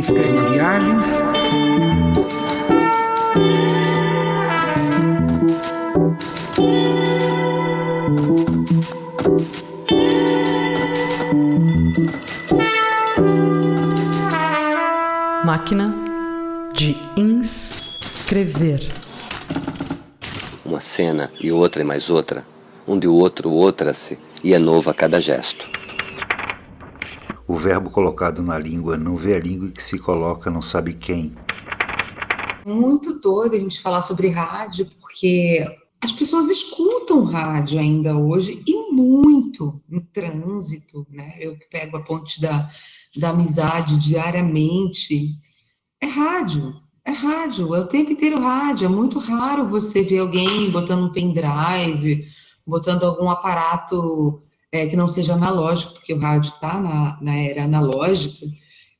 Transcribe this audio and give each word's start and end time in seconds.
Quem 0.00 0.16
escreve 0.16 0.32
uma 0.32 0.48
viagem. 0.48 0.94
Máquina 15.44 15.94
de 16.74 16.96
inscrever. 17.16 18.88
Uma 20.64 20.80
cena 20.80 21.30
e 21.40 21.52
outra 21.52 21.82
e 21.82 21.84
mais 21.84 22.08
outra, 22.08 22.44
onde 22.86 23.06
o 23.06 23.14
outro 23.14 23.50
outra-se 23.50 24.18
e 24.42 24.54
é 24.54 24.58
novo 24.58 24.88
a 24.88 24.94
cada 24.94 25.20
gesto. 25.20 25.79
O 27.50 27.56
verbo 27.56 27.90
colocado 27.90 28.44
na 28.44 28.56
língua 28.56 28.96
não 28.96 29.16
vê 29.16 29.34
a 29.34 29.40
língua 29.40 29.72
que 29.72 29.82
se 29.82 29.98
coloca 29.98 30.48
não 30.48 30.62
sabe 30.62 30.94
quem. 30.94 31.34
Muito 32.64 33.18
doido 33.18 33.56
a 33.56 33.58
gente 33.58 33.82
falar 33.82 34.02
sobre 34.02 34.28
rádio, 34.28 34.88
porque 35.00 35.66
as 36.00 36.12
pessoas 36.12 36.48
escutam 36.48 37.24
rádio 37.24 37.80
ainda 37.80 38.16
hoje 38.16 38.62
e 38.64 38.92
muito 38.92 39.82
no 39.88 40.00
trânsito, 40.00 41.04
né? 41.10 41.38
Eu 41.40 41.56
que 41.56 41.68
pego 41.68 41.96
a 41.96 42.02
ponte 42.04 42.40
da, 42.40 42.68
da 43.16 43.30
amizade 43.30 43.98
diariamente. 43.98 45.30
É 46.00 46.06
rádio, 46.06 46.72
é 47.04 47.10
rádio, 47.10 47.74
é 47.74 47.80
o 47.80 47.88
tempo 47.88 48.12
inteiro 48.12 48.38
rádio. 48.38 48.84
É 48.84 48.88
muito 48.88 49.18
raro 49.18 49.66
você 49.66 50.04
ver 50.04 50.20
alguém 50.20 50.70
botando 50.70 51.06
um 51.06 51.12
pendrive, 51.12 52.28
botando 52.64 53.02
algum 53.02 53.28
aparato 53.28 54.40
é, 54.72 54.86
que 54.86 54.96
não 54.96 55.08
seja 55.08 55.34
analógico, 55.34 55.94
porque 55.94 56.14
o 56.14 56.18
rádio 56.18 56.52
está 56.52 56.80
na, 56.80 57.18
na, 57.20 57.36
era 57.36 57.64
analógica, 57.64 58.46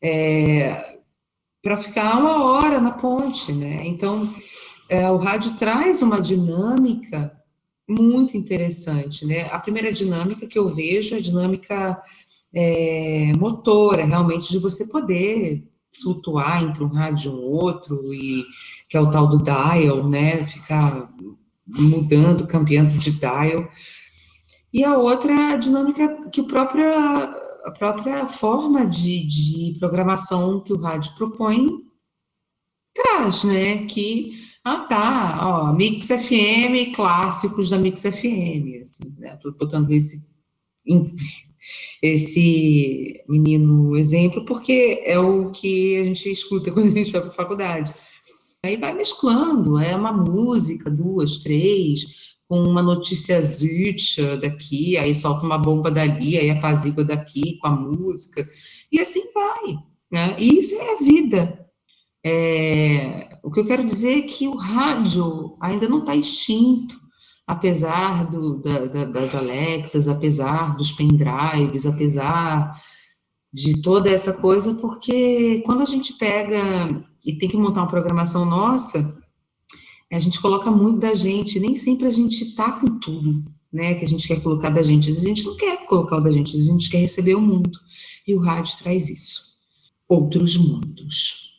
é, 0.02 0.98
para 1.62 1.76
ficar 1.78 2.18
uma 2.18 2.44
hora 2.44 2.80
na 2.80 2.92
ponte, 2.92 3.52
né? 3.52 3.86
Então, 3.86 4.32
é, 4.88 5.10
o 5.10 5.18
rádio 5.18 5.54
traz 5.56 6.02
uma 6.02 6.20
dinâmica 6.20 7.32
muito 7.88 8.36
interessante, 8.36 9.26
né? 9.26 9.48
A 9.52 9.58
primeira 9.58 9.92
dinâmica 9.92 10.46
que 10.46 10.58
eu 10.58 10.68
vejo 10.74 11.14
é 11.14 11.18
a 11.18 11.22
dinâmica 11.22 12.02
é, 12.54 13.32
motora, 13.38 14.04
realmente, 14.04 14.50
de 14.50 14.58
você 14.58 14.86
poder 14.86 15.64
flutuar 16.02 16.62
entre 16.62 16.82
um 16.82 16.88
rádio 16.88 17.30
e 17.30 17.34
um 17.34 17.40
outro, 17.40 18.14
e 18.14 18.44
que 18.88 18.96
é 18.96 19.00
o 19.00 19.10
tal 19.10 19.26
do 19.28 19.42
dial, 19.42 20.08
né? 20.08 20.46
Ficar 20.46 21.10
mudando, 21.66 22.46
cambiando 22.46 22.96
de 22.98 23.10
dial. 23.10 23.68
E 24.72 24.84
a 24.84 24.96
outra 24.96 25.32
é 25.32 25.52
a 25.52 25.56
dinâmica 25.56 26.30
que 26.30 26.40
o 26.40 26.46
própria, 26.46 27.24
a 27.64 27.70
própria 27.72 28.28
forma 28.28 28.86
de, 28.86 29.26
de 29.26 29.76
programação 29.78 30.60
que 30.60 30.72
o 30.72 30.80
rádio 30.80 31.14
propõe 31.16 31.84
traz, 32.94 33.42
né? 33.44 33.86
Que, 33.86 34.44
ah, 34.64 34.78
tá, 34.78 35.38
ó, 35.42 35.72
Mix 35.72 36.06
FM, 36.06 36.94
clássicos 36.94 37.68
da 37.68 37.78
Mix 37.78 38.02
FM, 38.02 38.80
assim, 38.80 39.12
né? 39.18 39.36
Tô 39.36 39.50
botando 39.52 39.90
esse, 39.90 40.24
esse 42.00 43.24
menino 43.28 43.96
exemplo, 43.96 44.44
porque 44.44 45.02
é 45.04 45.18
o 45.18 45.50
que 45.50 45.98
a 45.98 46.04
gente 46.04 46.30
escuta 46.30 46.70
quando 46.72 46.92
a 46.92 46.96
gente 46.96 47.10
vai 47.10 47.22
para 47.22 47.32
faculdade. 47.32 47.92
Aí 48.62 48.76
vai 48.76 48.92
mesclando, 48.92 49.78
é 49.78 49.96
uma 49.96 50.12
música, 50.12 50.90
duas, 50.90 51.38
três, 51.38 52.29
com 52.50 52.60
uma 52.64 52.82
notícia 52.82 53.40
zicha 53.40 54.36
daqui, 54.36 54.96
aí 54.96 55.14
solta 55.14 55.46
uma 55.46 55.56
bomba 55.56 55.88
dali, 55.88 56.36
aí 56.36 56.50
apazigua 56.50 57.04
daqui 57.04 57.56
com 57.58 57.68
a 57.68 57.70
música, 57.70 58.44
e 58.90 58.98
assim 58.98 59.22
vai, 59.32 59.78
né? 60.10 60.34
E 60.36 60.58
isso 60.58 60.74
é 60.74 60.94
a 60.94 60.98
vida. 60.98 61.70
É, 62.26 63.38
o 63.44 63.52
que 63.52 63.60
eu 63.60 63.64
quero 63.64 63.86
dizer 63.86 64.18
é 64.18 64.22
que 64.22 64.48
o 64.48 64.56
rádio 64.56 65.56
ainda 65.60 65.88
não 65.88 66.00
está 66.00 66.16
extinto, 66.16 66.98
apesar 67.46 68.28
do, 68.28 68.60
da, 68.60 68.86
da, 68.86 69.04
das 69.04 69.32
Alexas, 69.32 70.08
apesar 70.08 70.76
dos 70.76 70.90
pendrives, 70.90 71.86
apesar 71.86 72.74
de 73.52 73.80
toda 73.80 74.10
essa 74.10 74.32
coisa, 74.32 74.74
porque 74.74 75.62
quando 75.64 75.82
a 75.82 75.86
gente 75.86 76.14
pega 76.14 76.58
e 77.24 77.38
tem 77.38 77.48
que 77.48 77.56
montar 77.56 77.82
uma 77.82 77.90
programação 77.90 78.44
nossa, 78.44 79.19
a 80.12 80.18
gente 80.18 80.40
coloca 80.40 80.70
muito 80.70 80.98
da 80.98 81.14
gente, 81.14 81.60
nem 81.60 81.76
sempre 81.76 82.06
a 82.06 82.10
gente 82.10 82.54
tá 82.54 82.72
com 82.72 82.98
tudo, 82.98 83.44
né, 83.72 83.94
que 83.94 84.04
a 84.04 84.08
gente 84.08 84.26
quer 84.26 84.42
colocar 84.42 84.70
da 84.70 84.82
gente. 84.82 85.08
Às 85.08 85.16
vezes 85.16 85.24
a 85.24 85.28
gente 85.28 85.44
não 85.44 85.56
quer 85.56 85.86
colocar 85.86 86.16
o 86.16 86.20
da 86.20 86.32
gente, 86.32 86.48
às 86.48 86.52
vezes 86.52 86.68
a 86.68 86.72
gente 86.72 86.90
quer 86.90 86.98
receber 86.98 87.36
o 87.36 87.40
mundo. 87.40 87.78
E 88.26 88.34
o 88.34 88.40
rádio 88.40 88.76
traz 88.78 89.08
isso. 89.08 89.56
Outros 90.08 90.56
mundos. 90.56 91.50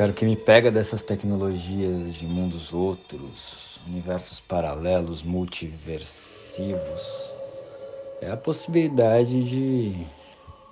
Cara, 0.00 0.12
o 0.12 0.14
que 0.14 0.24
me 0.24 0.34
pega 0.34 0.70
dessas 0.70 1.02
tecnologias 1.02 2.14
de 2.14 2.26
mundos 2.26 2.72
outros, 2.72 3.69
universos 3.86 4.40
paralelos, 4.40 5.22
multiversivos, 5.22 7.00
é 8.20 8.30
a 8.30 8.36
possibilidade 8.36 9.42
de 9.44 10.06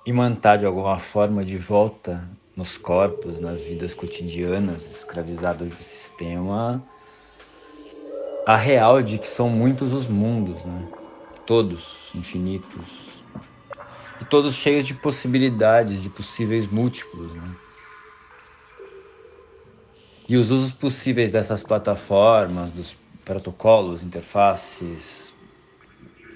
imantar 0.05 0.59
de 0.59 0.67
alguma 0.67 0.99
forma 0.99 1.45
de 1.45 1.57
volta 1.57 2.29
nos 2.57 2.77
corpos, 2.77 3.41
nas 3.41 3.61
vidas 3.63 3.95
cotidianas 3.95 4.91
escravizadas 4.91 5.69
do 5.69 5.77
sistema, 5.77 6.83
a 8.47 8.57
real 8.57 9.03
de 9.03 9.19
que 9.19 9.29
são 9.29 9.49
muitos 9.49 9.93
os 9.93 10.07
mundos, 10.07 10.65
né? 10.65 10.89
Todos 11.47 12.11
infinitos. 12.15 13.09
E 14.21 14.25
todos 14.25 14.55
cheios 14.55 14.87
de 14.87 14.95
possibilidades, 14.95 16.03
de 16.03 16.09
possíveis 16.09 16.67
múltiplos, 16.67 17.33
né? 17.35 17.55
E 20.29 20.37
os 20.37 20.51
usos 20.51 20.73
possíveis 20.73 21.31
dessas 21.31 21.63
plataformas, 21.63 22.71
dos 22.71 22.95
protocolos, 23.25 24.03
interfaces, 24.03 25.33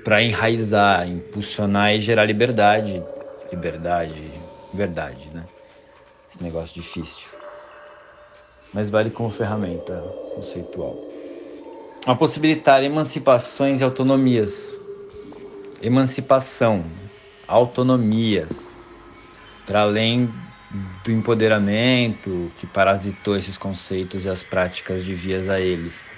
para 0.03 0.23
enraizar, 0.23 1.07
impulsionar 1.07 1.95
e 1.95 2.01
gerar 2.01 2.25
liberdade. 2.25 3.03
Liberdade, 3.51 4.33
verdade, 4.73 5.29
né? 5.35 5.45
Esse 6.31 6.43
negócio 6.43 6.75
difícil. 6.75 7.27
Mas 8.73 8.89
vale 8.89 9.11
como 9.11 9.29
ferramenta 9.29 10.03
conceitual. 10.35 10.97
A 12.07 12.15
possibilitar 12.15 12.83
emancipações 12.83 13.81
e 13.81 13.85
autonomias. 13.85 14.75
Emancipação, 15.83 16.83
autonomias, 17.47 18.87
para 19.67 19.83
além 19.83 20.33
do 21.05 21.13
empoderamento 21.13 22.51
que 22.59 22.67
parasitou 22.67 23.37
esses 23.37 23.59
conceitos 23.59 24.25
e 24.25 24.29
as 24.29 24.43
práticas 24.43 25.05
de 25.05 25.15
vias 25.15 25.49
a 25.51 25.61
eles. 25.61 26.11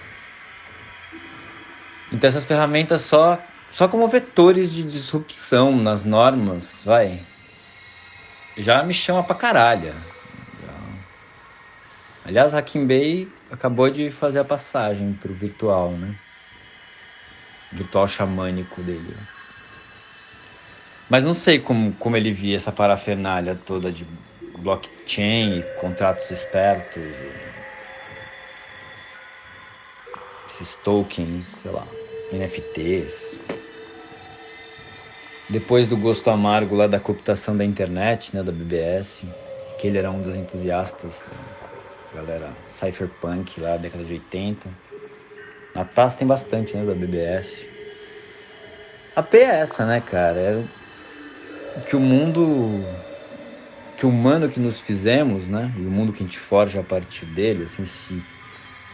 Então 2.13 2.29
essas 2.29 2.45
ferramentas 2.45 3.03
só 3.03 3.39
só 3.73 3.89
como 3.89 4.07
vetores 4.07 4.71
de 4.71 4.85
disrupção 4.85 5.77
nas 5.77 6.05
normas, 6.05 6.83
vai, 6.85 7.21
já 8.57 8.85
me 8.85 8.95
chama 8.95 9.25
pra 9.25 9.35
caralho. 9.35 9.93
Aliás, 12.25 12.55
Hakim 12.55 12.87
Bey 12.87 13.29
acabou 13.51 13.91
de 13.91 14.11
fazer 14.11 14.39
a 14.39 14.45
passagem 14.45 15.13
pro 15.15 15.35
virtual, 15.35 15.91
né? 15.91 16.15
Virtual 17.73 18.07
xamânico 18.07 18.81
dele. 18.83 19.15
Mas 21.11 21.23
não 21.23 21.35
sei 21.35 21.59
como, 21.59 21.93
como 21.95 22.17
ele 22.17 22.33
via 22.33 22.57
essa 22.57 22.73
parafernália 22.73 23.55
toda 23.55 23.93
de 23.93 24.07
blockchain, 24.65 25.63
contratos 25.79 26.31
espertos, 26.31 27.03
esses 30.51 30.75
tokens, 30.77 31.45
sei 31.45 31.71
lá, 31.71 31.87
NFTs. 32.33 33.39
depois 35.51 35.87
do 35.87 35.97
gosto 35.99 36.31
amargo 36.31 36.75
lá 36.75 36.87
da 36.87 36.99
cooptação 36.99 37.55
da 37.55 37.65
internet, 37.65 38.35
né, 38.35 38.43
da 38.43 38.51
BBS, 38.51 39.23
que 39.79 39.87
ele 39.87 39.99
era 39.99 40.11
um 40.11 40.23
dos 40.23 40.35
entusiastas 40.35 41.23
da 42.15 42.23
galera 42.23 42.51
cypherpunk 42.67 43.61
lá, 43.61 43.77
década 43.77 44.03
de 44.03 44.15
80. 44.15 44.67
A 45.75 45.85
TAS 45.85 46.15
tem 46.15 46.27
bastante, 46.27 46.75
né, 46.75 46.87
da 46.87 46.95
BBS. 46.95 47.67
A 49.15 49.23
P 49.23 49.39
é 49.39 49.61
essa, 49.61 49.85
né, 49.85 50.01
cara? 50.01 50.41
É 50.41 51.81
que 51.89 51.97
o 51.97 52.01
mundo 52.01 52.83
que 54.05 54.07
o 54.07 54.11
humano 54.11 54.51
que 54.51 54.61
nos 54.61 54.79
fizemos, 54.81 55.49
né, 55.49 55.73
e 55.79 55.81
o 55.81 55.91
mundo 55.91 56.13
que 56.13 56.23
a 56.23 56.27
gente 56.27 56.39
forja 56.39 56.81
a 56.81 56.83
partir 56.83 57.25
dele, 57.25 57.65
assim, 57.65 57.85
esse 57.85 58.23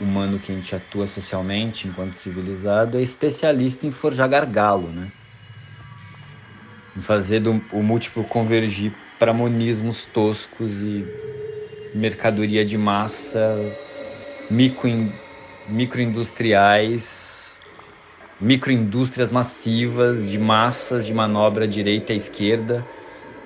humano 0.00 0.38
que 0.38 0.52
a 0.52 0.54
gente 0.54 0.72
atua 0.72 1.04
socialmente 1.08 1.88
enquanto 1.88 2.12
civilizado 2.12 2.96
é 2.96 3.02
especialista 3.02 3.84
em 3.84 3.90
forjar 3.90 4.28
gargalo, 4.28 4.86
né? 4.88 5.10
Em 6.96 7.00
fazer 7.00 7.40
do, 7.40 7.60
o 7.72 7.82
múltiplo 7.82 8.22
convergir 8.22 8.92
para 9.18 9.34
monismos 9.34 10.04
toscos 10.04 10.70
e 10.70 11.04
mercadoria 11.92 12.64
de 12.64 12.78
massa 12.78 13.56
micro, 14.48 14.88
microindustriais, 15.68 17.58
microindústrias 18.40 19.32
massivas 19.32 20.30
de 20.30 20.38
massas 20.38 21.04
de 21.04 21.12
manobra 21.12 21.66
direita 21.66 22.12
e 22.12 22.16
esquerda 22.16 22.86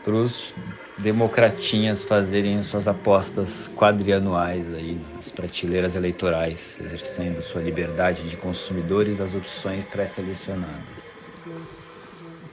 para 0.04 0.14
os 0.14 0.54
democratinhas 0.98 2.04
fazerem 2.04 2.62
suas 2.62 2.86
apostas 2.86 3.68
quadrianuais 3.68 4.72
aí 4.72 5.00
nas 5.14 5.32
prateleiras 5.32 5.94
eleitorais, 5.94 6.78
exercendo 6.78 7.42
sua 7.42 7.62
liberdade 7.62 8.28
de 8.28 8.36
consumidores 8.36 9.16
das 9.16 9.34
opções 9.34 9.86
pré-selecionadas, 9.86 11.16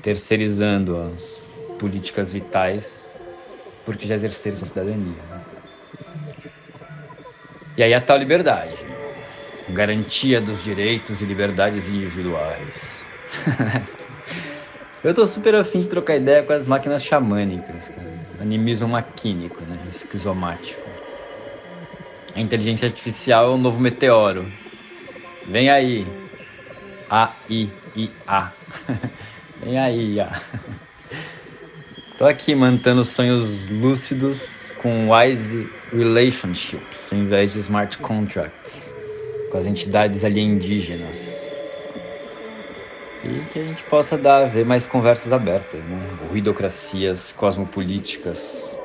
terceirizando 0.01 0.97
as 0.97 1.43
políticas 1.77 2.31
vitais 2.31 3.21
porque 3.83 4.07
já 4.07 4.15
exerceram 4.15 4.57
sua 4.57 4.67
cidadania. 4.67 5.25
Né? 5.25 5.45
E 7.77 7.83
aí 7.83 7.93
a 7.93 8.01
tal 8.01 8.17
liberdade, 8.17 8.85
garantia 9.67 10.41
dos 10.41 10.61
direitos 10.61 11.21
e 11.21 11.25
liberdades 11.25 11.87
individuais. 11.87 13.05
Eu 15.03 15.13
tô 15.13 15.25
super 15.25 15.55
afim 15.55 15.79
de 15.79 15.89
trocar 15.89 16.15
ideia 16.15 16.43
com 16.43 16.53
as 16.53 16.67
máquinas 16.67 17.03
xamânicas, 17.03 17.89
cara. 17.89 18.11
Animismo 18.39 18.87
maquínico, 18.87 19.65
né? 19.65 19.79
Esquizomático. 19.89 20.91
A 22.35 22.39
inteligência 22.41 22.87
artificial 22.87 23.45
é 23.51 23.53
o 23.55 23.57
novo 23.57 23.79
meteoro. 23.79 24.57
Vem 25.45 25.69
aí. 25.69 26.07
A, 27.09 27.43
I, 27.49 27.79
I, 27.95 28.15
A. 28.27 28.55
Vem 29.57 29.77
aí, 29.79 30.19
A. 30.19 30.29
Tô 32.15 32.25
aqui 32.25 32.53
mantendo 32.55 33.03
sonhos 33.03 33.67
lúcidos 33.69 34.71
com 34.77 35.09
wise 35.11 35.73
relationships, 35.91 37.11
em 37.11 37.25
vez 37.27 37.51
de 37.53 37.59
smart 37.59 37.97
contracts, 37.97 38.93
com 39.49 39.57
as 39.57 39.65
entidades 39.65 40.23
alienígenas 40.23 41.40
e 43.23 43.47
que 43.47 43.59
a 43.59 43.63
gente 43.63 43.83
possa 43.85 44.17
dar 44.17 44.47
ver 44.47 44.65
mais 44.65 44.85
conversas 44.87 45.31
abertas, 45.33 45.85
né? 45.87 46.15
Ruidocracias 46.15 47.31
cosmopolíticas. 47.31 48.79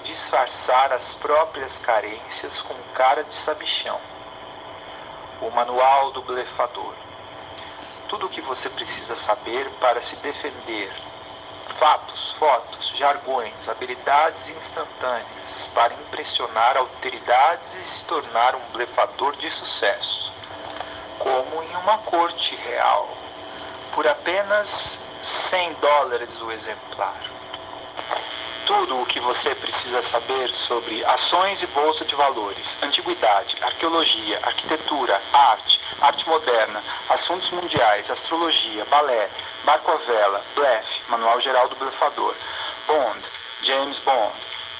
Disfarçar 0.00 0.92
as 0.92 1.14
próprias 1.14 1.72
carências 1.78 2.60
com 2.62 2.74
cara 2.94 3.24
de 3.24 3.34
sabichão. 3.44 4.00
O 5.40 5.50
manual 5.50 6.10
do 6.12 6.22
blefador. 6.22 6.94
Tudo 8.08 8.26
o 8.26 8.28
que 8.28 8.40
você 8.40 8.68
precisa 8.68 9.16
saber 9.18 9.68
para 9.80 10.02
se 10.02 10.16
defender. 10.16 10.92
Fatos, 11.78 12.32
fotos, 12.38 12.96
jargões, 12.96 13.54
habilidades 13.68 14.48
instantâneas 14.48 15.68
para 15.74 15.94
impressionar 15.94 16.76
autoridades 16.76 17.66
e 17.74 17.98
se 17.98 18.04
tornar 18.04 18.54
um 18.54 18.72
blefador 18.72 19.36
de 19.36 19.50
sucesso, 19.50 20.32
como 21.18 21.62
em 21.62 21.76
uma 21.76 21.98
corte 21.98 22.54
real, 22.56 23.08
por 23.94 24.06
apenas 24.06 24.68
100 25.50 25.74
dólares 25.74 26.30
o 26.40 26.52
exemplar. 26.52 27.31
Tudo 28.72 29.02
o 29.02 29.06
que 29.06 29.20
você 29.20 29.54
precisa 29.54 30.02
saber 30.08 30.48
sobre 30.54 31.04
ações 31.04 31.62
e 31.62 31.66
bolsa 31.66 32.06
de 32.06 32.14
valores, 32.14 32.66
antiguidade, 32.80 33.54
arqueologia, 33.62 34.40
arquitetura, 34.42 35.22
arte, 35.30 35.78
arte 36.00 36.26
moderna, 36.26 36.82
assuntos 37.10 37.50
mundiais, 37.50 38.10
astrologia, 38.10 38.86
balé, 38.86 39.28
barco 39.66 39.92
a 39.92 39.96
vela, 39.96 40.42
blefe, 40.56 41.02
manual 41.10 41.38
geral 41.42 41.68
do 41.68 41.76
blefador, 41.76 42.34
Bond, 42.88 43.22
James 43.62 43.98
Bond, 43.98 44.34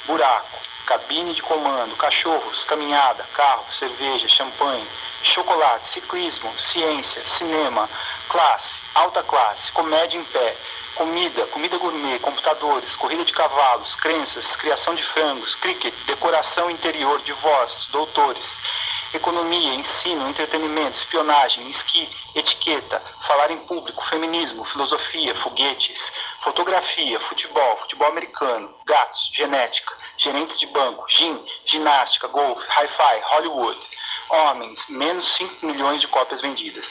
buraco, 0.07 0.59
cabine 0.87 1.35
de 1.35 1.43
comando, 1.43 1.95
cachorros, 1.97 2.65
caminhada, 2.65 3.29
carro, 3.35 3.67
cerveja, 3.79 4.27
champanhe, 4.27 4.89
chocolate, 5.23 5.93
ciclismo, 5.93 6.51
ciência, 6.73 7.23
cinema, 7.37 7.91
classe, 8.31 8.73
alta 8.95 9.23
classe, 9.23 9.71
comédia 9.73 10.19
em 10.19 10.25
pé, 10.25 10.57
comida, 10.95 11.47
comida 11.49 11.79
gourmet, 11.79 12.19
computadores, 12.19 12.95
corrida 12.97 13.25
de 13.25 13.33
cavalos, 13.33 13.95
crenças, 13.97 14.47
criação 14.57 14.95
de 14.95 15.03
frangos, 15.13 15.55
cricket, 15.57 15.95
decoração 16.07 16.71
interior, 16.71 17.21
divórcio, 17.23 17.91
doutores, 17.93 18.45
economia, 19.15 19.75
ensino, 19.75 20.29
entretenimento, 20.29 20.99
espionagem, 20.99 21.71
esqui, 21.71 22.09
etiqueta, 22.35 23.03
falar 23.27 23.51
em 23.51 23.59
público, 23.59 24.05
feminismo, 24.09 24.65
filosofia, 24.67 25.35
foguetes, 25.43 26.01
fotografia, 26.43 27.21
futebol, 27.21 27.77
futebol 27.79 28.09
americano, 28.09 28.75
gatos, 28.87 29.31
genética, 29.35 29.95
gerentes 30.17 30.59
de 30.59 30.67
banco, 30.67 31.05
gin, 31.09 31.45
ginástica, 31.67 32.29
golfe, 32.29 32.67
hi-fi, 32.69 33.23
Hollywood, 33.33 33.81
homens, 34.31 34.81
menos 34.89 35.37
5 35.37 35.67
milhões 35.67 36.01
de 36.01 36.09
cópias 36.09 36.41
vendidas. 36.41 36.87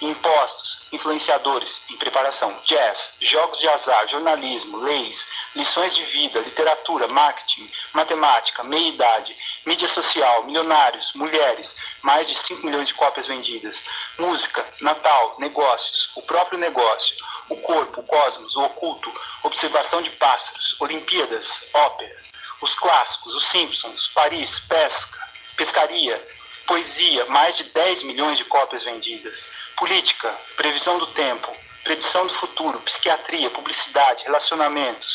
Impostos, 0.00 0.78
influenciadores 0.92 1.70
em 1.90 1.96
preparação, 1.96 2.56
jazz, 2.66 2.98
jogos 3.20 3.58
de 3.58 3.68
azar, 3.68 4.08
jornalismo, 4.08 4.78
leis, 4.78 5.16
lições 5.54 5.94
de 5.94 6.04
vida, 6.06 6.40
literatura, 6.40 7.06
marketing, 7.08 7.70
matemática, 7.92 8.62
meia-idade, 8.64 9.36
mídia 9.64 9.88
social, 9.88 10.44
milionários, 10.44 11.12
mulheres, 11.14 11.74
mais 12.02 12.26
de 12.26 12.36
5 12.46 12.66
milhões 12.66 12.88
de 12.88 12.94
cópias 12.94 13.26
vendidas, 13.26 13.76
música, 14.18 14.66
Natal, 14.80 15.36
negócios, 15.38 16.10
o 16.16 16.22
próprio 16.22 16.58
negócio, 16.58 17.16
o 17.48 17.56
corpo, 17.58 18.00
o 18.00 18.04
cosmos, 18.04 18.54
o 18.56 18.64
oculto, 18.64 19.12
observação 19.42 20.02
de 20.02 20.10
pássaros, 20.10 20.76
Olimpíadas, 20.80 21.46
ópera, 21.72 22.16
os 22.60 22.74
clássicos, 22.74 23.34
os 23.34 23.48
Simpsons, 23.50 24.10
Paris, 24.14 24.50
pesca, 24.68 25.28
pescaria, 25.56 26.28
poesia, 26.66 27.24
mais 27.26 27.56
de 27.56 27.64
10 27.64 28.02
milhões 28.04 28.36
de 28.38 28.44
cópias 28.44 28.84
vendidas, 28.84 29.38
política, 29.76 30.36
previsão 30.56 30.98
do 30.98 31.06
tempo, 31.08 31.54
predição 31.82 32.26
do 32.26 32.34
futuro, 32.34 32.80
psiquiatria, 32.80 33.50
publicidade, 33.50 34.24
relacionamentos, 34.24 35.06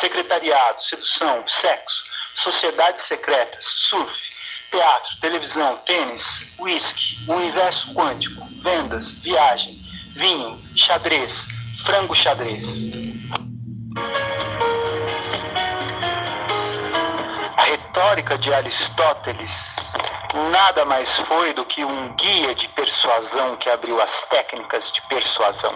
secretariado, 0.00 0.82
sedução, 0.84 1.44
sexo, 1.60 2.04
sociedades 2.42 3.06
secretas, 3.06 3.64
surf, 3.88 4.12
teatro, 4.70 5.20
televisão, 5.20 5.76
tênis, 5.86 6.22
whisky, 6.58 7.18
universo 7.28 7.92
quântico, 7.94 8.46
vendas, 8.62 9.08
viagem, 9.20 9.78
vinho, 10.14 10.62
xadrez, 10.76 11.32
frango 11.84 12.14
xadrez. 12.14 12.64
A 17.56 17.62
retórica 17.64 18.38
de 18.38 18.52
Aristóteles 18.52 19.50
nada 20.34 20.84
mais 20.84 21.08
foi 21.26 21.52
do 21.54 21.64
que 21.64 21.84
um 21.84 22.08
guia 22.14 22.54
de 22.54 22.68
persuasão 22.68 23.56
que 23.56 23.70
abriu 23.70 24.00
as 24.00 24.10
técnicas 24.28 24.84
de 24.92 25.02
persuasão. 25.08 25.74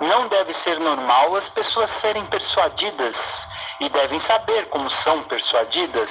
Não 0.00 0.26
deve 0.28 0.52
ser 0.64 0.80
normal 0.80 1.36
as 1.36 1.48
pessoas 1.50 1.90
serem 2.00 2.24
persuadidas 2.26 3.14
e 3.80 3.88
devem 3.88 4.20
saber 4.22 4.68
como 4.70 4.90
são 5.02 5.22
persuadidas, 5.24 6.10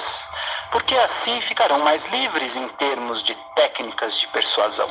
porque 0.71 0.95
assim 0.95 1.41
ficarão 1.41 1.79
mais 1.79 2.03
livres 2.05 2.55
em 2.55 2.67
termos 2.69 3.23
de 3.25 3.35
técnicas 3.55 4.13
de 4.19 4.27
persuasão. 4.27 4.89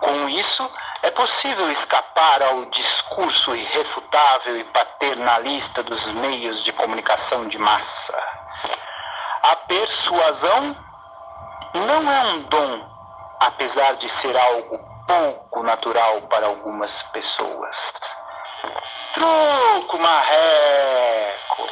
Com 0.00 0.28
isso, 0.28 0.70
é 1.02 1.10
possível 1.10 1.70
escapar 1.72 2.42
ao 2.42 2.64
discurso 2.66 3.54
irrefutável 3.54 4.58
e 4.58 4.64
paternalista 4.64 5.82
dos 5.82 6.04
meios 6.14 6.62
de 6.64 6.72
comunicação 6.72 7.46
de 7.46 7.58
massa. 7.58 8.22
A 9.42 9.56
persuasão 9.56 10.85
não 11.84 12.10
é 12.10 12.22
um 12.32 12.40
dom, 12.42 12.88
apesar 13.40 13.96
de 13.96 14.08
ser 14.20 14.36
algo 14.36 14.78
pouco 15.06 15.62
natural 15.62 16.22
para 16.22 16.46
algumas 16.46 16.90
pessoas. 17.12 17.76
Truco 19.14 19.98
marreco! 19.98 21.68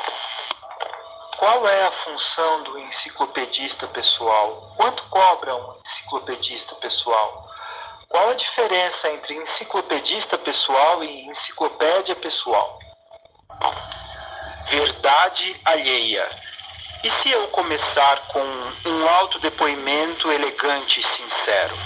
Qual 1.39 1.69
é 1.69 1.87
a 1.87 1.93
função 1.93 2.63
do 2.63 2.79
enciclopedista 2.79 3.87
pessoal? 3.89 4.73
Quanto 4.77 5.03
cobra 5.11 5.55
um 5.55 5.81
enciclopedista 5.85 6.75
pessoal? 6.77 7.49
Qual 8.09 8.31
a 8.31 8.35
diferença 8.35 9.11
entre 9.11 9.35
enciclopedista 9.35 10.39
pessoal 10.39 11.03
e 11.03 11.27
enciclopédia 11.27 12.15
pessoal? 12.17 12.79
Verdade 14.71 15.61
alheia. 15.65 16.31
E 17.05 17.11
se 17.21 17.31
eu 17.31 17.49
começar 17.49 18.29
com 18.29 18.41
um 18.41 19.09
autodepoimento 19.11 20.33
elegante 20.33 21.01
e 21.01 21.05
sincero? 21.05 21.79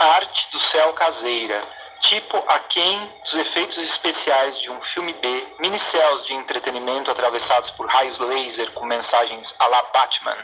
Arte 0.00 0.48
do 0.50 0.58
céu 0.58 0.94
caseira 0.94 1.62
tipo 2.02 2.42
aquém 2.48 3.12
dos 3.24 3.40
efeitos 3.40 3.76
especiais 3.76 4.58
de 4.62 4.70
um 4.70 4.80
filme 4.94 5.12
B, 5.14 5.46
minicels 5.58 6.26
de 6.26 6.32
entretenimento 6.32 7.10
atravessados 7.10 7.70
por 7.72 7.86
raios 7.86 8.18
laser 8.18 8.70
com 8.72 8.86
mensagens 8.86 9.54
à 9.58 9.68
la 9.68 9.82
Batman, 9.92 10.36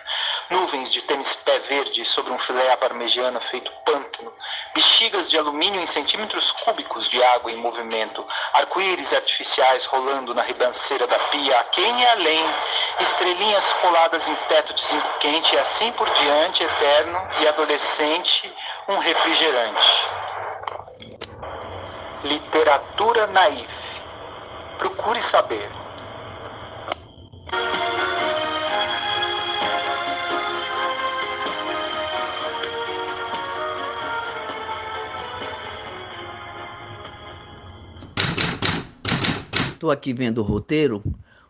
nuvens 0.50 0.92
de 0.92 1.00
tênis 1.02 1.32
pé 1.44 1.58
verde 1.60 2.04
sobre 2.06 2.32
um 2.32 2.38
filé 2.40 2.70
à 2.72 2.76
parmegiana 2.76 3.40
feito 3.50 3.72
pântano, 3.86 4.32
bexigas 4.74 5.30
de 5.30 5.38
alumínio 5.38 5.80
em 5.80 5.86
centímetros 5.88 6.50
cúbicos 6.64 7.08
de 7.08 7.22
água 7.22 7.50
em 7.50 7.56
movimento, 7.56 8.26
arco-íris 8.52 9.10
artificiais 9.12 9.86
rolando 9.86 10.34
na 10.34 10.42
ribanceira 10.42 11.06
da 11.06 11.18
pia, 11.30 11.60
aquém 11.60 12.02
e 12.02 12.06
além, 12.08 12.54
estrelinhas 13.00 13.64
coladas 13.80 14.26
em 14.26 14.34
teto 14.48 14.74
de 14.74 14.86
zinco 14.86 15.18
quente 15.20 15.54
e 15.54 15.58
assim 15.58 15.92
por 15.92 16.08
diante, 16.10 16.62
eterno 16.62 17.18
e 17.40 17.48
adolescente, 17.48 18.54
um 18.88 18.98
refrigerante. 18.98 20.04
Literatura 22.24 23.26
naif. 23.28 23.68
Procure 24.78 25.22
saber. 25.30 25.70
Estou 39.84 39.90
aqui 39.90 40.14
vendo 40.14 40.38
o 40.38 40.42
roteiro, 40.42 41.02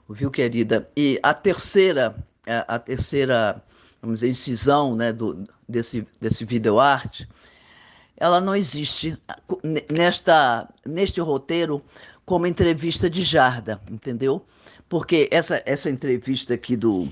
viu, 0.09 0.31
querida? 0.31 0.89
E 0.97 1.19
a 1.23 1.33
terceira, 1.33 2.15
a, 2.47 2.79
terceira, 2.79 3.63
vamos 4.01 4.21
dizer, 4.21 4.31
incisão 4.31 4.95
né, 4.95 5.13
do, 5.13 5.47
desse, 5.69 6.07
desse 6.21 6.45
videoarte, 6.45 7.29
ela 8.17 8.41
não 8.41 8.55
existe 8.55 9.19
nesta, 9.91 10.69
neste 10.87 11.21
roteiro 11.21 11.83
como 12.25 12.47
entrevista 12.47 13.11
de 13.11 13.23
Jarda, 13.23 13.81
entendeu? 13.91 14.45
Porque 14.89 15.29
essa, 15.31 15.63
essa 15.67 15.91
entrevista 15.91 16.55
aqui 16.55 16.77
do, 16.77 17.09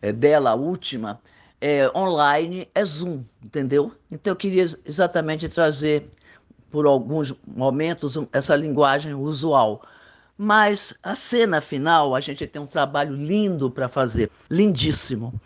é, 0.00 0.12
dela, 0.12 0.50
a 0.50 0.54
última, 0.54 1.20
é 1.60 1.90
online, 1.96 2.68
é 2.74 2.84
Zoom, 2.84 3.24
entendeu? 3.42 3.92
Então 4.10 4.32
eu 4.32 4.36
queria 4.36 4.66
exatamente 4.84 5.48
trazer, 5.48 6.08
por 6.70 6.86
alguns 6.86 7.34
momentos, 7.46 8.16
essa 8.32 8.54
linguagem 8.54 9.14
usual. 9.14 9.82
Mas 10.38 10.94
a 11.02 11.16
cena 11.16 11.60
final, 11.60 12.14
a 12.14 12.20
gente 12.20 12.46
tem 12.46 12.62
um 12.62 12.66
trabalho 12.66 13.14
lindo 13.14 13.70
para 13.70 13.88
fazer, 13.88 14.30
lindíssimo. 14.48 15.38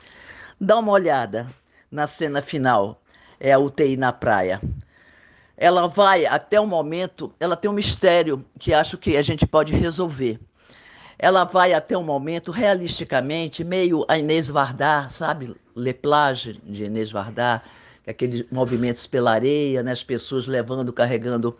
Dá 0.60 0.78
uma 0.78 0.92
olhada 0.92 1.48
na 1.90 2.06
cena 2.06 2.40
final, 2.42 3.00
é 3.40 3.52
a 3.52 3.58
UTI 3.58 3.96
na 3.96 4.12
praia 4.12 4.60
ela 5.62 5.86
vai 5.86 6.26
até 6.26 6.58
o 6.58 6.66
momento, 6.66 7.32
ela 7.38 7.56
tem 7.56 7.70
um 7.70 7.74
mistério 7.74 8.44
que 8.58 8.74
acho 8.74 8.98
que 8.98 9.16
a 9.16 9.22
gente 9.22 9.46
pode 9.46 9.72
resolver. 9.72 10.40
Ela 11.16 11.44
vai 11.44 11.72
até 11.72 11.96
o 11.96 12.02
momento, 12.02 12.50
realisticamente, 12.50 13.62
meio 13.62 14.04
a 14.08 14.18
Inês 14.18 14.48
Vardar, 14.48 15.08
sabe? 15.08 15.54
Le 15.76 15.94
Plage 15.94 16.60
de 16.64 16.86
Inês 16.86 17.12
Vardar, 17.12 17.62
aqueles 18.04 18.44
movimentos 18.50 19.06
pela 19.06 19.30
areia, 19.30 19.84
né? 19.84 19.92
as 19.92 20.02
pessoas 20.02 20.48
levando, 20.48 20.92
carregando, 20.92 21.56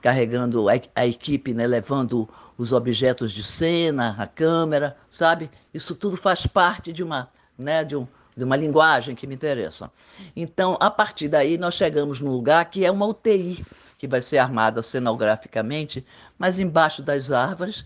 carregando 0.00 0.68
a, 0.68 0.74
a 0.94 1.04
equipe, 1.04 1.52
né? 1.52 1.66
levando 1.66 2.28
os 2.56 2.72
objetos 2.72 3.32
de 3.32 3.42
cena, 3.42 4.16
a 4.18 4.26
câmera, 4.26 4.96
sabe? 5.10 5.50
Isso 5.72 5.94
tudo 5.94 6.16
faz 6.16 6.46
parte 6.46 6.92
de 6.92 7.02
uma, 7.02 7.28
né? 7.58 7.84
de 7.84 7.96
um, 7.96 8.06
de 8.36 8.44
uma 8.44 8.56
linguagem 8.56 9.14
que 9.14 9.26
me 9.26 9.34
interessa. 9.34 9.90
Então, 10.34 10.76
a 10.80 10.90
partir 10.90 11.28
daí, 11.28 11.58
nós 11.58 11.74
chegamos 11.74 12.20
num 12.20 12.30
lugar 12.30 12.64
que 12.66 12.84
é 12.84 12.90
uma 12.90 13.06
UTI, 13.06 13.64
que 13.98 14.08
vai 14.08 14.20
ser 14.20 14.38
armada 14.38 14.82
cenograficamente, 14.82 16.04
mas 16.38 16.58
embaixo 16.58 17.02
das 17.02 17.30
árvores, 17.30 17.84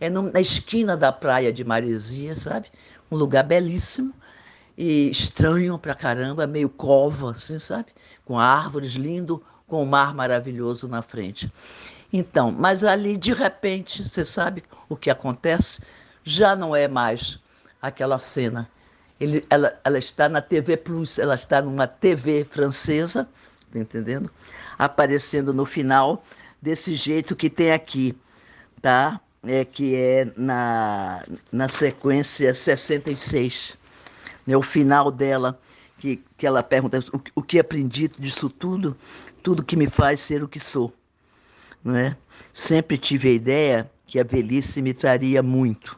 é 0.00 0.10
na 0.10 0.40
esquina 0.40 0.96
da 0.96 1.10
praia 1.10 1.52
de 1.52 1.64
Maresia, 1.64 2.36
sabe? 2.36 2.68
Um 3.10 3.16
lugar 3.16 3.44
belíssimo 3.44 4.14
e 4.76 5.10
estranho 5.10 5.78
pra 5.78 5.94
caramba, 5.94 6.46
meio 6.46 6.68
cova, 6.68 7.30
assim, 7.30 7.58
sabe? 7.58 7.86
Com 8.24 8.38
árvores 8.38 8.92
lindo, 8.92 9.42
com 9.66 9.82
o 9.82 9.86
mar 9.86 10.14
maravilhoso 10.14 10.86
na 10.86 11.02
frente. 11.02 11.50
Então, 12.12 12.50
mas 12.50 12.84
ali, 12.84 13.16
de 13.16 13.32
repente, 13.32 14.08
você 14.08 14.24
sabe 14.24 14.62
o 14.88 14.96
que 14.96 15.10
acontece? 15.10 15.82
Já 16.22 16.54
não 16.56 16.74
é 16.74 16.88
mais 16.88 17.38
aquela 17.80 18.18
cena 18.18 18.68
ele, 19.18 19.44
ela, 19.48 19.78
ela 19.82 19.98
está 19.98 20.28
na 20.28 20.40
TV 20.40 20.76
Plus, 20.76 21.18
ela 21.18 21.34
está 21.34 21.62
numa 21.62 21.86
TV 21.86 22.44
francesa, 22.44 23.28
tá 23.72 23.78
entendendo? 23.78 24.30
Aparecendo 24.78 25.54
no 25.54 25.64
final 25.64 26.22
desse 26.60 26.94
jeito 26.94 27.34
que 27.34 27.48
tem 27.48 27.72
aqui, 27.72 28.14
tá? 28.80 29.20
É 29.44 29.64
que 29.64 29.94
é 29.94 30.30
na, 30.36 31.22
na 31.50 31.68
sequência 31.68 32.52
66. 32.54 33.76
Né? 34.46 34.56
O 34.56 34.62
final 34.62 35.10
dela, 35.10 35.58
que, 35.98 36.22
que 36.36 36.46
ela 36.46 36.62
pergunta 36.62 36.98
o, 37.12 37.20
o 37.36 37.42
que 37.42 37.58
aprendi 37.58 38.08
disso 38.08 38.50
tudo, 38.50 38.96
tudo 39.42 39.64
que 39.64 39.76
me 39.76 39.88
faz 39.88 40.20
ser 40.20 40.42
o 40.42 40.48
que 40.48 40.60
sou. 40.60 40.92
Não 41.86 41.94
é? 41.94 42.16
Sempre 42.52 42.98
tive 42.98 43.28
a 43.28 43.32
ideia 43.32 43.90
que 44.08 44.18
a 44.18 44.24
velhice 44.24 44.82
me 44.82 44.92
traria 44.92 45.40
muito 45.40 45.96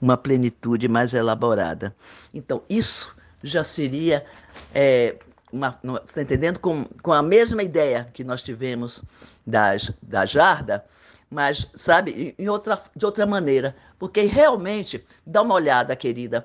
uma 0.00 0.16
plenitude 0.16 0.88
mais 0.88 1.14
elaborada. 1.14 1.94
Então, 2.34 2.64
isso 2.68 3.16
já 3.40 3.62
seria, 3.62 4.26
é, 4.74 5.14
uma, 5.52 5.78
está 6.04 6.20
entendendo? 6.20 6.58
Com, 6.58 6.84
com 7.00 7.12
a 7.12 7.22
mesma 7.22 7.62
ideia 7.62 8.10
que 8.12 8.24
nós 8.24 8.42
tivemos 8.42 9.00
das, 9.46 9.92
da 10.02 10.26
Jarda, 10.26 10.84
mas, 11.30 11.68
sabe, 11.74 12.34
em 12.36 12.48
outra, 12.48 12.82
de 12.96 13.06
outra 13.06 13.24
maneira. 13.24 13.76
Porque 14.00 14.22
realmente, 14.22 15.06
dá 15.24 15.42
uma 15.42 15.54
olhada, 15.54 15.94
querida, 15.94 16.44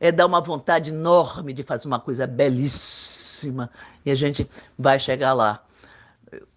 é 0.00 0.10
dá 0.10 0.26
uma 0.26 0.40
vontade 0.40 0.90
enorme 0.90 1.52
de 1.52 1.62
fazer 1.62 1.86
uma 1.86 2.00
coisa 2.00 2.26
belíssima 2.26 3.70
e 4.04 4.10
a 4.10 4.16
gente 4.16 4.50
vai 4.76 4.98
chegar 4.98 5.32
lá. 5.32 5.62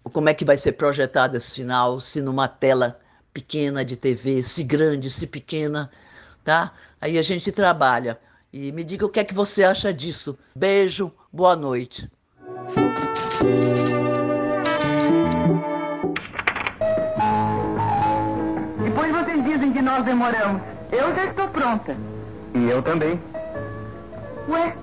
Como 0.04 0.28
é 0.28 0.34
que 0.34 0.44
vai 0.44 0.56
ser 0.56 0.72
projetado 0.72 1.36
esse 1.36 1.54
final, 1.54 2.00
se 2.00 2.20
numa 2.20 2.48
tela 2.48 3.00
pequena 3.32 3.84
de 3.84 3.96
TV, 3.96 4.42
se 4.42 4.62
grande, 4.62 5.10
se 5.10 5.26
pequena, 5.26 5.90
tá? 6.44 6.72
Aí 7.00 7.18
a 7.18 7.22
gente 7.22 7.50
trabalha. 7.50 8.18
E 8.52 8.70
me 8.70 8.84
diga 8.84 9.06
o 9.06 9.08
que 9.08 9.20
é 9.20 9.24
que 9.24 9.32
você 9.32 9.64
acha 9.64 9.92
disso. 9.92 10.38
Beijo, 10.54 11.10
boa 11.32 11.56
noite. 11.56 12.10
Depois 18.84 19.12
vocês 19.12 19.44
dizem 19.44 19.72
que 19.72 19.80
nós 19.80 20.04
demoramos. 20.04 20.60
Eu 20.90 21.14
já 21.14 21.24
estou 21.24 21.48
pronta. 21.48 21.96
E 22.54 22.68
eu 22.68 22.82
também. 22.82 23.18
Ué, 24.48 24.76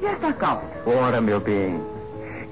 e 0.00 0.06
essa 0.06 0.32
calça? 0.32 0.66
Ora, 0.86 1.20
meu 1.20 1.38
bem. 1.38 1.91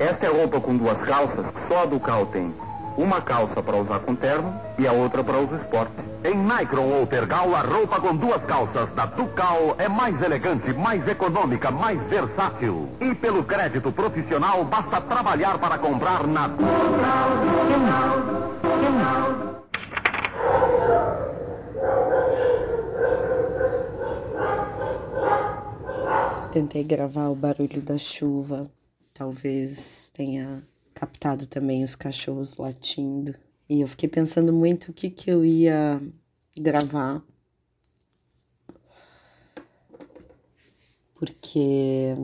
Essa 0.00 0.24
é 0.24 0.28
roupa 0.30 0.58
com 0.58 0.74
duas 0.78 0.96
calças, 1.02 1.44
só 1.68 1.82
a 1.82 1.84
do 1.84 2.00
cal 2.00 2.24
tem. 2.24 2.54
Uma 2.96 3.20
calça 3.20 3.62
para 3.62 3.76
usar 3.76 3.98
com 3.98 4.14
terno 4.14 4.58
e 4.78 4.86
a 4.86 4.92
outra 4.92 5.22
para 5.22 5.36
os 5.36 5.52
esportes. 5.60 6.02
Em 6.24 6.34
Micron 6.34 6.88
ou 6.88 7.06
Tergal, 7.06 7.54
a 7.54 7.60
roupa 7.60 8.00
com 8.00 8.16
duas 8.16 8.42
calças 8.44 8.88
da 8.94 9.04
Ducal 9.04 9.76
é 9.76 9.90
mais 9.90 10.18
elegante, 10.22 10.72
mais 10.72 11.06
econômica, 11.06 11.70
mais 11.70 12.00
versátil. 12.04 12.88
E 12.98 13.14
pelo 13.14 13.44
crédito 13.44 13.92
profissional, 13.92 14.64
basta 14.64 15.02
trabalhar 15.02 15.58
para 15.58 15.76
comprar 15.76 16.26
na 16.26 16.48
Ducal. 16.48 16.70
Tentei 26.52 26.82
gravar 26.82 27.28
o 27.28 27.34
barulho 27.34 27.82
da 27.82 27.98
chuva, 27.98 28.66
talvez 29.20 30.10
tenha 30.14 30.66
captado 30.94 31.46
também 31.46 31.84
os 31.84 31.94
cachorros 31.94 32.56
latindo. 32.56 33.34
E 33.68 33.82
eu 33.82 33.86
fiquei 33.86 34.08
pensando 34.08 34.50
muito 34.50 34.88
o 34.88 34.94
que, 34.94 35.10
que 35.10 35.30
eu 35.30 35.44
ia 35.44 36.00
gravar. 36.58 37.22
Porque 41.12 42.16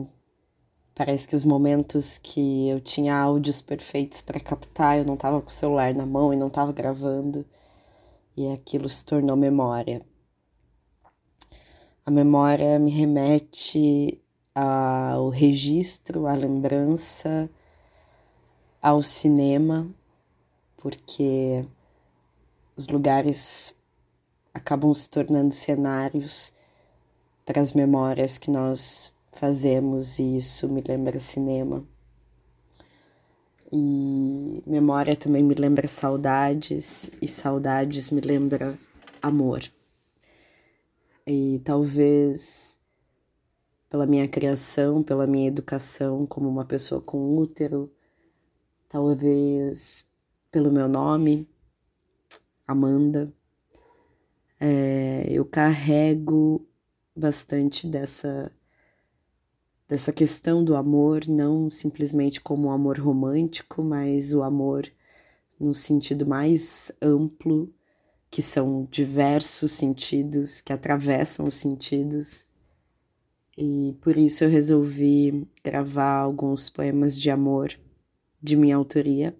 parece 0.95 1.27
que 1.27 1.35
os 1.35 1.43
momentos 1.43 2.17
que 2.17 2.67
eu 2.67 2.81
tinha 2.81 3.15
áudios 3.15 3.61
perfeitos 3.61 4.19
para 4.19 4.39
captar, 4.39 4.97
eu 4.97 5.05
não 5.05 5.13
estava 5.13 5.39
com 5.39 5.49
o 5.49 5.53
celular 5.53 5.93
na 5.93 6.03
mão 6.07 6.33
e 6.33 6.35
não 6.35 6.47
estava 6.47 6.73
gravando, 6.73 7.45
e 8.35 8.51
aquilo 8.51 8.89
se 8.89 9.05
tornou 9.05 9.37
memória. 9.37 10.01
A 12.03 12.09
memória 12.09 12.79
me 12.79 12.89
remete 12.89 14.19
ao 14.59 15.29
registro, 15.29 16.25
à 16.25 16.33
lembrança, 16.33 17.47
ao 18.81 19.03
cinema, 19.03 19.87
porque 20.75 21.63
os 22.75 22.87
lugares 22.87 23.77
acabam 24.51 24.91
se 24.95 25.07
tornando 25.11 25.53
cenários 25.53 26.53
para 27.45 27.61
as 27.61 27.73
memórias 27.73 28.39
que 28.39 28.49
nós 28.49 29.13
fazemos, 29.31 30.17
e 30.17 30.37
isso 30.37 30.67
me 30.67 30.81
lembra 30.81 31.19
cinema. 31.19 31.85
E 33.71 34.63
memória 34.65 35.15
também 35.15 35.43
me 35.43 35.53
lembra 35.53 35.87
saudades, 35.87 37.11
e 37.21 37.27
saudades 37.27 38.09
me 38.09 38.21
lembra 38.21 38.75
amor. 39.21 39.61
E 41.27 41.61
talvez 41.63 42.76
pela 43.89 44.05
minha 44.05 44.27
criação, 44.27 45.01
pela 45.01 45.27
minha 45.27 45.47
educação 45.47 46.25
como 46.25 46.49
uma 46.49 46.65
pessoa 46.65 47.01
com 47.01 47.37
útero, 47.37 47.91
talvez 48.89 50.09
pelo 50.51 50.71
meu 50.71 50.87
nome, 50.87 51.49
Amanda, 52.67 53.33
é, 54.59 55.25
eu 55.29 55.45
carrego 55.45 56.67
bastante 57.15 57.87
dessa 57.87 58.51
dessa 59.87 60.11
questão 60.11 60.63
do 60.65 60.75
amor, 60.75 61.25
não 61.27 61.69
simplesmente 61.69 62.41
como 62.41 62.67
um 62.67 62.71
amor 62.71 62.99
romântico, 62.99 63.81
mas 63.81 64.33
o 64.33 64.43
amor 64.43 64.85
no 65.57 65.73
sentido 65.73 66.25
mais 66.27 66.91
amplo 67.01 67.73
que 68.29 68.41
são 68.41 68.85
diversos 68.91 69.71
sentidos, 69.71 70.59
que 70.59 70.73
atravessam 70.73 71.47
os 71.47 71.55
sentidos. 71.55 72.46
E 73.57 73.97
por 74.01 74.15
isso 74.17 74.43
eu 74.43 74.49
resolvi 74.49 75.47
gravar 75.63 76.19
alguns 76.19 76.69
poemas 76.69 77.19
de 77.19 77.31
amor 77.31 77.71
de 78.41 78.55
minha 78.55 78.75
autoria, 78.75 79.35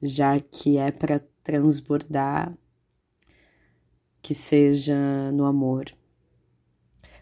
já 0.00 0.40
que 0.40 0.78
é 0.78 0.90
para 0.90 1.20
transbordar 1.44 2.56
que 4.22 4.34
seja 4.34 5.30
no 5.32 5.44
amor, 5.44 5.84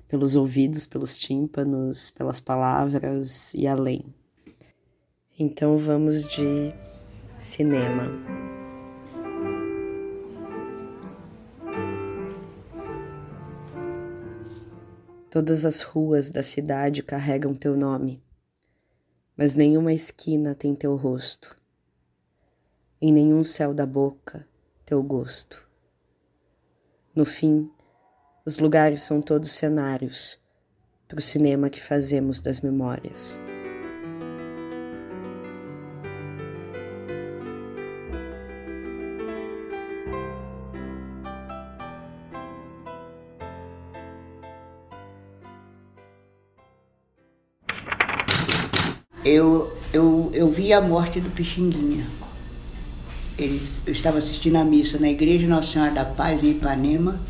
pelos 0.06 0.36
ouvidos, 0.36 0.86
pelos 0.86 1.18
tímpanos, 1.18 2.10
pelas 2.10 2.38
palavras 2.38 3.54
e 3.54 3.66
além. 3.66 4.14
Então 5.38 5.78
vamos 5.78 6.24
de 6.26 6.72
cinema. 7.36 8.49
Todas 15.30 15.64
as 15.64 15.82
ruas 15.82 16.28
da 16.28 16.42
cidade 16.42 17.04
carregam 17.04 17.54
teu 17.54 17.76
nome, 17.76 18.20
mas 19.36 19.54
nenhuma 19.54 19.92
esquina 19.92 20.56
tem 20.56 20.74
teu 20.74 20.96
rosto, 20.96 21.56
em 23.00 23.12
nenhum 23.12 23.44
céu 23.44 23.72
da 23.72 23.86
boca 23.86 24.44
teu 24.84 25.00
gosto. 25.04 25.70
No 27.14 27.24
fim, 27.24 27.70
os 28.44 28.58
lugares 28.58 29.02
são 29.02 29.22
todos 29.22 29.52
cenários 29.52 30.40
para 31.06 31.20
o 31.20 31.22
cinema 31.22 31.70
que 31.70 31.80
fazemos 31.80 32.40
das 32.40 32.60
memórias. 32.60 33.38
Eu, 49.24 49.76
eu, 49.92 50.30
eu 50.32 50.50
vi 50.50 50.72
a 50.72 50.80
morte 50.80 51.20
do 51.20 51.30
Pixinguinha. 51.30 52.06
Ele, 53.38 53.60
eu 53.86 53.92
estava 53.92 54.18
assistindo 54.18 54.56
a 54.56 54.64
missa 54.64 54.98
na 54.98 55.10
Igreja 55.10 55.46
Nossa 55.46 55.72
Senhora 55.72 55.90
da 55.90 56.04
Paz, 56.04 56.42
em 56.42 56.50
Ipanema, 56.50 57.20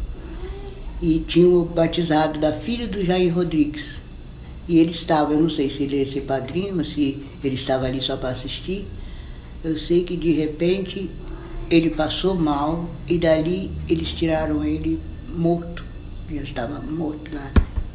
e 1.01 1.21
tinha 1.27 1.49
o 1.49 1.65
batizado 1.65 2.39
da 2.39 2.53
filha 2.53 2.87
do 2.87 3.05
Jair 3.05 3.35
Rodrigues. 3.35 4.01
E 4.69 4.79
ele 4.79 4.91
estava, 4.91 5.33
eu 5.33 5.41
não 5.41 5.51
sei 5.51 5.69
se 5.69 5.83
ele 5.83 6.05
ia 6.05 6.13
ser 6.13 6.21
padrinho, 6.21 6.85
se 6.85 7.27
ele 7.43 7.55
estava 7.55 7.87
ali 7.87 8.01
só 8.01 8.17
para 8.17 8.31
assistir. 8.31 8.87
Eu 9.65 9.77
sei 9.77 10.05
que 10.05 10.17
de 10.17 10.31
repente 10.33 11.11
ele 11.69 11.91
passou 11.91 12.35
mal 12.35 12.89
e 13.09 13.19
dali 13.19 13.71
eles 13.89 14.13
tiraram 14.13 14.65
ele 14.65 15.01
morto. 15.29 15.85
Já 16.31 16.43
estava 16.43 16.81
morto 16.81 17.35
lá, 17.35 17.51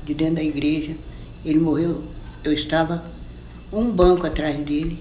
de 0.06 0.14
dentro 0.14 0.36
da 0.36 0.44
igreja. 0.44 0.96
Ele 1.46 1.60
morreu, 1.60 2.04
eu 2.44 2.52
estava 2.52 3.15
um 3.76 3.92
banco 3.92 4.26
atrás 4.26 4.58
dele 4.66 4.98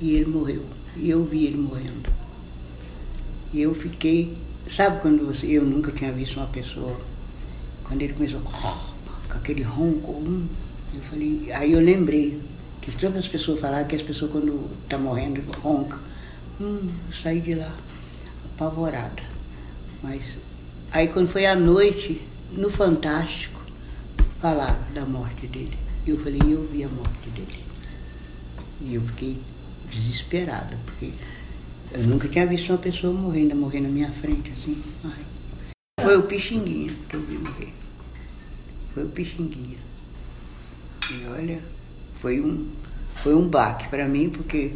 e 0.00 0.14
ele 0.14 0.30
morreu. 0.30 0.64
E 0.96 1.10
eu 1.10 1.24
vi 1.24 1.46
ele 1.46 1.56
morrendo. 1.56 2.08
E 3.52 3.60
eu 3.60 3.74
fiquei, 3.74 4.36
sabe 4.70 5.00
quando 5.00 5.26
você, 5.26 5.46
eu 5.46 5.64
nunca 5.64 5.90
tinha 5.90 6.12
visto 6.12 6.36
uma 6.36 6.46
pessoa, 6.46 6.96
quando 7.82 8.02
ele 8.02 8.12
começou 8.12 8.40
com 8.40 9.36
aquele 9.36 9.62
ronco, 9.62 10.12
hum, 10.12 10.46
eu 10.94 11.02
falei, 11.02 11.50
aí 11.52 11.72
eu 11.72 11.80
lembrei 11.80 12.40
que 12.80 12.94
todas 12.96 13.16
as 13.16 13.28
pessoas 13.28 13.58
falaram 13.58 13.86
que 13.88 13.96
as 13.96 14.02
pessoas 14.02 14.30
quando 14.30 14.70
tá 14.88 14.96
morrendo 14.96 15.42
roncam. 15.60 15.98
Hum, 16.60 16.90
eu 17.08 17.14
saí 17.14 17.40
de 17.40 17.54
lá 17.54 17.74
apavorada. 18.44 19.22
Mas 20.02 20.38
aí 20.92 21.08
quando 21.08 21.28
foi 21.28 21.46
à 21.46 21.56
noite, 21.56 22.22
no 22.52 22.70
Fantástico, 22.70 23.60
falaram 24.40 24.78
da 24.94 25.04
morte 25.04 25.48
dele. 25.48 25.76
E 26.06 26.10
eu 26.10 26.18
falei, 26.18 26.40
eu 26.48 26.68
vi 26.70 26.84
a 26.84 26.88
morte 26.88 27.30
dele. 27.30 27.63
E 28.80 28.94
eu 28.94 29.02
fiquei 29.02 29.38
desesperada, 29.90 30.76
porque 30.84 31.12
eu 31.92 32.02
nunca 32.04 32.28
tinha 32.28 32.46
visto 32.46 32.70
uma 32.70 32.78
pessoa 32.78 33.12
morrer, 33.12 33.40
ainda 33.40 33.54
morrer 33.54 33.80
na 33.80 33.88
minha 33.88 34.10
frente, 34.12 34.50
assim. 34.50 34.82
Ai. 35.04 35.24
Foi 36.00 36.16
o 36.16 36.24
Pixinguinha 36.24 36.92
que 37.08 37.14
eu 37.16 37.22
vi 37.22 37.38
morrer. 37.38 37.72
Foi 38.92 39.04
o 39.04 39.08
Pixinguinha. 39.08 39.78
E 41.10 41.26
olha, 41.28 41.62
foi 42.20 42.40
um, 42.40 42.70
foi 43.16 43.34
um 43.34 43.48
baque 43.48 43.88
para 43.88 44.08
mim, 44.08 44.28
porque 44.30 44.74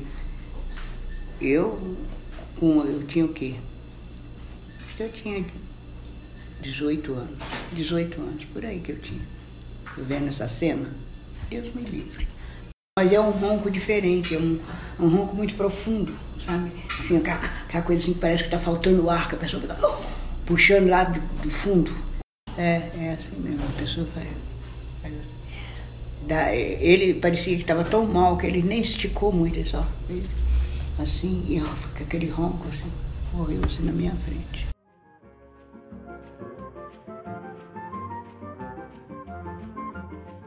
eu, 1.41 1.97
com, 2.59 2.85
eu 2.85 3.07
tinha 3.07 3.25
o 3.25 3.33
quê? 3.33 3.57
Acho 4.85 4.97
que 4.97 5.03
eu 5.03 5.13
tinha 5.13 5.45
18 6.61 7.13
anos. 7.15 7.39
18 7.73 8.21
anos, 8.21 8.45
por 8.47 8.65
aí 8.65 8.81
que 8.81 8.93
eu 8.93 8.99
tinha. 8.99 9.23
Vendo 9.97 10.29
essa 10.29 10.47
cena, 10.47 10.89
Deus 11.51 11.75
me 11.75 11.83
livre. 11.83 12.29
Mas 12.99 13.13
é 13.13 13.21
um 13.21 13.31
ronco 13.31 13.71
diferente, 13.71 14.35
é 14.35 14.39
um, 14.41 14.59
um 14.99 15.07
ronco 15.07 15.37
muito 15.37 15.55
profundo, 15.55 16.13
sabe? 16.45 16.73
Assim, 16.99 17.17
aquela, 17.17 17.37
aquela 17.37 17.85
coisa 17.85 18.03
assim 18.03 18.13
que 18.13 18.19
parece 18.19 18.43
que 18.43 18.49
está 18.49 18.59
faltando 18.59 19.09
ar, 19.09 19.29
que 19.29 19.37
a 19.37 19.39
pessoa 19.39 19.63
fica 19.63 19.79
oh, 19.81 20.03
puxando 20.45 20.89
lá 20.89 21.05
do, 21.05 21.21
do, 21.41 21.49
fundo. 21.49 21.97
É, 22.57 22.91
é 22.99 23.17
assim 23.17 23.37
mesmo, 23.39 23.61
a 23.65 23.81
pessoa 23.81 24.05
faz. 24.13 24.27
faz 25.01 25.15
assim. 25.15 26.27
Da, 26.27 26.53
ele 26.53 27.15
parecia 27.15 27.55
que 27.55 27.63
estava 27.63 27.85
tão 27.85 28.05
mal 28.05 28.37
que 28.37 28.49
ele 28.49 28.63
nem 28.63 28.81
esticou 28.81 29.31
muito, 29.31 29.65
só. 29.71 29.87
Assim, 30.99 31.47
e 31.49 31.63
ó, 31.63 31.69
com 31.97 32.03
aquele 32.03 32.29
ronco 32.29 32.67
assim, 32.67 32.91
morreu 33.33 33.61
assim 33.65 33.85
na 33.85 33.93
minha 33.93 34.13
frente. 34.25 34.67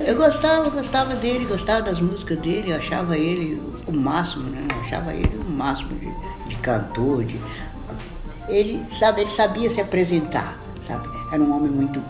Eu 0.06 0.16
gostava, 0.16 0.70
gostava 0.70 1.16
dele, 1.16 1.46
gostava 1.46 1.82
das 1.82 2.00
músicas 2.00 2.38
dele, 2.40 2.72
eu 2.72 2.78
achava 2.78 3.18
ele 3.18 3.62
o 3.88 3.92
máximo, 3.92 4.44
né? 4.50 4.66
Eu 4.70 4.82
achava 4.82 5.14
ele 5.14 5.38
o 5.38 5.50
máximo 5.50 5.98
de, 6.00 6.50
de 6.50 6.56
cantor, 6.58 7.24
de... 7.24 7.40
Ele, 8.48 8.84
sabe, 9.00 9.22
ele 9.22 9.32
sabia 9.32 9.70
se 9.70 9.80
apresentar, 9.80 10.58
sabe? 10.88 11.08
Era 11.32 11.42
um 11.42 11.56
homem 11.56 11.72
muito 11.72 12.02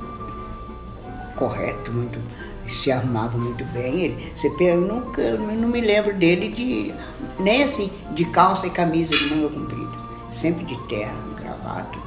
correto, 1.35 1.91
muito 1.91 2.19
se 2.67 2.91
arrumava 2.91 3.37
muito 3.37 3.63
bem. 3.65 4.01
Ele, 4.01 4.33
você, 4.35 4.51
eu 4.59 4.81
nunca, 4.81 5.21
eu 5.21 5.37
não 5.37 5.67
me 5.67 5.81
lembro 5.81 6.13
dele 6.13 6.49
de 6.49 6.93
nem 7.39 7.63
assim 7.63 7.91
de 8.11 8.25
calça 8.25 8.67
e 8.67 8.69
camisa 8.69 9.11
de 9.11 9.25
manga 9.25 9.49
comprida, 9.49 9.91
sempre 10.33 10.63
de 10.65 10.77
terno, 10.87 11.35
gravata, 11.35 11.99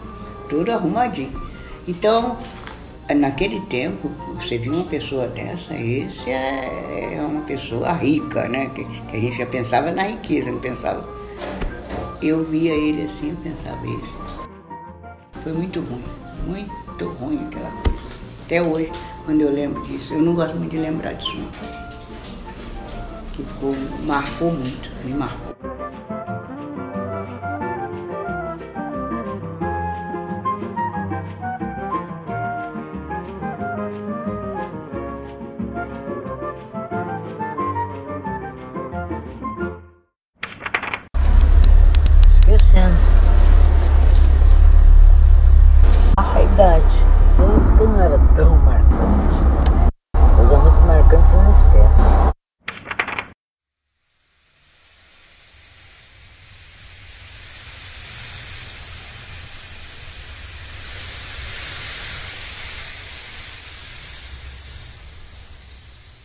tudo 0.49 0.73
arrumadinho. 0.73 1.42
Então 1.87 2.38
Naquele 3.12 3.61
tempo, 3.67 4.11
você 4.35 4.57
viu 4.57 4.73
uma 4.73 4.85
pessoa 4.85 5.27
dessa, 5.27 5.75
esse 5.75 6.31
é, 6.31 7.17
é 7.17 7.21
uma 7.21 7.43
pessoa 7.43 7.93
rica, 7.93 8.49
né? 8.49 8.71
Que, 8.75 8.83
que, 8.83 9.17
a 9.17 9.21
gente 9.21 9.37
já 9.37 9.45
pensava 9.45 9.93
na 9.93 10.05
riqueza, 10.05 10.51
não 10.51 10.59
pensava. 10.59 11.07
Eu 12.23 12.43
via 12.45 12.73
ele 12.73 13.03
assim, 13.03 13.31
eu 13.31 13.37
pensava 13.37 13.87
isso. 13.87 14.49
Foi 15.43 15.53
muito 15.53 15.81
ruim, 15.81 16.05
muito 16.47 17.09
ruim 17.21 17.47
aquela 17.47 17.71
coisa. 17.71 17.99
Até 18.47 18.62
hoje, 18.62 18.90
quando 19.27 19.43
eu 19.43 19.53
lembro 19.53 19.83
disso, 19.83 20.14
eu 20.14 20.23
não 20.23 20.35
gosto 20.35 20.57
muito 20.57 20.71
de 20.71 20.79
lembrar 20.79 21.12
disso. 21.12 21.37
Não. 21.37 21.51
Que 23.33 23.43
ficou, 23.43 23.75
marcou 24.07 24.51
muito, 24.51 24.90
me 25.05 25.12
marcou. 25.12 25.74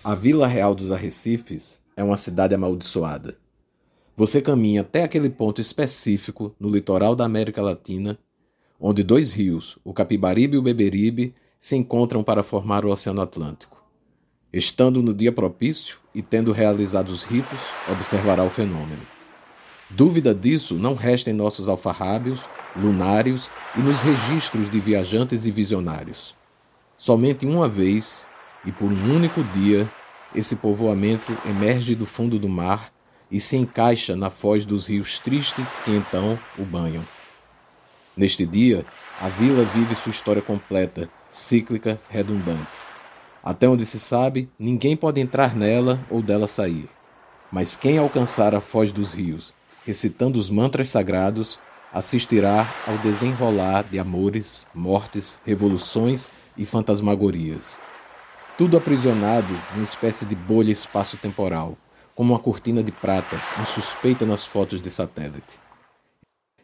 A 0.10 0.16
Vila 0.16 0.48
Real 0.48 0.74
dos 0.74 0.92
Arrecifes 0.92 1.80
é 1.96 2.04
uma 2.04 2.18
cidade 2.18 2.56
amaldiçoada. 2.56 3.38
Você 4.18 4.42
caminha 4.42 4.82
até 4.82 5.04
aquele 5.04 5.30
ponto 5.30 5.62
específico 5.62 6.56
no 6.60 6.68
litoral 6.68 7.16
da 7.16 7.26
América 7.26 7.62
Latina, 7.62 8.18
onde 8.80 9.04
dois 9.04 9.34
rios, 9.34 9.78
o 9.84 9.94
Capibaribe 9.94 10.56
e 10.56 10.58
o 10.58 10.64
Beberibe, 10.64 11.36
se 11.60 11.76
encontram 11.76 12.24
para 12.24 12.42
formar 12.42 12.86
o 12.86 12.90
Oceano 12.90 13.22
Atlântico. 13.22 13.86
Estando 14.52 15.04
no 15.04 15.14
dia 15.14 15.32
propício 15.32 16.00
e 16.12 16.24
tendo 16.24 16.52
realizado 16.52 17.10
os 17.10 17.24
ritos, 17.24 17.60
observará 17.88 18.44
o 18.44 18.50
fenômeno. 18.50 19.06
Dúvida 19.92 20.34
disso 20.34 20.74
não 20.74 20.96
resta 20.96 21.30
em 21.30 21.34
nossos 21.34 21.70
alfarrábios, 21.70 22.42
lunários 22.76 23.48
e 23.78 23.80
nos 23.80 24.02
registros 24.02 24.72
de 24.72 24.80
viajantes 24.80 25.46
e 25.46 25.52
visionários. 25.52 26.36
Somente 26.98 27.46
uma 27.46 27.70
vez, 27.70 28.28
e 28.66 28.72
por 28.72 28.92
um 28.92 29.16
único 29.16 29.44
dia, 29.44 29.88
esse 30.34 30.56
povoamento 30.56 31.36
emerge 31.46 31.96
do 31.96 32.06
fundo 32.06 32.38
do 32.38 32.48
mar 32.48 32.92
e 33.32 33.40
se 33.40 33.58
encaixa 33.58 34.16
na 34.16 34.30
foz 34.30 34.66
dos 34.66 34.88
rios 34.88 35.20
tristes 35.20 35.78
que 35.84 35.92
então 35.92 36.38
o 36.58 36.64
banham. 36.64 37.06
Neste 38.16 38.46
dia, 38.46 38.86
a 39.22 39.30
vila 39.30 39.64
vive 39.64 39.96
sua 39.96 40.12
história 40.12 40.42
completa, 40.42 41.10
cíclica, 41.30 42.00
redundante. 42.10 42.68
Até 43.44 43.68
onde 43.68 43.86
se 43.86 44.00
sabe, 44.00 44.50
ninguém 44.58 44.96
pode 44.96 45.22
entrar 45.22 45.56
nela 45.56 46.00
ou 46.10 46.22
dela 46.22 46.48
sair. 46.48 46.90
Mas 47.52 47.76
quem 47.76 47.98
alcançar 47.98 48.54
a 48.54 48.62
foz 48.62 48.92
dos 48.92 49.14
rios, 49.14 49.54
recitando 49.86 50.38
os 50.38 50.50
mantras 50.50 50.90
sagrados, 50.90 51.60
assistirá 51.94 52.68
ao 52.86 52.98
desenrolar 52.98 53.84
de 53.84 53.98
amores, 53.98 54.66
mortes, 54.76 55.40
revoluções 55.46 56.30
e 56.58 56.66
fantasmagorias 56.66 57.80
tudo 58.60 58.76
aprisionado 58.76 59.54
numa 59.72 59.86
espécie 59.86 60.26
de 60.26 60.36
bolha 60.36 60.70
espaço-temporal, 60.70 61.78
como 62.14 62.34
uma 62.34 62.40
cortina 62.42 62.84
de 62.84 62.92
prata 62.92 63.38
insuspeita 63.62 64.26
nas 64.26 64.46
fotos 64.46 64.82
de 64.82 64.90
satélite. 64.90 65.58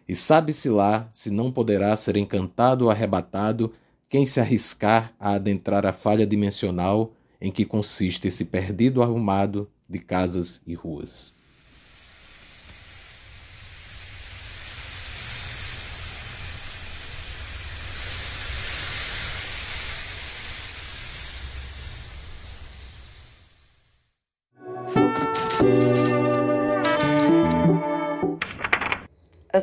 E 0.05 0.13
sabe-se 0.13 0.67
lá 0.67 1.07
se 1.13 1.31
não 1.31 1.53
poderá 1.53 1.95
ser 1.95 2.17
encantado 2.17 2.83
ou 2.83 2.91
arrebatado 2.91 3.71
quem 4.09 4.25
se 4.25 4.41
arriscar 4.41 5.13
a 5.17 5.35
adentrar 5.35 5.85
a 5.85 5.93
falha 5.93 6.27
dimensional 6.27 7.13
em 7.39 7.49
que 7.49 7.63
consiste 7.63 8.27
esse 8.27 8.43
perdido 8.43 9.01
arrumado 9.01 9.71
de 9.87 9.99
casas 9.99 10.61
e 10.67 10.73
ruas. 10.73 11.34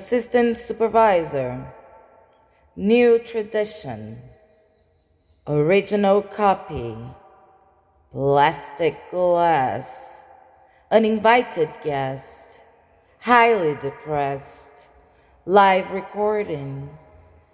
Assistant 0.03 0.57
Supervisor, 0.57 1.65
New 2.75 3.21
Tradition, 3.21 4.21
Original 5.47 6.23
Copy, 6.23 6.97
Plastic 8.11 8.97
Glass, 9.13 10.25
Uninvited 10.91 11.69
Guest, 11.85 12.63
Highly 13.21 13.77
Depressed, 13.77 14.89
Live 15.47 15.89
Recording, 15.93 16.91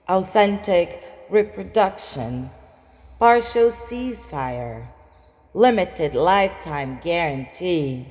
Authentic 0.09 1.05
Reproduction, 1.29 2.49
Partial 3.19 3.69
Ceasefire, 3.69 4.87
Limited 5.53 6.15
Lifetime 6.15 6.99
Guarantee, 7.05 8.09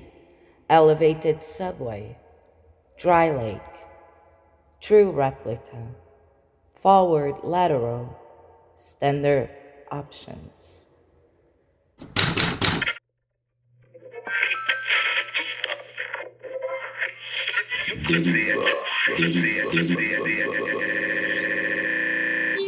Elevated 0.69 1.41
Subway, 1.41 2.15
Dry 3.00 3.32
Lake. 3.36 3.76
True 4.88 5.12
replica, 5.12 5.84
forward 6.71 7.43
lateral, 7.43 8.17
standard 8.78 9.50
options. 9.91 10.86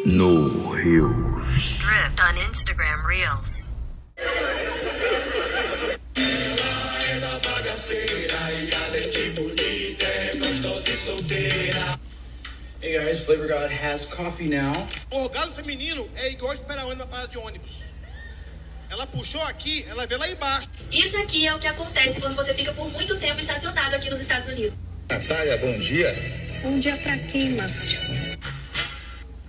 No 0.05 0.73
Hills. 0.73 1.79
Drift 1.79 2.21
on 2.21 2.35
Instagram 2.35 3.07
Reels. 3.07 3.71
Hey 12.81 12.93
guys, 12.97 13.19
Flavor 13.25 13.45
God 13.45 13.69
has 13.71 14.05
coffee 14.05 14.47
now. 14.47 14.71
O 15.11 15.23
orgasmo 15.23 15.53
feminino 15.53 16.09
é 16.15 16.31
igual 16.31 16.53
esperar 16.53 16.85
ônibus 16.85 16.99
na 16.99 17.05
parada 17.07 17.27
de 17.27 17.37
ônibus. 17.37 17.83
Ela 18.89 19.05
puxou 19.05 19.41
aqui, 19.41 19.85
ela 19.89 20.07
vê 20.07 20.15
lá 20.15 20.29
embaixo. 20.29 20.69
Isso 20.89 21.17
aqui 21.17 21.45
é 21.45 21.53
o 21.53 21.59
que 21.59 21.67
acontece 21.67 22.21
quando 22.21 22.37
você 22.37 22.53
fica 22.53 22.71
por 22.71 22.89
muito 22.89 23.19
tempo 23.19 23.37
estacionado 23.37 23.97
aqui 23.97 24.09
nos 24.09 24.21
Estados 24.21 24.47
Unidos. 24.47 24.73
Natália, 25.09 25.57
bom 25.57 25.77
dia. 25.77 26.15
Bom 26.61 26.79
dia 26.79 26.95
pra 26.95 27.17
quem, 27.17 27.49
Márcio? 27.55 27.99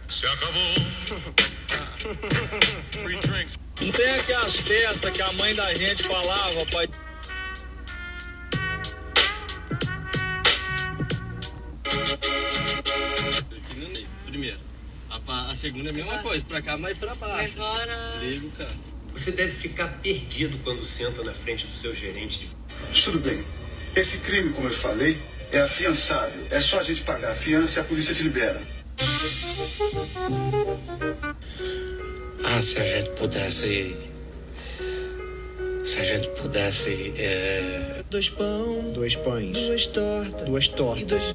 Se 0.09 0.27
acabou. 0.27 0.75
Free 2.91 3.21
drinks. 3.21 3.57
Não 3.81 3.93
tem 3.93 4.11
aquelas 4.11 4.57
festas 4.57 5.11
que 5.13 5.23
a 5.23 5.33
mãe 5.35 5.55
da 5.55 5.73
gente 5.75 6.03
falava, 6.03 6.67
pai. 6.73 6.89
A, 15.31 15.55
segunda 15.55 15.91
é 15.91 15.93
a 15.93 15.95
mesma 15.95 16.19
coisa, 16.19 16.45
pra 16.45 16.61
cá, 16.61 16.77
mas 16.77 16.99
pra 16.99 17.15
baixo. 17.15 17.53
Agora. 17.55 18.17
Ligo, 18.21 18.51
cara. 18.51 18.71
Você 19.13 19.31
deve 19.31 19.53
ficar 19.53 19.89
perdido 20.01 20.59
quando 20.59 20.85
senta 20.85 21.23
na 21.23 21.33
frente 21.33 21.67
do 21.67 21.73
seu 21.73 21.95
gerente. 21.95 22.51
Mas 22.89 23.03
tudo 23.03 23.19
bem. 23.19 23.45
Esse 23.95 24.19
crime, 24.19 24.53
como 24.53 24.69
eu 24.69 24.75
falei, 24.75 25.21
é 25.53 25.61
afiançável. 25.61 26.47
É 26.51 26.61
só 26.61 26.81
a 26.81 26.83
gente 26.83 27.03
pagar 27.03 27.33
a 27.33 27.35
fiança 27.35 27.79
e 27.79 27.81
a 27.81 27.85
polícia 27.85 28.15
te 28.15 28.23
libera. 28.23 28.63
Ah, 32.45 32.63
se 32.63 32.79
a 32.79 32.85
gente 32.85 33.11
pudesse. 33.11 33.97
Se 35.85 35.99
a 35.99 36.03
gente 36.03 36.29
pudesse. 36.41 37.13
É... 37.17 38.05
Dois 38.11 38.29
pão. 38.31 38.93
Dois 38.93 39.17
pães. 39.17 39.53
Duas 39.53 39.87
tortas. 39.87 40.47
Duas 40.47 40.69
tortas. 40.69 41.35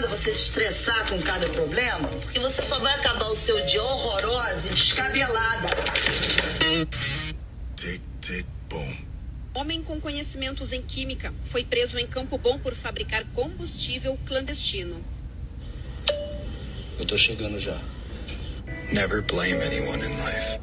Adianta 0.00 0.08
você 0.08 0.32
se 0.32 0.42
estressar 0.42 1.08
com 1.08 1.20
cada 1.20 1.48
problema, 1.48 2.08
porque 2.08 2.38
você 2.38 2.62
só 2.62 2.78
vai 2.78 2.94
acabar 2.94 3.28
o 3.28 3.34
seu 3.34 3.60
dia 3.66 3.82
horrorosa 3.82 4.66
e 4.66 4.70
descabelada. 4.70 5.68
Tic, 7.76 8.00
tic, 8.20 8.46
bom. 8.68 8.96
Homem 9.52 9.82
com 9.82 10.00
conhecimentos 10.00 10.72
em 10.72 10.82
química 10.82 11.32
foi 11.44 11.64
preso 11.64 11.98
em 11.98 12.06
Campo 12.06 12.38
Bom 12.38 12.58
por 12.58 12.74
fabricar 12.74 13.24
combustível 13.34 14.18
clandestino. 14.26 15.04
Eu 16.98 17.06
tô 17.06 17.16
chegando 17.16 17.58
já. 17.58 17.78
Never 18.92 19.22
blame 19.22 19.62
anyone 19.62 20.04
in 20.04 20.16
life. 20.18 20.60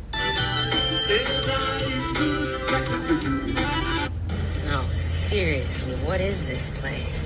No, 4.66 4.84
seriously, 4.92 5.96
what 6.06 6.22
is 6.22 6.46
this 6.46 6.70
place? 6.72 7.26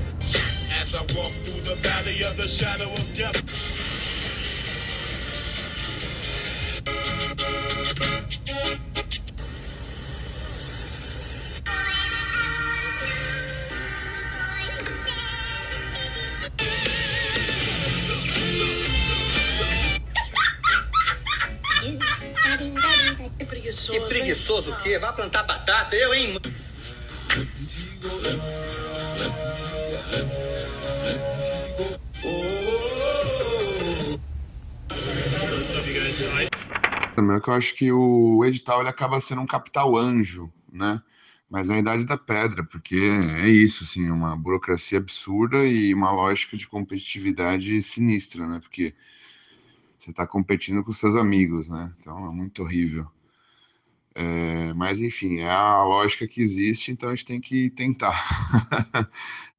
As 0.81 0.95
I 0.95 1.01
walk 1.15 1.40
the 1.71 1.87
valley 1.87 2.21
of 2.23 2.35
the 2.35 2.47
shadow 2.47 2.91
of 2.91 3.13
death. 3.13 3.39
Que 23.89 23.99
preguiçoso. 24.09 24.71
O 24.71 24.77
quê? 24.83 24.99
Vai 24.99 25.13
plantar 25.13 25.43
batata, 25.43 25.95
eu, 25.95 26.13
hein? 26.13 26.37
Que 37.41 37.49
eu 37.49 37.53
acho 37.53 37.75
que 37.75 37.91
o 37.91 38.43
edital 38.45 38.79
ele 38.81 38.89
acaba 38.89 39.19
sendo 39.19 39.41
um 39.41 39.47
capital 39.47 39.97
anjo, 39.97 40.51
né? 40.71 41.01
Mas 41.49 41.67
na 41.67 41.77
idade 41.77 42.05
da 42.05 42.17
pedra, 42.17 42.63
porque 42.63 42.95
é 42.95 43.49
isso, 43.49 43.83
assim, 43.83 44.09
uma 44.09 44.37
burocracia 44.37 44.97
absurda 44.97 45.65
e 45.65 45.93
uma 45.93 46.11
lógica 46.11 46.55
de 46.55 46.67
competitividade 46.67 47.81
sinistra, 47.81 48.47
né? 48.47 48.59
Porque 48.59 48.93
você 49.97 50.11
está 50.11 50.25
competindo 50.25 50.83
com 50.83 50.93
seus 50.93 51.15
amigos, 51.15 51.69
né? 51.69 51.93
Então 51.99 52.17
é 52.29 52.33
muito 52.33 52.63
horrível. 52.63 53.05
É, 54.15 54.73
mas 54.73 54.99
enfim, 54.99 55.39
é 55.39 55.49
a 55.49 55.83
lógica 55.83 56.27
que 56.27 56.41
existe, 56.41 56.91
então 56.91 57.09
a 57.09 57.15
gente 57.15 57.25
tem 57.25 57.41
que 57.41 57.69
tentar. 57.69 58.15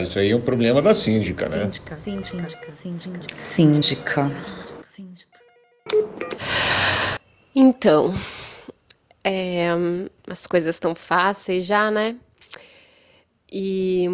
Ah, 0.00 0.02
isso 0.02 0.18
aí 0.18 0.30
é 0.30 0.36
um 0.36 0.40
problema 0.40 0.80
da 0.80 0.94
síndica, 0.94 1.46
né? 1.50 1.70
Síndica, 1.70 1.94
síndica, 1.94 2.72
síndica. 3.36 3.36
Síndica. 4.82 5.30
Então, 7.54 8.14
é, 9.22 9.68
as 10.26 10.46
coisas 10.46 10.74
estão 10.74 10.94
fáceis 10.94 11.66
já, 11.66 11.90
né? 11.90 12.16
E, 13.52 14.06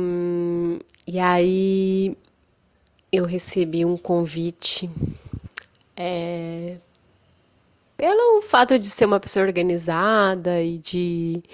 e 1.06 1.20
aí 1.20 2.16
eu 3.12 3.24
recebi 3.24 3.84
um 3.84 3.96
convite 3.96 4.90
é, 5.96 6.78
pelo 7.96 8.42
fato 8.42 8.76
de 8.76 8.90
ser 8.90 9.04
uma 9.04 9.20
pessoa 9.20 9.46
organizada 9.46 10.60
e 10.60 10.78
de, 10.78 11.44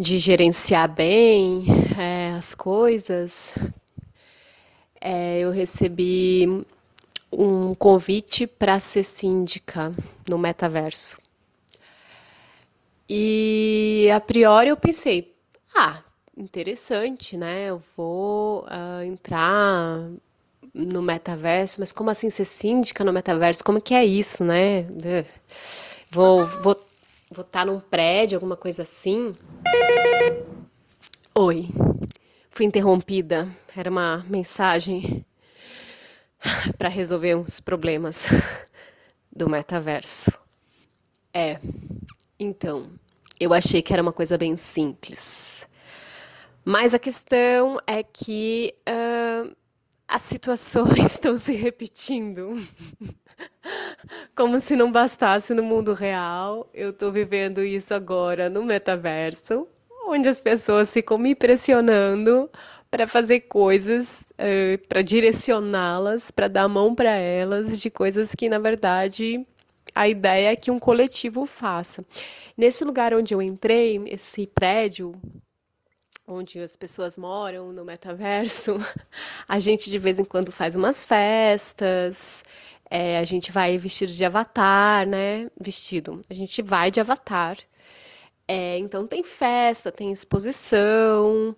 de 0.00 0.16
gerenciar 0.16 0.88
bem 0.90 1.62
é, 1.98 2.30
as 2.30 2.54
coisas, 2.54 3.52
é, 4.98 5.40
eu 5.40 5.50
recebi 5.50 6.64
um 7.30 7.74
convite 7.74 8.46
para 8.46 8.80
ser 8.80 9.04
síndica 9.04 9.94
no 10.26 10.38
metaverso. 10.38 11.18
E 13.06 14.08
a 14.10 14.18
priori 14.20 14.70
eu 14.70 14.76
pensei, 14.78 15.36
ah, 15.76 16.02
interessante, 16.34 17.36
né? 17.36 17.66
Eu 17.66 17.82
vou 17.94 18.64
ah, 18.68 19.04
entrar 19.04 20.08
no 20.72 21.02
metaverso, 21.02 21.78
mas 21.78 21.92
como 21.92 22.08
assim 22.08 22.30
ser 22.30 22.46
síndica 22.46 23.04
no 23.04 23.12
metaverso? 23.12 23.62
Como 23.62 23.82
que 23.82 23.92
é 23.92 24.02
isso, 24.02 24.44
né? 24.44 24.86
Vou 26.10 26.46
vou 26.62 26.90
vou 27.30 27.44
estar 27.44 27.64
num 27.64 27.78
prédio, 27.78 28.36
alguma 28.36 28.56
coisa 28.56 28.82
assim. 28.82 29.36
Oi. 31.42 31.70
Fui 32.50 32.66
interrompida. 32.66 33.48
Era 33.74 33.88
uma 33.88 34.22
mensagem 34.28 35.24
para 36.76 36.90
resolver 36.90 37.34
uns 37.34 37.60
problemas 37.60 38.26
do 39.34 39.48
metaverso. 39.48 40.30
É. 41.32 41.58
Então, 42.38 42.90
eu 43.40 43.54
achei 43.54 43.80
que 43.80 43.90
era 43.90 44.02
uma 44.02 44.12
coisa 44.12 44.36
bem 44.36 44.54
simples. 44.54 45.66
Mas 46.62 46.92
a 46.92 46.98
questão 46.98 47.80
é 47.86 48.02
que 48.02 48.74
ah, 48.84 49.50
as 50.06 50.20
situações 50.20 50.98
estão 51.10 51.38
se 51.38 51.54
repetindo. 51.54 52.52
Como 54.36 54.60
se 54.60 54.76
não 54.76 54.92
bastasse 54.92 55.54
no 55.54 55.62
mundo 55.62 55.94
real, 55.94 56.68
eu 56.74 56.90
estou 56.90 57.10
vivendo 57.10 57.64
isso 57.64 57.94
agora 57.94 58.50
no 58.50 58.62
metaverso, 58.62 59.66
onde 60.10 60.28
as 60.28 60.40
pessoas 60.40 60.92
ficam 60.92 61.18
me 61.18 61.34
pressionando 61.34 62.50
para 62.90 63.06
fazer 63.06 63.40
coisas, 63.42 64.26
para 64.88 65.02
direcioná-las, 65.02 66.30
para 66.30 66.48
dar 66.48 66.64
a 66.64 66.68
mão 66.68 66.94
para 66.94 67.10
elas 67.10 67.80
de 67.80 67.88
coisas 67.90 68.34
que, 68.34 68.48
na 68.48 68.58
verdade, 68.58 69.46
a 69.94 70.08
ideia 70.08 70.52
é 70.52 70.56
que 70.56 70.70
um 70.70 70.78
coletivo 70.78 71.46
faça. 71.46 72.04
Nesse 72.56 72.84
lugar 72.84 73.14
onde 73.14 73.32
eu 73.32 73.40
entrei, 73.40 74.02
esse 74.06 74.46
prédio 74.46 75.14
onde 76.26 76.60
as 76.60 76.76
pessoas 76.76 77.18
moram 77.18 77.72
no 77.72 77.84
metaverso, 77.84 78.76
a 79.48 79.58
gente 79.58 79.90
de 79.90 79.98
vez 79.98 80.18
em 80.18 80.24
quando 80.24 80.52
faz 80.52 80.76
umas 80.76 81.04
festas, 81.04 82.44
é, 82.88 83.18
a 83.18 83.24
gente 83.24 83.50
vai 83.50 83.76
vestido 83.78 84.12
de 84.12 84.24
avatar, 84.24 85.06
né? 85.06 85.50
Vestido. 85.60 86.20
A 86.30 86.34
gente 86.34 86.62
vai 86.62 86.90
de 86.90 87.00
avatar. 87.00 87.56
É, 88.52 88.76
então 88.78 89.06
tem 89.06 89.22
festa, 89.22 89.92
tem 89.92 90.10
exposição, 90.10 91.54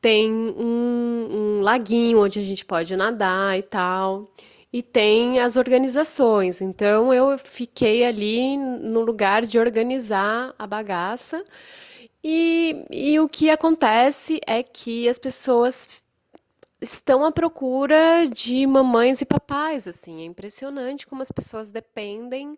tem 0.00 0.30
um, 0.32 1.58
um 1.58 1.60
laguinho 1.60 2.20
onde 2.22 2.38
a 2.38 2.42
gente 2.44 2.64
pode 2.64 2.94
nadar 2.96 3.58
e 3.58 3.62
tal. 3.64 4.28
E 4.72 4.80
tem 4.80 5.40
as 5.40 5.56
organizações. 5.56 6.60
Então 6.60 7.12
eu 7.12 7.36
fiquei 7.36 8.04
ali 8.04 8.56
no 8.56 9.00
lugar 9.00 9.44
de 9.44 9.58
organizar 9.58 10.54
a 10.56 10.68
bagaça. 10.68 11.44
E, 12.22 12.86
e 12.92 13.18
o 13.18 13.28
que 13.28 13.50
acontece 13.50 14.40
é 14.46 14.62
que 14.62 15.08
as 15.08 15.18
pessoas 15.18 16.00
estão 16.80 17.24
à 17.24 17.32
procura 17.32 18.24
de 18.32 18.64
mamães 18.68 19.20
e 19.20 19.26
papais, 19.26 19.88
assim, 19.88 20.22
é 20.22 20.26
impressionante 20.26 21.08
como 21.08 21.22
as 21.22 21.32
pessoas 21.32 21.72
dependem 21.72 22.56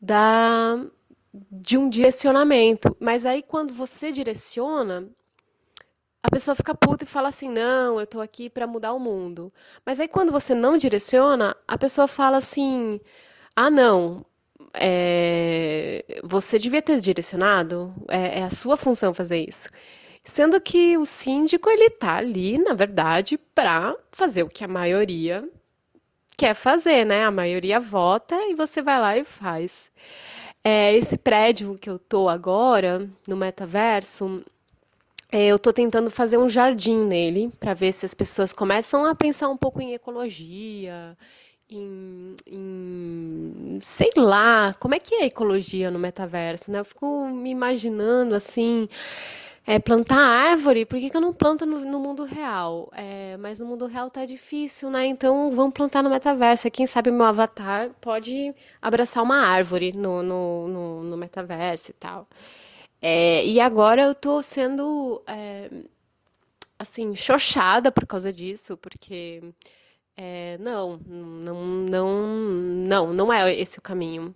da 0.00 0.84
de 1.50 1.78
um 1.78 1.88
direcionamento. 1.88 2.96
Mas 3.00 3.26
aí 3.26 3.42
quando 3.42 3.74
você 3.74 4.12
direciona, 4.12 5.08
a 6.22 6.30
pessoa 6.30 6.54
fica 6.54 6.74
puta 6.74 7.04
e 7.04 7.06
fala 7.06 7.28
assim: 7.28 7.48
"Não, 7.48 7.96
eu 7.98 8.04
estou 8.04 8.20
aqui 8.20 8.50
para 8.50 8.66
mudar 8.66 8.92
o 8.92 8.98
mundo". 9.00 9.52
Mas 9.84 9.98
aí 10.00 10.08
quando 10.08 10.32
você 10.32 10.54
não 10.54 10.76
direciona, 10.76 11.56
a 11.66 11.78
pessoa 11.78 12.08
fala 12.08 12.36
assim: 12.38 13.00
"Ah, 13.56 13.70
não, 13.70 14.24
é, 14.74 16.04
você 16.24 16.58
devia 16.58 16.82
ter 16.82 17.00
direcionado, 17.00 17.94
é, 18.08 18.40
é, 18.40 18.42
a 18.44 18.50
sua 18.50 18.76
função 18.76 19.14
fazer 19.14 19.38
isso. 19.48 19.68
Sendo 20.24 20.60
que 20.60 20.98
o 20.98 21.06
síndico 21.06 21.70
ele 21.70 21.86
está 21.86 22.16
ali, 22.18 22.58
na 22.58 22.74
verdade, 22.74 23.38
para 23.38 23.96
fazer 24.12 24.42
o 24.44 24.48
que 24.50 24.64
a 24.64 24.68
maioria 24.68 25.48
quer 26.36 26.54
fazer, 26.54 27.04
né? 27.04 27.24
A 27.24 27.30
maioria 27.30 27.80
vota 27.80 28.36
e 28.48 28.54
você 28.54 28.82
vai 28.82 29.00
lá 29.00 29.16
e 29.18 29.24
faz. 29.24 29.90
É, 30.68 30.92
esse 30.96 31.16
prédio 31.16 31.78
que 31.78 31.88
eu 31.88 31.96
tô 31.96 32.28
agora 32.28 33.08
no 33.28 33.36
metaverso, 33.36 34.44
é, 35.30 35.46
eu 35.46 35.60
tô 35.60 35.72
tentando 35.72 36.10
fazer 36.10 36.38
um 36.38 36.48
jardim 36.48 37.06
nele 37.06 37.52
para 37.60 37.72
ver 37.72 37.92
se 37.92 38.04
as 38.04 38.12
pessoas 38.14 38.52
começam 38.52 39.04
a 39.04 39.14
pensar 39.14 39.48
um 39.48 39.56
pouco 39.56 39.80
em 39.80 39.94
ecologia, 39.94 41.16
em, 41.70 42.34
em, 42.48 43.78
sei 43.80 44.10
lá, 44.16 44.74
como 44.80 44.96
é 44.96 44.98
que 44.98 45.14
é 45.14 45.22
a 45.22 45.26
ecologia 45.26 45.88
no 45.88 46.00
metaverso, 46.00 46.72
né? 46.72 46.80
Eu 46.80 46.84
fico 46.84 47.28
me 47.28 47.50
imaginando 47.50 48.34
assim, 48.34 48.88
é, 49.66 49.78
plantar 49.80 50.16
árvore, 50.18 50.86
por 50.86 50.98
que, 50.98 51.10
que 51.10 51.16
eu 51.16 51.20
não 51.20 51.32
planto 51.34 51.66
no, 51.66 51.80
no 51.80 51.98
mundo 52.00 52.24
real? 52.24 52.88
É, 52.94 53.36
mas 53.38 53.58
no 53.60 53.66
mundo 53.66 53.86
real 53.86 54.10
tá 54.10 54.24
difícil, 54.24 54.90
né? 54.90 55.06
Então 55.06 55.50
vamos 55.50 55.74
plantar 55.74 56.02
no 56.02 56.10
metaverso. 56.10 56.70
Quem 56.70 56.86
sabe 56.86 57.10
meu 57.10 57.26
avatar 57.26 57.90
pode 58.00 58.54
abraçar 58.80 59.22
uma 59.24 59.38
árvore 59.38 59.92
no, 59.92 60.22
no, 60.22 60.68
no, 60.68 61.02
no 61.04 61.16
metaverso 61.16 61.90
e 61.90 61.94
tal. 61.94 62.28
É, 63.02 63.44
e 63.46 63.60
agora 63.60 64.02
eu 64.02 64.14
tô 64.14 64.42
sendo, 64.42 65.22
é, 65.26 65.70
assim, 66.78 67.14
chochada 67.14 67.90
por 67.92 68.06
causa 68.06 68.32
disso, 68.32 68.76
porque 68.76 69.42
é, 70.16 70.56
não, 70.58 70.98
não, 71.06 71.54
não, 71.88 72.26
não, 72.86 73.14
não 73.14 73.32
é 73.32 73.54
esse 73.54 73.78
o 73.78 73.82
caminho. 73.82 74.34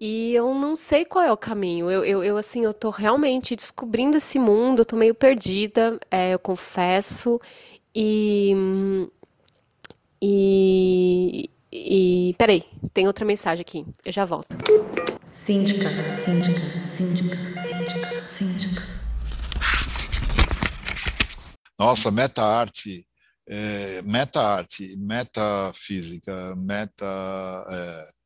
E 0.00 0.32
eu 0.32 0.54
não 0.54 0.74
sei 0.74 1.04
qual 1.04 1.22
é 1.22 1.30
o 1.30 1.36
caminho. 1.36 1.90
Eu, 1.90 2.02
eu, 2.02 2.24
eu 2.24 2.36
assim, 2.38 2.64
eu 2.64 2.72
tô 2.72 2.88
realmente 2.88 3.54
descobrindo 3.54 4.16
esse 4.16 4.38
mundo, 4.38 4.80
eu 4.80 4.86
tô 4.86 4.96
meio 4.96 5.14
perdida, 5.14 6.00
é, 6.10 6.32
eu 6.32 6.38
confesso. 6.38 7.38
E, 7.94 8.54
e, 10.22 11.50
e. 11.70 12.34
Peraí, 12.38 12.64
tem 12.94 13.06
outra 13.06 13.26
mensagem 13.26 13.60
aqui. 13.60 13.84
Eu 14.02 14.10
já 14.10 14.24
volto. 14.24 14.56
Síndica, 15.30 15.90
síndica, 16.06 16.80
síndica, 16.80 17.36
síndica, 17.62 18.24
síndica. 18.24 18.82
Nossa, 21.78 22.10
meta-arte 22.10 23.06
é, 23.52 24.00
meta-arte, 24.02 24.96
metafísica, 24.96 26.54
meta. 26.54 27.04
É, 27.68 28.19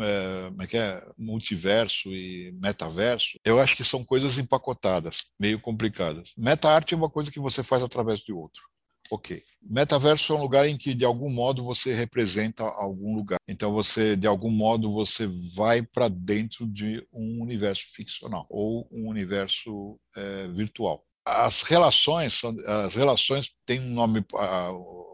é, 0.00 0.62
é 0.62 0.66
que 0.66 0.76
é? 0.76 1.04
multiverso 1.18 2.10
e 2.10 2.52
metaverso, 2.52 3.38
eu 3.44 3.60
acho 3.60 3.76
que 3.76 3.84
são 3.84 4.04
coisas 4.04 4.38
empacotadas, 4.38 5.24
meio 5.38 5.60
complicadas. 5.60 6.30
Meta-arte 6.36 6.94
é 6.94 6.96
uma 6.96 7.10
coisa 7.10 7.30
que 7.30 7.40
você 7.40 7.62
faz 7.62 7.82
através 7.82 8.20
de 8.20 8.32
outro. 8.32 8.62
Ok. 9.10 9.42
Metaverso 9.60 10.32
é 10.32 10.36
um 10.36 10.40
lugar 10.40 10.66
em 10.66 10.76
que, 10.76 10.94
de 10.94 11.04
algum 11.04 11.28
modo, 11.28 11.62
você 11.62 11.94
representa 11.94 12.64
algum 12.64 13.14
lugar. 13.14 13.38
Então, 13.46 13.70
você, 13.70 14.16
de 14.16 14.26
algum 14.26 14.50
modo, 14.50 14.90
você 14.90 15.26
vai 15.54 15.82
para 15.82 16.08
dentro 16.08 16.66
de 16.66 17.06
um 17.12 17.42
universo 17.42 17.84
ficcional 17.92 18.46
ou 18.48 18.88
um 18.90 19.08
universo 19.08 20.00
é, 20.16 20.48
virtual 20.48 21.04
as 21.24 21.62
relações 21.62 22.40
as 22.66 22.94
relações 22.94 23.52
têm 23.64 23.80
um 23.80 23.94
nome 23.94 24.24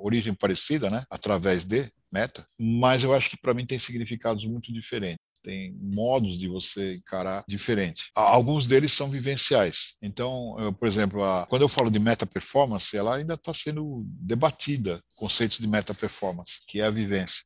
origem 0.00 0.32
parecida 0.32 0.88
né 0.88 1.04
através 1.10 1.64
de 1.64 1.92
meta 2.12 2.47
mas 2.59 3.03
eu 3.03 3.12
acho 3.14 3.31
que 3.31 3.37
para 3.37 3.55
mim 3.55 3.66
tem 3.66 3.79
significados 3.79 4.44
muito 4.44 4.73
diferentes 4.73 5.18
tem 5.42 5.73
modos 5.81 6.38
de 6.38 6.49
você 6.49 6.97
encarar 6.97 7.44
diferente 7.49 8.11
alguns 8.14 8.66
deles 8.66 8.92
são 8.92 9.09
vivenciais 9.09 9.94
então 10.03 10.57
eu, 10.59 10.73
por 10.73 10.88
exemplo 10.88 11.23
a, 11.23 11.47
quando 11.47 11.62
eu 11.62 11.68
falo 11.68 11.90
de 11.90 11.99
meta 11.99 12.27
performance 12.27 12.97
ela 12.97 13.16
ainda 13.16 13.35
está 13.35 13.55
sendo 13.55 14.05
debatida 14.07 15.03
conceitos 15.14 15.59
de 15.59 15.66
meta 15.66 15.94
performance 15.94 16.61
que 16.66 16.81
é 16.81 16.85
a 16.85 16.90
vivência 16.90 17.44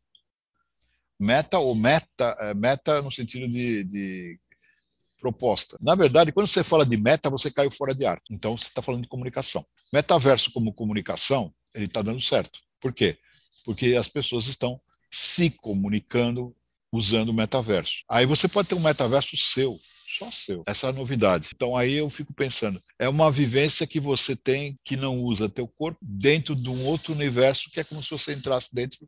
meta 1.18 1.58
ou 1.58 1.74
meta 1.74 2.36
é, 2.40 2.54
meta 2.54 3.02
no 3.02 3.12
sentido 3.12 3.48
de, 3.48 3.84
de 3.84 4.40
proposta. 5.22 5.78
Na 5.80 5.94
verdade, 5.94 6.32
quando 6.32 6.48
você 6.48 6.64
fala 6.64 6.84
de 6.84 6.96
meta, 6.96 7.30
você 7.30 7.48
caiu 7.48 7.70
fora 7.70 7.94
de 7.94 8.04
arte. 8.04 8.24
Então, 8.28 8.58
você 8.58 8.64
está 8.64 8.82
falando 8.82 9.02
de 9.02 9.08
comunicação. 9.08 9.64
Metaverso 9.92 10.50
como 10.52 10.74
comunicação, 10.74 11.54
ele 11.72 11.84
está 11.84 12.02
dando 12.02 12.20
certo. 12.20 12.58
Por 12.80 12.92
quê? 12.92 13.16
Porque 13.64 13.94
as 13.94 14.08
pessoas 14.08 14.46
estão 14.46 14.80
se 15.10 15.50
comunicando 15.50 16.54
usando 16.92 17.30
o 17.30 17.34
metaverso. 17.34 18.04
Aí 18.08 18.26
você 18.26 18.46
pode 18.46 18.68
ter 18.68 18.74
um 18.74 18.80
metaverso 18.80 19.36
seu, 19.36 19.76
só 20.18 20.30
seu. 20.30 20.62
Essa 20.66 20.88
é 20.88 20.90
a 20.90 20.92
novidade. 20.92 21.48
Então 21.54 21.74
aí 21.74 21.94
eu 21.94 22.10
fico 22.10 22.34
pensando, 22.34 22.82
é 22.98 23.08
uma 23.08 23.30
vivência 23.30 23.86
que 23.86 23.98
você 23.98 24.36
tem 24.36 24.78
que 24.84 24.96
não 24.96 25.18
usa 25.18 25.48
teu 25.48 25.66
corpo 25.66 25.98
dentro 26.02 26.54
de 26.54 26.68
um 26.68 26.84
outro 26.84 27.14
universo 27.14 27.70
que 27.70 27.80
é 27.80 27.84
como 27.84 28.02
se 28.02 28.10
você 28.10 28.34
entrasse 28.34 28.68
dentro, 28.74 28.98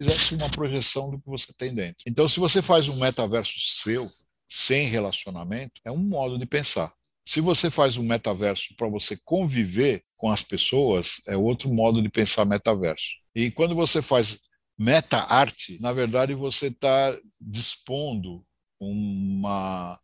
fizesse 0.00 0.34
uma 0.34 0.48
projeção 0.48 1.10
do 1.10 1.18
que 1.18 1.26
você 1.26 1.52
tem 1.56 1.74
dentro. 1.74 2.02
Então 2.06 2.28
se 2.28 2.40
você 2.40 2.62
faz 2.62 2.88
um 2.88 2.96
metaverso 2.96 3.52
seu, 3.58 4.08
sem 4.48 4.86
relacionamento 4.86 5.80
é 5.84 5.92
um 5.92 5.98
modo 5.98 6.38
de 6.38 6.46
pensar. 6.46 6.92
Se 7.26 7.40
você 7.40 7.70
faz 7.70 7.96
um 7.96 8.02
metaverso 8.02 8.74
para 8.76 8.88
você 8.88 9.18
conviver 9.24 10.02
com 10.16 10.30
as 10.30 10.42
pessoas, 10.42 11.20
é 11.26 11.36
outro 11.36 11.72
modo 11.72 12.02
de 12.02 12.08
pensar 12.08 12.44
metaverso. 12.44 13.23
E 13.34 13.50
quando 13.50 13.74
você 13.74 14.00
faz 14.00 14.38
meta-arte, 14.78 15.80
na 15.80 15.92
verdade 15.92 16.34
você 16.34 16.66
está 16.66 17.16
dispondo 17.40 18.44
uma, 18.80 19.98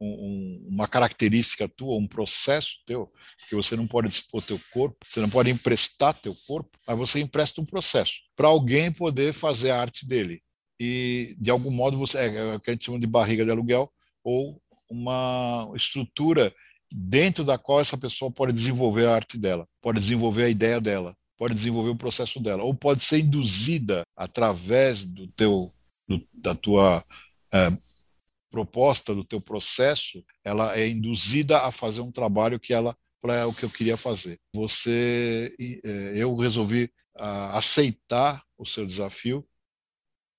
um, 0.00 0.66
uma 0.68 0.88
característica 0.88 1.68
tua, 1.68 1.96
um 1.96 2.06
processo 2.06 2.76
teu, 2.86 3.10
que 3.48 3.54
você 3.54 3.76
não 3.76 3.86
pode 3.86 4.08
dispor 4.08 4.42
teu 4.42 4.58
corpo, 4.72 4.98
você 5.04 5.20
não 5.20 5.30
pode 5.30 5.50
emprestar 5.50 6.14
teu 6.14 6.34
corpo, 6.46 6.70
mas 6.86 6.98
você 6.98 7.20
empresta 7.20 7.60
um 7.60 7.66
processo 7.66 8.14
para 8.36 8.48
alguém 8.48 8.90
poder 8.92 9.32
fazer 9.32 9.70
a 9.70 9.80
arte 9.80 10.06
dele. 10.06 10.42
E 10.80 11.36
de 11.38 11.50
algum 11.50 11.70
modo 11.70 11.98
você 11.98 12.18
é, 12.18 12.36
é 12.36 12.54
o 12.54 12.60
que 12.60 12.70
a 12.70 12.72
gente 12.72 12.86
chama 12.86 12.98
de 12.98 13.06
barriga 13.06 13.44
de 13.44 13.50
aluguel 13.50 13.92
ou 14.22 14.60
uma 14.90 15.70
estrutura 15.74 16.54
dentro 16.92 17.44
da 17.44 17.58
qual 17.58 17.80
essa 17.80 17.96
pessoa 17.96 18.30
pode 18.30 18.52
desenvolver 18.52 19.06
a 19.06 19.14
arte 19.14 19.38
dela, 19.38 19.66
pode 19.80 20.00
desenvolver 20.00 20.44
a 20.44 20.48
ideia 20.48 20.80
dela, 20.80 21.16
pode 21.36 21.54
desenvolver 21.54 21.90
o 21.90 21.96
processo 21.96 22.40
dela, 22.40 22.62
ou 22.62 22.74
pode 22.74 23.02
ser 23.02 23.20
induzida 23.20 24.02
através 24.16 25.04
do 25.04 25.26
teu 25.28 25.72
do, 26.06 26.26
da 26.32 26.54
tua 26.54 27.04
é, 27.52 27.70
proposta, 28.50 29.14
do 29.14 29.24
teu 29.24 29.40
processo, 29.40 30.24
ela 30.44 30.78
é 30.78 30.88
induzida 30.88 31.58
a 31.60 31.72
fazer 31.72 32.02
um 32.02 32.12
trabalho 32.12 32.60
que 32.60 32.72
ela 32.72 32.96
para 33.20 33.46
o 33.48 33.54
que 33.54 33.64
eu 33.64 33.70
queria 33.70 33.96
fazer. 33.96 34.38
Você, 34.54 35.56
é, 35.58 36.12
eu 36.14 36.36
resolvi 36.36 36.92
aceitar 37.52 38.44
o 38.58 38.66
seu 38.66 38.84
desafio 38.84 39.46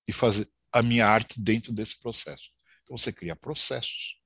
e 0.06 0.12
fazer 0.12 0.48
a 0.72 0.82
minha 0.82 1.06
arte 1.06 1.40
dentro 1.40 1.72
desse 1.72 1.98
processo. 1.98 2.50
Então 2.82 2.96
você 2.96 3.12
cria 3.12 3.34
processos, 3.34 4.16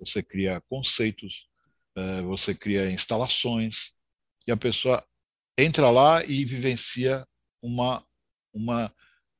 você 0.00 0.22
cria 0.22 0.60
conceitos, 0.62 1.48
eh, 1.94 2.22
você 2.22 2.54
cria 2.54 2.90
instalações 2.90 3.92
e 4.46 4.52
a 4.52 4.56
pessoa 4.56 5.06
entra 5.58 5.90
lá 5.90 6.24
e 6.24 6.44
vivencia 6.44 7.24
uma 7.62 8.02
uma 8.54 8.92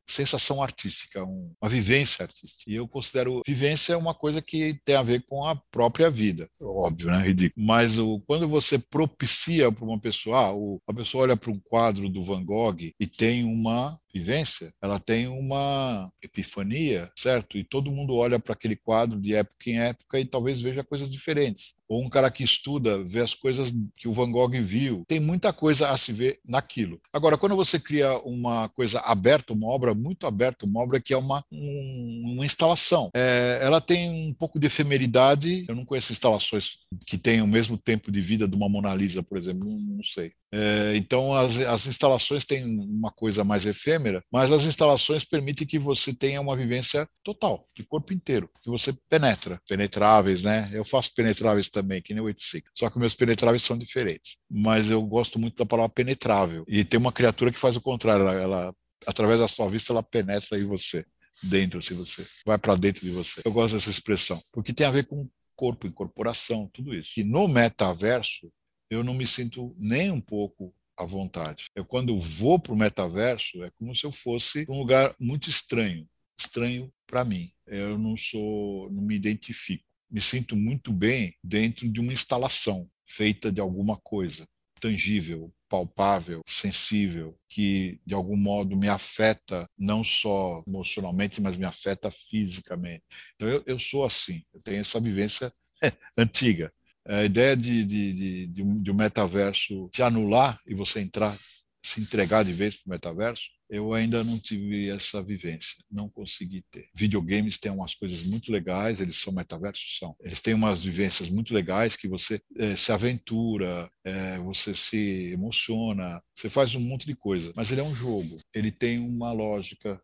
sensação 0.08 0.62
artística, 0.62 1.22
uma 1.24 1.68
vivência 1.68 2.24
artística. 2.24 2.64
E 2.66 2.74
eu 2.74 2.86
considero 2.86 3.40
vivência 3.46 3.96
uma 3.96 4.14
coisa 4.14 4.42
que 4.42 4.78
tem 4.84 4.96
a 4.96 5.02
ver 5.02 5.24
com 5.26 5.44
a 5.44 5.56
própria 5.70 6.10
vida, 6.10 6.48
óbvio, 6.60 7.08
né? 7.08 7.18
Ridículo. 7.18 7.66
Mas 7.66 7.98
o, 7.98 8.20
quando 8.26 8.48
você 8.48 8.78
propicia 8.78 9.70
para 9.72 9.84
uma 9.84 9.98
pessoa, 9.98 10.38
ah, 10.38 10.54
o, 10.54 10.80
a 10.86 10.92
pessoa 10.92 11.24
olha 11.24 11.36
para 11.36 11.50
um 11.50 11.60
quadro 11.60 12.08
do 12.08 12.22
Van 12.22 12.44
Gogh 12.44 12.92
e 12.98 13.06
tem 13.06 13.44
uma 13.44 13.98
vivência, 14.12 14.72
ela 14.80 14.98
tem 14.98 15.26
uma 15.26 16.10
epifania, 16.22 17.10
certo? 17.16 17.56
E 17.56 17.64
todo 17.64 17.90
mundo 17.90 18.14
olha 18.14 18.38
para 18.38 18.52
aquele 18.52 18.76
quadro 18.76 19.20
de 19.20 19.34
época 19.34 19.70
em 19.70 19.78
época 19.78 20.20
e 20.20 20.24
talvez 20.24 20.60
veja 20.60 20.84
coisas 20.84 21.10
diferentes. 21.10 21.74
Ou 21.88 22.02
um 22.02 22.08
cara 22.08 22.30
que 22.30 22.42
estuda 22.42 23.04
vê 23.04 23.20
as 23.20 23.34
coisas 23.34 23.70
que 23.96 24.08
o 24.08 24.14
Van 24.14 24.30
Gogh 24.30 24.52
viu. 24.62 25.04
Tem 25.06 25.20
muita 25.20 25.52
coisa 25.52 25.90
a 25.90 25.96
se 25.98 26.10
ver 26.10 26.40
naquilo. 26.42 26.98
Agora, 27.12 27.36
quando 27.36 27.54
você 27.54 27.78
cria 27.78 28.18
uma 28.20 28.68
coisa 28.70 29.00
aberta, 29.00 29.52
uma 29.52 29.68
obra 29.68 29.94
muito 29.94 30.26
aberta, 30.26 30.64
uma 30.64 30.80
obra 30.80 30.98
que 30.98 31.12
é 31.12 31.18
uma, 31.18 31.44
um, 31.52 32.32
uma 32.32 32.46
instalação, 32.46 33.10
é, 33.14 33.58
ela 33.60 33.78
tem 33.78 34.08
um 34.08 34.32
pouco 34.32 34.58
de 34.58 34.66
efemeridade. 34.66 35.66
Eu 35.68 35.74
não 35.74 35.84
conheço 35.84 36.12
instalações 36.12 36.78
que 37.06 37.18
tenham 37.18 37.44
o 37.44 37.48
mesmo 37.48 37.76
tempo 37.76 38.10
de 38.10 38.22
vida 38.22 38.48
de 38.48 38.56
uma 38.56 38.70
Mona 38.70 38.94
Lisa, 38.94 39.22
por 39.22 39.36
exemplo, 39.36 39.68
não, 39.68 39.78
não 39.78 40.02
sei. 40.02 40.32
É, 40.50 40.94
então, 40.96 41.34
as, 41.34 41.56
as 41.58 41.86
instalações 41.86 42.44
têm 42.44 42.64
uma 42.64 43.10
coisa 43.10 43.42
mais 43.42 43.64
efêmera, 43.64 44.01
mas 44.30 44.53
as 44.53 44.64
instalações 44.64 45.24
permitem 45.24 45.66
que 45.66 45.78
você 45.78 46.12
tenha 46.14 46.40
uma 46.40 46.57
vivência 46.57 47.09
total, 47.22 47.68
de 47.74 47.84
corpo 47.84 48.12
inteiro, 48.12 48.50
que 48.62 48.70
você 48.70 48.92
penetra. 49.09 49.61
Penetráveis, 49.68 50.42
né? 50.42 50.70
Eu 50.72 50.84
faço 50.84 51.12
penetráveis 51.14 51.68
também, 51.68 52.03
que 52.03 52.14
nem 52.14 52.22
o 52.22 52.26
85. 52.26 52.68
Só 52.74 52.90
que 52.90 52.98
meus 52.98 53.14
penetráveis 53.14 53.62
são 53.62 53.76
diferentes. 53.76 54.38
Mas 54.50 54.90
eu 54.90 55.03
gosto 55.03 55.38
muito 55.38 55.57
da 55.57 55.66
palavra 55.66 55.92
penetrável. 55.92 56.64
E 56.68 56.84
tem 56.84 56.98
uma 56.98 57.12
criatura 57.12 57.53
que 57.53 57.59
faz 57.59 57.76
o 57.76 57.80
contrário, 57.80 58.26
ela, 58.26 58.40
ela 58.40 58.74
através 59.07 59.40
da 59.40 59.48
sua 59.48 59.68
vista, 59.68 59.92
ela 59.92 60.03
penetra 60.03 60.59
em 60.59 60.64
você 60.64 61.05
dentro, 61.42 61.80
se 61.80 61.94
você 61.94 62.24
vai 62.44 62.59
para 62.59 62.74
dentro 62.74 63.03
de 63.03 63.11
você. 63.11 63.42
Eu 63.44 63.53
gosto 63.53 63.74
dessa 63.74 63.90
expressão, 63.90 64.38
porque 64.53 64.72
tem 64.72 64.86
a 64.86 64.90
ver 64.90 65.07
com 65.07 65.28
corpo, 65.57 65.86
incorporação, 65.86 66.68
tudo 66.72 66.94
isso. 66.94 67.11
E 67.16 67.24
no 67.24 67.48
metaverso, 67.48 68.50
eu 68.90 69.03
não 69.03 69.14
me 69.14 69.26
sinto 69.26 69.74
nem 69.78 70.11
um 70.11 70.20
pouco 70.20 70.74
à 70.97 71.05
vontade. 71.05 71.66
Eu, 71.74 71.84
quando 71.84 72.18
vou 72.18 72.59
para 72.59 72.72
o 72.72 72.76
metaverso, 72.76 73.62
é 73.62 73.70
como 73.78 73.95
se 73.95 74.05
eu 74.05 74.12
fosse 74.12 74.64
um 74.68 74.78
lugar 74.78 75.14
muito 75.18 75.49
estranho, 75.49 76.09
estranho 76.38 76.93
para 77.07 77.24
mim. 77.24 77.51
Eu 77.66 77.99
não 77.99 78.16
sou, 78.16 78.90
não 78.90 79.03
me 79.03 79.14
identifico. 79.14 79.84
Me 80.11 80.20
sinto 80.20 80.57
muito 80.57 80.93
bem 80.93 81.34
dentro 81.43 81.88
de 81.88 82.01
uma 82.01 82.12
instalação 82.12 82.88
feita 83.07 83.51
de 83.51 83.61
alguma 83.61 83.97
coisa 83.97 84.47
tangível, 84.80 85.55
palpável, 85.68 86.43
sensível, 86.47 87.38
que 87.49 88.01
de 88.05 88.14
algum 88.14 88.36
modo 88.36 88.76
me 88.76 88.88
afeta 88.88 89.64
não 89.78 90.03
só 90.03 90.62
emocionalmente, 90.66 91.40
mas 91.40 91.57
me 91.57 91.64
afeta 91.64 92.11
fisicamente. 92.11 93.05
Então 93.36 93.49
eu, 93.49 93.62
eu 93.64 93.78
sou 93.78 94.05
assim, 94.05 94.43
eu 94.53 94.61
tenho 94.61 94.80
essa 94.80 94.99
vivência 94.99 95.53
antiga 96.18 96.72
a 97.07 97.24
ideia 97.24 97.57
de, 97.57 97.84
de, 97.84 98.12
de, 98.12 98.46
de, 98.46 98.62
um, 98.62 98.82
de 98.82 98.90
um 98.90 98.94
metaverso 98.94 99.88
te 99.92 100.03
anular 100.03 100.61
e 100.66 100.74
você 100.74 101.00
entrar, 101.00 101.36
se 101.84 102.00
entregar 102.00 102.44
de 102.44 102.53
vez 102.53 102.76
para 102.76 102.88
o 102.88 102.90
metaverso, 102.90 103.44
eu 103.72 103.94
ainda 103.94 104.22
não 104.22 104.38
tive 104.38 104.90
essa 104.90 105.22
vivência, 105.22 105.78
não 105.90 106.07
consegui 106.07 106.62
ter. 106.70 106.90
Videogames 106.94 107.59
têm 107.59 107.72
umas 107.72 107.94
coisas 107.94 108.22
muito 108.24 108.53
legais, 108.53 109.00
eles 109.00 109.16
são 109.16 109.32
metaversos, 109.32 109.96
são. 109.98 110.14
Eles 110.20 110.42
têm 110.42 110.53
umas 110.53 110.84
vivências 110.84 111.30
muito 111.30 111.55
legais 111.55 111.96
que 111.96 112.07
você 112.07 112.38
é, 112.59 112.76
se 112.76 112.92
aventura, 112.92 113.90
é, 114.05 114.38
você 114.40 114.74
se 114.74 115.32
emociona, 115.32 116.22
você 116.36 116.50
faz 116.50 116.74
um 116.74 116.80
monte 116.80 117.07
de 117.07 117.16
coisa. 117.16 117.50
Mas 117.57 117.70
ele 117.70 117.80
é 117.80 117.84
um 117.84 117.94
jogo, 117.94 118.38
ele 118.55 118.70
tem 118.70 118.98
uma 118.98 119.32
lógica, 119.32 119.98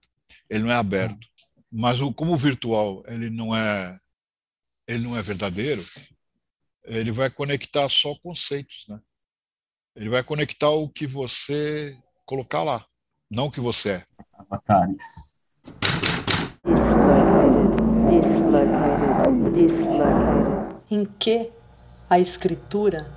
ele 0.48 0.64
não 0.64 0.72
é 0.72 0.76
aberto. 0.76 1.28
Mas 1.70 2.00
o, 2.00 2.10
como 2.10 2.32
o 2.32 2.38
virtual 2.38 3.04
ele 3.06 3.28
não 3.28 3.54
é 3.54 3.98
ele 4.88 5.04
não 5.04 5.14
é 5.14 5.20
verdadeiro, 5.20 5.84
ele 6.88 7.12
vai 7.12 7.28
conectar 7.28 7.86
só 7.90 8.14
conceitos, 8.14 8.86
né? 8.88 8.98
Ele 9.94 10.08
vai 10.08 10.22
conectar 10.22 10.70
o 10.70 10.88
que 10.88 11.06
você 11.06 11.98
colocar 12.24 12.62
lá, 12.62 12.84
não 13.30 13.46
o 13.46 13.50
que 13.50 13.60
você 13.60 13.90
é. 13.90 14.04
Avatares. 14.32 15.34
Em 20.90 21.04
que 21.18 21.52
a 22.08 22.18
escritura, 22.18 23.12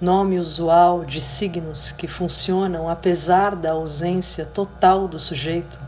nome 0.00 0.38
usual 0.38 1.04
de 1.04 1.20
signos 1.20 1.92
que 1.92 2.06
funcionam 2.06 2.88
apesar 2.88 3.54
da 3.54 3.72
ausência 3.72 4.46
total 4.46 5.06
do 5.06 5.18
sujeito, 5.18 5.78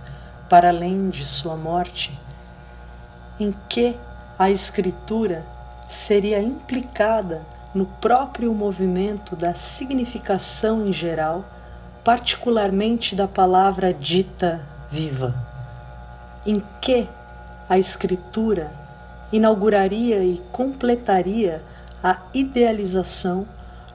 para 0.51 0.69
além 0.69 1.09
de 1.09 1.25
sua 1.25 1.57
morte, 1.57 2.19
em 3.41 3.53
que 3.71 3.97
a 4.39 4.51
escritura 4.51 5.58
seria 5.89 6.41
implicada 6.41 7.45
no 7.75 7.87
próprio 7.87 8.53
movimento 8.53 9.35
da 9.35 9.55
significação 9.55 10.87
em 10.87 10.93
geral, 10.93 11.45
particularmente 12.05 13.17
da 13.17 13.27
palavra 13.27 13.93
dita 13.93 14.67
viva, 14.91 15.35
em 16.47 16.63
que 16.81 17.09
a 17.69 17.79
escritura 17.79 18.73
inauguraria 19.33 20.25
e 20.25 20.39
completaria 20.53 21.63
a 22.03 22.23
idealização, 22.33 23.47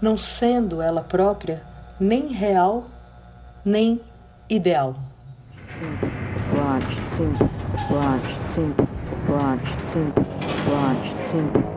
não 0.02 0.18
sendo 0.18 0.82
ela 0.82 1.02
própria 1.02 1.64
nem 2.00 2.28
real 2.28 2.86
nem 3.66 4.02
ideal. 4.50 4.96
Watch, 6.54 6.96
think, 7.18 7.40
watch, 7.90 8.28
think, 8.54 8.76
watch, 9.30 9.66
think, 11.32 11.73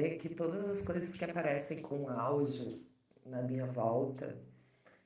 dizer 0.00 0.16
que 0.16 0.30
todas 0.30 0.66
as 0.68 0.82
coisas 0.82 1.14
que 1.14 1.24
aparecem 1.24 1.82
com 1.82 2.08
áudio 2.08 2.82
na 3.26 3.42
minha 3.42 3.66
volta, 3.66 4.34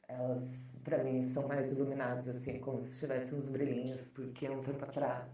elas 0.07 0.77
para 0.85 1.03
mim 1.03 1.23
são 1.23 1.49
mais 1.49 1.73
iluminadas, 1.73 2.29
assim, 2.29 2.61
como 2.61 2.83
se 2.83 3.01
tivessem 3.01 3.39
uns 3.39 3.49
brilhinhos, 3.49 4.13
porque 4.13 4.49
um 4.49 4.61
tempo 4.61 4.85
atrás 4.85 5.29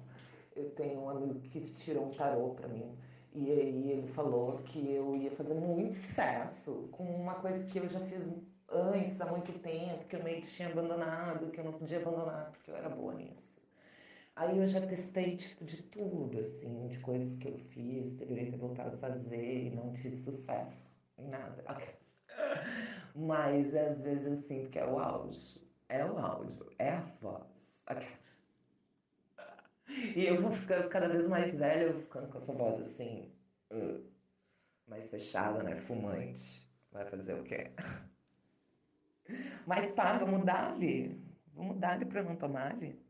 eu 0.56 0.70
tenho 0.70 1.00
um 1.00 1.10
amigo 1.10 1.40
que 1.40 1.60
tirou 1.72 2.06
um 2.06 2.14
tarô 2.14 2.54
para 2.54 2.68
mim. 2.68 2.96
E 3.34 3.50
aí 3.50 3.92
ele 3.92 4.08
falou 4.08 4.58
que 4.62 4.92
eu 4.94 5.14
ia 5.14 5.30
fazer 5.30 5.54
muito 5.54 5.94
sucesso 5.94 6.88
com 6.90 7.04
uma 7.04 7.34
coisa 7.36 7.64
que 7.70 7.78
eu 7.78 7.86
já 7.86 8.00
fiz 8.00 8.34
antes, 8.68 9.20
há 9.20 9.26
muito 9.26 9.52
tempo, 9.60 10.06
que 10.06 10.16
eu 10.16 10.24
meio 10.24 10.40
que 10.40 10.48
tinha 10.48 10.68
abandonado, 10.68 11.50
que 11.50 11.60
eu 11.60 11.64
não 11.64 11.72
podia 11.72 11.98
abandonar 11.98 12.50
porque 12.50 12.70
eu 12.70 12.76
era 12.76 12.88
boa 12.88 13.14
nisso. 13.14 13.69
Aí 14.40 14.56
eu 14.56 14.64
já 14.64 14.80
testei, 14.80 15.36
tipo, 15.36 15.66
de 15.66 15.82
tudo, 15.82 16.38
assim, 16.38 16.88
de 16.88 16.98
coisas 17.00 17.38
que 17.38 17.46
eu 17.46 17.58
fiz, 17.58 18.14
deveria 18.14 18.50
ter 18.50 18.56
voltado 18.56 18.96
a 18.96 18.98
fazer 18.98 19.66
e 19.66 19.70
não 19.70 19.92
tive 19.92 20.16
sucesso 20.16 20.96
em 21.18 21.28
nada. 21.28 21.62
Mas 23.14 23.74
às 23.74 24.04
vezes 24.04 24.26
eu 24.26 24.34
sinto 24.34 24.70
que 24.70 24.78
é 24.78 24.86
o 24.86 24.98
áudio. 24.98 25.60
É 25.90 26.06
o 26.06 26.18
áudio, 26.18 26.72
é 26.78 26.88
a 26.88 27.00
voz. 27.20 27.84
E 30.16 30.24
eu 30.24 30.40
vou 30.40 30.52
ficando 30.52 30.88
cada 30.88 31.08
vez 31.08 31.26
mais 31.26 31.58
velha, 31.58 31.82
eu 31.82 31.94
vou 31.94 32.02
ficando 32.02 32.28
com 32.28 32.38
essa 32.38 32.52
voz 32.52 32.78
assim, 32.78 33.28
uh, 33.72 34.00
mais 34.86 35.10
fechada, 35.10 35.64
né? 35.64 35.80
Fumante. 35.80 36.70
Vai 36.92 37.04
fazer 37.06 37.34
o 37.34 37.42
quê? 37.42 37.72
Mas 39.66 39.92
tá, 39.92 40.16
vamos 40.18 40.44
dar-lhe. 40.44 41.20
Vamos 41.52 41.76
dar-lhe 41.80 42.04
pra 42.04 42.22
não 42.22 42.36
tomar-lhe. 42.36 43.04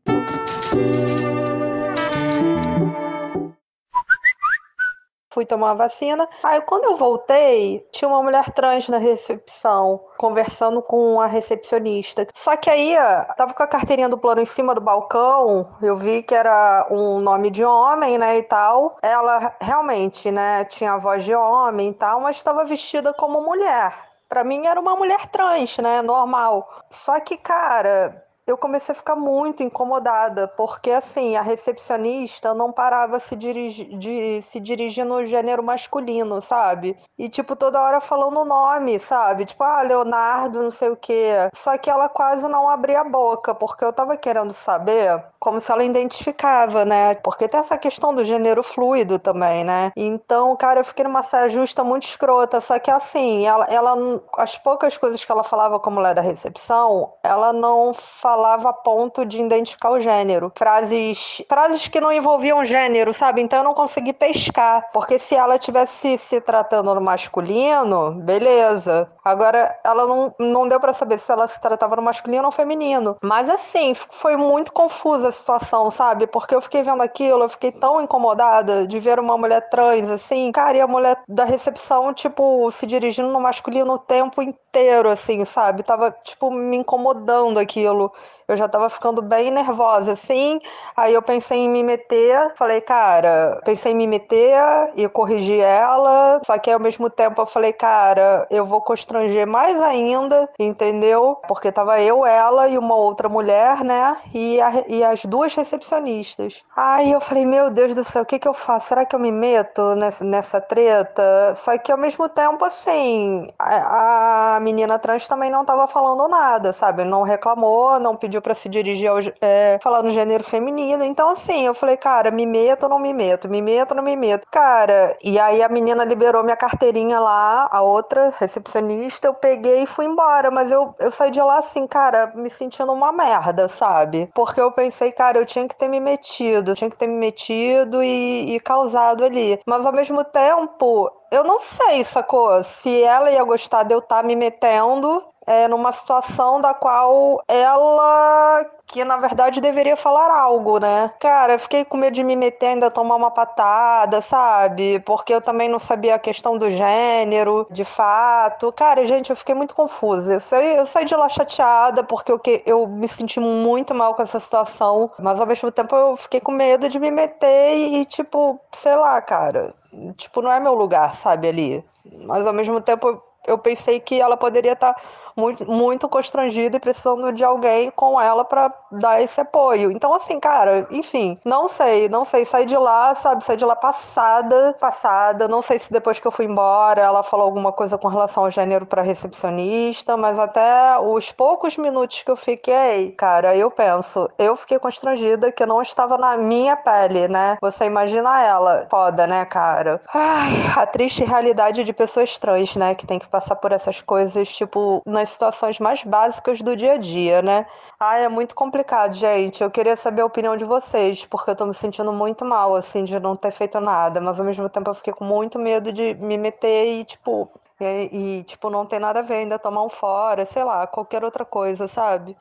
Fui 5.33 5.45
tomar 5.45 5.71
a 5.71 5.75
vacina. 5.75 6.27
Aí, 6.43 6.59
quando 6.61 6.83
eu 6.85 6.97
voltei, 6.97 7.87
tinha 7.91 8.07
uma 8.09 8.21
mulher 8.21 8.51
trans 8.51 8.89
na 8.89 8.97
recepção, 8.97 10.01
conversando 10.17 10.81
com 10.81 11.21
a 11.21 11.25
recepcionista. 11.25 12.27
Só 12.35 12.57
que 12.57 12.69
aí, 12.69 12.95
tava 13.37 13.53
com 13.53 13.63
a 13.63 13.67
carteirinha 13.67 14.09
do 14.09 14.17
plano 14.17 14.41
em 14.41 14.45
cima 14.45 14.75
do 14.75 14.81
balcão, 14.81 15.73
eu 15.81 15.95
vi 15.95 16.21
que 16.21 16.35
era 16.35 16.85
um 16.91 17.19
nome 17.19 17.49
de 17.49 17.63
homem, 17.63 18.17
né, 18.17 18.37
e 18.37 18.43
tal. 18.43 18.97
Ela 19.01 19.55
realmente, 19.61 20.29
né, 20.29 20.65
tinha 20.65 20.93
a 20.93 20.97
voz 20.97 21.23
de 21.23 21.33
homem 21.33 21.89
e 21.89 21.93
tal, 21.93 22.19
mas 22.19 22.35
estava 22.35 22.65
vestida 22.65 23.13
como 23.13 23.41
mulher. 23.41 23.93
Para 24.27 24.43
mim 24.43 24.67
era 24.67 24.79
uma 24.79 24.97
mulher 24.97 25.27
trans, 25.27 25.77
né, 25.77 26.01
normal. 26.01 26.67
Só 26.89 27.19
que, 27.21 27.37
cara, 27.37 28.21
eu 28.45 28.57
comecei 28.57 28.93
a 28.93 28.95
ficar 28.95 29.15
muito 29.15 29.63
incomodada, 29.63 30.47
porque 30.47 30.91
assim, 30.91 31.35
a 31.35 31.41
recepcionista 31.41 32.53
não 32.53 32.71
parava 32.71 33.19
se 33.19 33.35
dirigir, 33.35 33.97
de, 33.97 34.41
se 34.41 34.59
dirigir 34.59 35.05
no 35.05 35.25
gênero 35.25 35.63
masculino, 35.63 36.41
sabe? 36.41 36.97
E 37.17 37.29
tipo, 37.29 37.55
toda 37.55 37.81
hora 37.81 38.01
falando 38.01 38.39
o 38.39 38.45
nome, 38.45 38.99
sabe? 38.99 39.45
Tipo, 39.45 39.63
ah, 39.63 39.81
Leonardo, 39.81 40.63
não 40.63 40.71
sei 40.71 40.89
o 40.89 40.97
quê. 40.97 41.33
Só 41.53 41.77
que 41.77 41.89
ela 41.89 42.09
quase 42.09 42.47
não 42.47 42.69
abria 42.69 43.01
a 43.01 43.09
boca, 43.09 43.53
porque 43.55 43.85
eu 43.85 43.93
tava 43.93 44.17
querendo 44.17 44.53
saber 44.53 45.23
como 45.39 45.59
se 45.59 45.71
ela 45.71 45.83
identificava, 45.83 46.85
né? 46.85 47.15
Porque 47.15 47.47
tem 47.47 47.59
essa 47.59 47.77
questão 47.77 48.13
do 48.13 48.25
gênero 48.25 48.63
fluido 48.63 49.17
também, 49.17 49.63
né? 49.63 49.91
Então, 49.95 50.55
cara, 50.55 50.81
eu 50.81 50.85
fiquei 50.85 51.03
numa 51.03 51.23
saia 51.23 51.49
justa 51.49 51.83
muito 51.83 52.03
escrota, 52.07 52.61
só 52.61 52.77
que 52.79 52.91
assim, 52.91 53.45
ela, 53.45 53.65
ela 53.65 53.95
as 54.37 54.57
poucas 54.57 54.97
coisas 54.97 55.23
que 55.23 55.31
ela 55.31 55.43
falava 55.43 55.79
como 55.79 55.97
mulher 55.97 56.15
da 56.15 56.21
recepção, 56.21 57.13
ela 57.23 57.53
não 57.53 57.93
falava 57.93 58.40
falava 58.41 58.69
a 58.69 58.73
ponto 58.73 59.23
de 59.23 59.39
identificar 59.39 59.91
o 59.91 60.01
gênero. 60.01 60.51
Frases, 60.57 61.43
frases 61.47 61.87
que 61.87 62.01
não 62.01 62.11
envolviam 62.11 62.65
gênero, 62.65 63.13
sabe? 63.13 63.39
Então 63.39 63.59
eu 63.59 63.63
não 63.63 63.75
consegui 63.75 64.13
pescar, 64.13 64.89
porque 64.91 65.19
se 65.19 65.35
ela 65.35 65.59
tivesse 65.59 66.17
se 66.17 66.41
tratando 66.41 66.93
no 66.95 67.01
masculino, 67.01 68.13
beleza. 68.13 69.07
Agora 69.23 69.79
ela 69.83 70.07
não, 70.07 70.33
não 70.39 70.67
deu 70.67 70.79
para 70.79 70.91
saber 70.91 71.19
se 71.19 71.31
ela 71.31 71.47
se 71.47 71.61
tratava 71.61 71.95
no 71.95 72.01
masculino 72.01 72.45
ou 72.45 72.51
feminino. 72.51 73.15
Mas 73.21 73.47
assim, 73.47 73.93
foi 73.93 74.35
muito 74.35 74.71
confusa 74.71 75.27
a 75.27 75.31
situação, 75.31 75.91
sabe? 75.91 76.25
Porque 76.25 76.55
eu 76.55 76.61
fiquei 76.61 76.81
vendo 76.81 77.03
aquilo, 77.03 77.43
eu 77.43 77.49
fiquei 77.49 77.71
tão 77.71 78.01
incomodada 78.01 78.87
de 78.87 78.99
ver 78.99 79.19
uma 79.19 79.37
mulher 79.37 79.69
trans 79.69 80.09
assim, 80.09 80.51
cara, 80.51 80.77
e 80.77 80.81
a 80.81 80.87
mulher 80.87 81.21
da 81.27 81.45
recepção 81.45 82.11
tipo 82.11 82.71
se 82.71 82.87
dirigindo 82.87 83.29
no 83.29 83.39
masculino 83.39 83.93
o 83.93 83.99
tempo 83.99 84.41
inteiro 84.41 85.09
assim, 85.09 85.45
sabe? 85.45 85.83
Tava 85.83 86.09
tipo 86.23 86.49
me 86.49 86.77
incomodando 86.77 87.59
aquilo. 87.59 88.11
Eu 88.47 88.57
já 88.57 88.67
tava 88.67 88.89
ficando 88.89 89.21
bem 89.21 89.49
nervosa, 89.49 90.11
assim. 90.11 90.59
Aí 90.95 91.13
eu 91.13 91.21
pensei 91.21 91.59
em 91.59 91.69
me 91.69 91.83
meter. 91.83 92.53
Falei, 92.55 92.81
cara, 92.81 93.61
pensei 93.63 93.93
em 93.93 93.95
me 93.95 94.05
meter 94.05 94.61
e 94.95 95.07
corrigir 95.07 95.61
ela. 95.61 96.41
Só 96.45 96.57
que 96.57 96.69
ao 96.69 96.79
mesmo 96.79 97.09
tempo 97.09 97.41
eu 97.41 97.45
falei, 97.45 97.71
cara, 97.71 98.45
eu 98.49 98.65
vou 98.65 98.81
constranger 98.81 99.47
mais 99.47 99.81
ainda, 99.81 100.49
entendeu? 100.59 101.37
Porque 101.47 101.71
tava 101.71 102.01
eu, 102.01 102.25
ela 102.25 102.67
e 102.67 102.77
uma 102.77 102.95
outra 102.95 103.29
mulher, 103.29 103.83
né? 103.83 104.17
E, 104.33 104.59
a, 104.61 104.83
e 104.87 105.03
as 105.03 105.23
duas 105.25 105.53
recepcionistas. 105.55 106.61
Aí 106.75 107.11
eu 107.11 107.21
falei, 107.21 107.45
meu 107.45 107.69
Deus 107.69 107.95
do 107.95 108.03
céu, 108.03 108.23
o 108.23 108.25
que 108.25 108.39
que 108.39 108.47
eu 108.47 108.53
faço? 108.53 108.89
Será 108.89 109.05
que 109.05 109.15
eu 109.15 109.19
me 109.19 109.31
meto 109.31 109.95
nessa, 109.95 110.25
nessa 110.25 110.59
treta? 110.59 111.53
Só 111.55 111.77
que 111.77 111.91
ao 111.91 111.97
mesmo 111.97 112.27
tempo, 112.27 112.65
assim, 112.65 113.49
a, 113.57 114.55
a 114.57 114.59
menina 114.59 114.99
trans 114.99 115.27
também 115.27 115.49
não 115.49 115.63
tava 115.63 115.87
falando 115.87 116.27
nada, 116.27 116.73
sabe? 116.73 117.03
Não 117.03 117.23
reclamou, 117.23 117.99
não 117.99 118.10
pediu 118.15 118.41
para 118.41 118.53
se 118.53 118.69
dirigir 118.69 119.09
ao 119.09 119.19
é, 119.41 119.79
falar 119.81 120.03
no 120.03 120.09
gênero 120.09 120.43
feminino. 120.43 121.03
Então, 121.03 121.29
assim, 121.29 121.65
eu 121.65 121.73
falei, 121.73 121.97
cara, 121.97 122.31
me 122.31 122.45
meto 122.45 122.83
ou 122.83 122.89
não 122.89 122.99
me 122.99 123.13
meto? 123.13 123.49
Me 123.49 123.61
meto 123.61 123.91
ou 123.91 123.97
não 123.97 124.03
me 124.03 124.15
meto? 124.15 124.47
Cara, 124.51 125.17
e 125.23 125.39
aí 125.39 125.61
a 125.61 125.69
menina 125.69 126.03
liberou 126.03 126.43
minha 126.43 126.55
carteirinha 126.55 127.19
lá, 127.19 127.69
a 127.71 127.81
outra 127.81 128.33
recepcionista, 128.37 129.27
eu 129.27 129.33
peguei 129.33 129.83
e 129.83 129.87
fui 129.87 130.05
embora. 130.05 130.51
Mas 130.51 130.71
eu, 130.71 130.95
eu 130.99 131.11
saí 131.11 131.31
de 131.31 131.41
lá 131.41 131.59
assim, 131.59 131.87
cara, 131.87 132.29
me 132.35 132.49
sentindo 132.49 132.91
uma 132.93 133.11
merda, 133.11 133.67
sabe? 133.69 134.29
Porque 134.33 134.59
eu 134.61 134.71
pensei, 134.71 135.11
cara, 135.11 135.37
eu 135.37 135.45
tinha 135.45 135.67
que 135.67 135.75
ter 135.75 135.87
me 135.87 135.99
metido, 135.99 136.75
tinha 136.75 136.89
que 136.89 136.97
ter 136.97 137.07
me 137.07 137.15
metido 137.15 138.03
e, 138.03 138.55
e 138.55 138.59
causado 138.59 139.23
ali. 139.23 139.59
Mas 139.65 139.85
ao 139.85 139.93
mesmo 139.93 140.23
tempo, 140.23 141.11
eu 141.31 141.43
não 141.43 141.59
sei, 141.61 142.03
sacou? 142.03 142.61
Se 142.63 143.03
ela 143.03 143.31
ia 143.31 143.43
gostar 143.43 143.83
de 143.83 143.93
eu 143.93 143.99
estar 143.99 144.17
tá 144.17 144.23
me 144.23 144.35
metendo 144.35 145.23
é, 145.45 145.67
numa 145.67 145.91
situação 145.91 146.61
da 146.61 146.73
qual 146.73 147.43
ela 147.47 148.65
que 148.91 149.05
na 149.05 149.17
verdade 149.17 149.61
deveria 149.61 149.95
falar 149.95 150.29
algo, 150.29 150.77
né? 150.77 151.13
Cara, 151.17 151.53
eu 151.53 151.59
fiquei 151.59 151.85
com 151.85 151.95
medo 151.95 152.13
de 152.13 152.23
me 152.23 152.35
meter 152.35 152.67
ainda 152.67 152.91
tomar 152.91 153.15
uma 153.15 153.31
patada, 153.31 154.21
sabe? 154.21 154.99
Porque 154.99 155.33
eu 155.33 155.41
também 155.41 155.69
não 155.69 155.79
sabia 155.79 156.15
a 156.15 156.19
questão 156.19 156.57
do 156.57 156.69
gênero, 156.69 157.65
de 157.71 157.85
fato. 157.85 158.71
Cara, 158.73 159.05
gente, 159.05 159.29
eu 159.29 159.35
fiquei 159.35 159.55
muito 159.55 159.73
confusa. 159.73 160.33
Eu 160.33 160.41
saí, 160.41 160.75
eu 160.75 160.85
saí 160.85 161.05
de 161.05 161.15
lá 161.15 161.29
chateada 161.29 162.03
porque 162.03 162.31
eu, 162.31 162.41
eu 162.65 162.87
me 162.87 163.07
senti 163.07 163.39
muito 163.39 163.95
mal 163.95 164.13
com 164.13 164.23
essa 164.23 164.39
situação, 164.39 165.09
mas 165.17 165.39
ao 165.39 165.47
mesmo 165.47 165.71
tempo 165.71 165.95
eu 165.95 166.17
fiquei 166.17 166.41
com 166.41 166.51
medo 166.51 166.89
de 166.89 166.99
me 166.99 167.11
meter 167.11 167.77
e, 167.77 168.05
tipo, 168.05 168.59
sei 168.73 168.95
lá, 168.95 169.21
cara. 169.21 169.73
Tipo, 170.17 170.41
não 170.41 170.51
é 170.51 170.59
meu 170.59 170.73
lugar, 170.73 171.15
sabe, 171.15 171.47
ali. 171.47 171.85
Mas 172.25 172.45
ao 172.45 172.53
mesmo 172.53 172.81
tempo 172.81 173.21
eu 173.47 173.57
pensei 173.57 173.99
que 173.99 174.19
ela 174.19 174.37
poderia 174.37 174.73
estar 174.73 174.93
tá 174.93 175.01
muito, 175.35 175.69
muito 175.69 176.09
constrangida 176.09 176.77
e 176.77 176.79
precisando 176.79 177.31
de 177.31 177.43
alguém 177.43 177.91
com 177.91 178.19
ela 178.19 178.43
para 178.43 178.73
dar 178.91 179.21
esse 179.21 179.39
apoio. 179.41 179.91
Então, 179.91 180.13
assim, 180.13 180.39
cara, 180.39 180.87
enfim, 180.91 181.37
não 181.45 181.67
sei, 181.67 182.09
não 182.09 182.25
sei. 182.25 182.45
Saí 182.45 182.65
de 182.65 182.77
lá, 182.77 183.13
sabe, 183.15 183.43
saí 183.43 183.57
de 183.57 183.65
lá 183.65 183.75
passada, 183.75 184.75
passada. 184.79 185.47
Não 185.47 185.61
sei 185.61 185.79
se 185.79 185.91
depois 185.91 186.19
que 186.19 186.27
eu 186.27 186.31
fui 186.31 186.45
embora 186.45 187.01
ela 187.01 187.23
falou 187.23 187.45
alguma 187.45 187.71
coisa 187.71 187.97
com 187.97 188.07
relação 188.07 188.43
ao 188.43 188.51
gênero 188.51 188.85
para 188.85 189.01
recepcionista, 189.01 190.17
mas 190.17 190.39
até 190.39 190.99
os 190.99 191.31
poucos 191.31 191.77
minutos 191.77 192.23
que 192.23 192.31
eu 192.31 192.35
fiquei, 192.35 193.11
cara, 193.11 193.55
eu 193.55 193.69
penso, 193.69 194.29
eu 194.37 194.55
fiquei 194.55 194.79
constrangida 194.79 195.51
que 195.51 195.65
não 195.65 195.81
estava 195.81 196.17
na 196.17 196.37
minha 196.37 196.75
pele, 196.75 197.27
né? 197.27 197.57
Você 197.61 197.85
imagina 197.85 198.41
ela. 198.41 198.87
Foda, 198.89 199.27
né, 199.27 199.45
cara? 199.45 200.01
Ai, 200.13 200.51
a 200.75 200.85
triste 200.85 201.23
realidade 201.23 201.83
de 201.83 201.93
pessoas 201.93 202.37
trans, 202.37 202.75
né, 202.75 202.95
que 202.95 203.07
tem 203.07 203.19
que 203.19 203.27
passar 203.27 203.55
por 203.55 203.71
essas 203.71 204.01
coisas, 204.01 204.47
tipo, 204.49 205.01
nas 205.21 205.29
situações 205.29 205.79
mais 205.79 206.03
básicas 206.03 206.61
do 206.61 206.75
dia 206.75 206.93
a 206.93 206.97
dia, 206.97 207.41
né? 207.41 207.65
Ah, 207.99 208.17
é 208.17 208.27
muito 208.27 208.55
complicado, 208.55 209.13
gente. 209.13 209.63
Eu 209.63 209.69
queria 209.71 209.95
saber 209.95 210.23
a 210.23 210.25
opinião 210.25 210.57
de 210.57 210.65
vocês, 210.65 211.25
porque 211.25 211.51
eu 211.51 211.55
tô 211.55 211.65
me 211.65 211.73
sentindo 211.73 212.11
muito 212.11 212.43
mal, 212.43 212.75
assim, 212.75 213.03
de 213.03 213.19
não 213.19 213.35
ter 213.35 213.51
feito 213.51 213.79
nada, 213.79 214.19
mas 214.19 214.39
ao 214.39 214.45
mesmo 214.45 214.67
tempo 214.69 214.89
eu 214.89 214.95
fiquei 214.95 215.13
com 215.13 215.23
muito 215.23 215.59
medo 215.59 215.91
de 215.91 216.15
me 216.15 216.37
meter 216.37 216.87
e, 216.87 217.05
tipo, 217.05 217.49
e, 217.79 218.39
e 218.39 218.43
tipo, 218.43 218.69
não 218.69 218.85
tem 218.85 218.99
nada 218.99 219.19
a 219.19 219.23
ver, 219.23 219.35
ainda 219.35 219.59
tomar 219.59 219.83
um 219.83 219.89
fora, 219.89 220.45
sei 220.45 220.63
lá, 220.63 220.87
qualquer 220.87 221.23
outra 221.23 221.45
coisa, 221.45 221.87
sabe? 221.87 222.35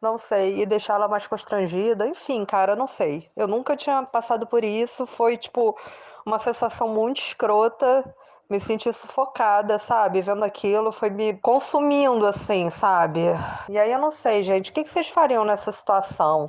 não 0.00 0.18
sei, 0.18 0.60
e 0.60 0.66
deixar 0.66 0.94
ela 0.94 1.08
mais 1.08 1.26
constrangida, 1.26 2.06
enfim, 2.06 2.44
cara, 2.44 2.76
não 2.76 2.86
sei. 2.86 3.30
Eu 3.34 3.48
nunca 3.48 3.74
tinha 3.76 4.02
passado 4.04 4.46
por 4.46 4.62
isso, 4.62 5.06
foi 5.06 5.36
tipo 5.38 5.76
uma 6.24 6.38
sensação 6.38 6.88
muito 6.88 7.18
escrota 7.18 8.04
me 8.48 8.60
senti 8.60 8.92
sufocada, 8.92 9.78
sabe? 9.78 10.22
Vendo 10.22 10.44
aquilo, 10.44 10.92
foi 10.92 11.10
me 11.10 11.34
consumindo, 11.34 12.26
assim, 12.26 12.70
sabe? 12.70 13.20
E 13.68 13.76
aí 13.76 13.90
eu 13.90 13.98
não 13.98 14.12
sei, 14.12 14.42
gente, 14.42 14.70
o 14.70 14.72
que 14.72 14.84
vocês 14.84 15.08
fariam 15.08 15.44
nessa 15.44 15.72
situação? 15.72 16.48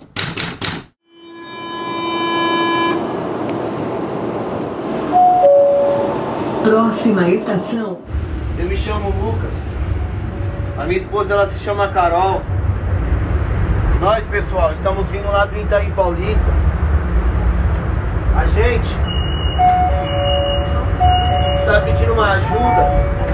Próxima 6.64 7.30
estação. 7.30 8.00
Eu 8.60 8.66
me 8.66 8.78
chamo 8.78 9.10
Lucas. 9.10 9.54
A 10.78 10.86
minha 10.86 11.00
esposa 11.00 11.34
ela 11.34 11.50
se 11.50 11.64
chama 11.64 11.92
Carol. 11.92 12.42
Nós, 14.00 14.24
pessoal, 14.26 14.74
estamos 14.74 15.06
vindo 15.10 15.28
lá 15.32 15.46
do 15.46 15.58
Itaim 15.58 15.92
Paulista. 15.94 16.46
A 18.36 18.46
gente 18.46 18.90
está 21.68 21.82
pedindo 21.82 22.14
uma 22.14 22.32
ajuda 22.32 23.28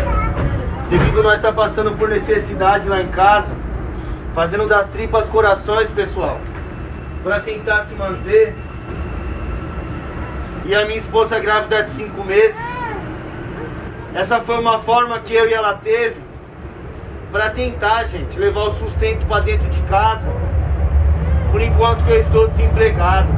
devido 0.90 1.20
a 1.20 1.24
nós 1.24 1.36
estar 1.36 1.50
tá 1.50 1.54
passando 1.54 1.96
por 1.96 2.10
necessidade 2.10 2.90
lá 2.90 3.00
em 3.00 3.10
casa, 3.10 3.56
fazendo 4.34 4.68
das 4.68 4.88
tripas 4.88 5.30
corações, 5.30 5.88
pessoal, 5.92 6.40
para 7.24 7.42
tentar 7.42 7.86
se 7.86 7.94
manter. 7.94 8.56
E 10.66 10.74
a 10.74 10.84
minha 10.86 10.98
esposa 10.98 11.40
grávida 11.40 11.84
de 11.84 11.92
cinco 11.92 12.24
meses. 12.24 12.56
Essa 14.16 14.40
foi 14.40 14.58
uma 14.60 14.80
forma 14.80 15.20
que 15.20 15.36
eu 15.36 15.48
e 15.48 15.54
ela 15.54 15.76
teve 15.76 16.20
para 17.32 17.52
tentar, 17.52 18.06
gente, 18.06 18.40
levar 18.40 18.64
o 18.64 18.72
sustento 18.72 19.28
para 19.28 19.44
dentro 19.44 19.70
de 19.70 19.80
casa. 19.82 20.32
Por 21.52 21.62
enquanto 21.62 22.04
que 22.04 22.12
eu 22.12 22.20
estou 22.20 22.48
desempregado. 22.48 23.30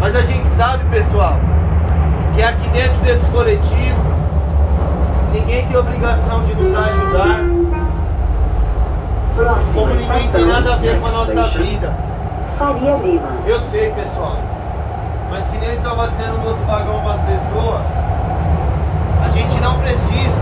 Mas 0.00 0.16
a 0.16 0.22
gente 0.22 0.48
sabe, 0.56 0.88
pessoal, 0.88 1.38
que 2.34 2.42
aqui 2.42 2.68
dentro 2.70 3.00
desse 3.04 3.24
coletivo 3.30 4.14
ninguém 5.32 5.66
tem 5.66 5.76
obrigação 5.76 6.44
de 6.44 6.54
nos 6.54 6.74
ajudar. 6.74 7.40
Próxima 9.36 9.72
como 9.74 9.94
ninguém 9.94 10.28
tem 10.28 10.46
nada 10.46 10.74
a 10.74 10.76
ver 10.76 11.00
com 11.00 11.06
a 11.06 11.10
nossa 11.10 11.44
vida. 11.58 11.92
Faria 12.58 12.96
Lima. 12.96 13.28
Eu 13.46 13.60
sei, 13.70 13.90
pessoal. 13.92 14.36
Mas 15.30 15.46
que 15.48 15.58
nem 15.58 15.70
eu 15.70 15.74
estava 15.74 16.08
dizendo 16.08 16.38
no 16.38 16.48
outro 16.48 16.64
vagão 16.66 17.00
para 17.00 17.14
as 17.14 17.22
pessoas, 17.22 17.86
a 19.24 19.28
gente 19.30 19.60
não 19.60 19.78
precisa 19.78 20.40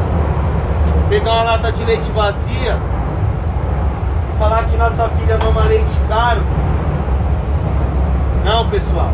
pegar 1.09 1.33
uma 1.33 1.43
lata 1.43 1.73
de 1.73 1.85
leite 1.85 2.11
vazia 2.13 2.79
e 4.29 4.39
falar 4.39 4.65
que 4.65 4.77
nossa 4.77 5.09
filha 5.09 5.39
mama 5.43 5.63
leite 5.63 5.99
caro. 6.09 6.43
Não, 8.45 8.69
pessoal. 8.69 9.11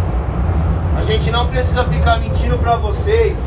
A 0.98 1.02
gente 1.04 1.30
não 1.30 1.46
precisa 1.46 1.84
ficar 1.84 2.18
mentindo 2.18 2.58
pra 2.58 2.74
vocês 2.74 3.38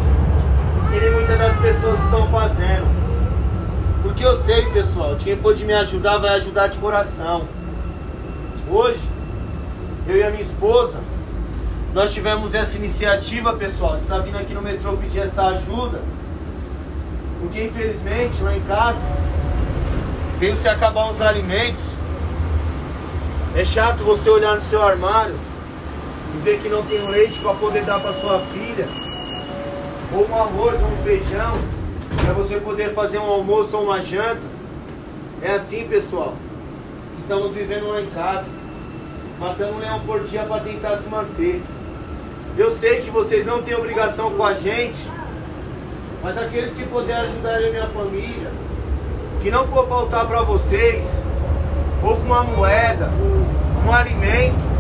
que 0.90 1.00
nem 1.00 1.12
muitas 1.12 1.38
das 1.38 1.60
pessoas 1.60 2.02
estão 2.06 2.32
fazendo. 2.32 2.88
Porque 4.02 4.24
eu 4.24 4.38
sei, 4.38 4.68
pessoal, 4.72 5.18
quem 5.20 5.36
for 5.36 5.54
de 5.54 5.66
me 5.66 5.74
ajudar 5.74 6.18
vai 6.18 6.36
ajudar 6.36 6.68
de 6.68 6.78
coração. 6.78 7.46
Hoje, 8.70 9.02
eu 10.08 10.16
e 10.16 10.24
a 10.24 10.30
minha 10.30 10.42
esposa, 10.42 11.02
nós 11.94 12.14
tivemos 12.14 12.56
essa 12.56 12.78
iniciativa, 12.78 13.54
pessoal, 13.54 13.98
de 13.98 14.04
estar 14.04 14.20
vindo 14.20 14.38
aqui 14.38 14.54
no 14.54 14.62
metrô 14.62 14.96
pedir 14.96 15.20
essa 15.20 15.48
ajuda. 15.48 16.00
Porque 17.42 17.66
infelizmente 17.66 18.42
lá 18.42 18.56
em 18.56 18.62
casa 18.62 19.02
veio 20.40 20.56
se 20.56 20.70
acabar 20.70 21.10
uns 21.10 21.20
alimentos. 21.20 21.84
É 23.58 23.66
chato 23.66 24.06
você 24.06 24.30
olhar 24.30 24.56
no 24.56 24.62
seu 24.62 24.82
armário 24.82 25.51
ver 26.42 26.60
que 26.60 26.70
não 26.70 26.84
tem 26.84 27.08
leite 27.08 27.40
para 27.40 27.54
poder 27.54 27.84
dar 27.84 28.00
para 28.00 28.14
sua 28.14 28.40
filha, 28.52 28.88
ou 30.14 30.28
um 30.28 30.36
arroz 30.36 30.82
um 30.82 31.04
feijão, 31.04 31.54
para 32.24 32.34
você 32.34 32.58
poder 32.58 32.94
fazer 32.94 33.20
um 33.20 33.32
almoço 33.32 33.78
ou 33.78 33.84
uma 33.86 34.02
janta. 34.02 34.42
É 35.42 35.54
assim, 35.54 35.88
pessoal. 35.88 36.34
Estamos 37.20 37.54
vivendo 37.54 37.88
lá 37.88 38.02
em 38.02 38.08
casa, 38.08 38.48
matando 39.40 39.76
um 39.76 39.80
leão 39.80 40.00
por 40.02 40.22
dia 40.22 40.44
para 40.44 40.62
tentar 40.62 40.98
se 40.98 41.08
manter. 41.08 41.62
Eu 42.58 42.70
sei 42.72 43.02
que 43.02 43.10
vocês 43.10 43.46
não 43.46 43.62
têm 43.62 43.76
obrigação 43.76 44.32
com 44.32 44.44
a 44.44 44.54
gente, 44.54 45.00
mas 46.22 46.38
aqueles 46.38 46.74
que 46.74 46.84
puderem 46.86 47.24
ajudar 47.24 47.58
a 47.58 47.70
minha 47.70 47.88
família, 47.88 48.52
que 49.42 49.50
não 49.50 49.68
for 49.68 49.88
faltar 49.88 50.28
para 50.28 50.42
vocês, 50.42 51.24
ou 52.04 52.18
com 52.18 52.24
uma 52.24 52.44
moeda, 52.44 53.10
um 53.88 53.92
alimento, 53.92 54.71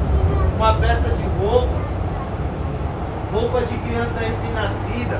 uma 0.61 0.75
peça 0.75 1.09
de 1.09 1.23
roupa, 1.43 1.73
roupa 3.33 3.61
de 3.61 3.75
criança 3.79 4.19
recém-nascida, 4.19 5.19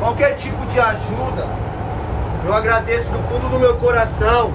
qualquer 0.00 0.36
tipo 0.36 0.64
de 0.64 0.80
ajuda, 0.80 1.46
eu 2.46 2.54
agradeço 2.54 3.04
do 3.10 3.18
fundo 3.28 3.50
do 3.50 3.58
meu 3.58 3.76
coração. 3.76 4.52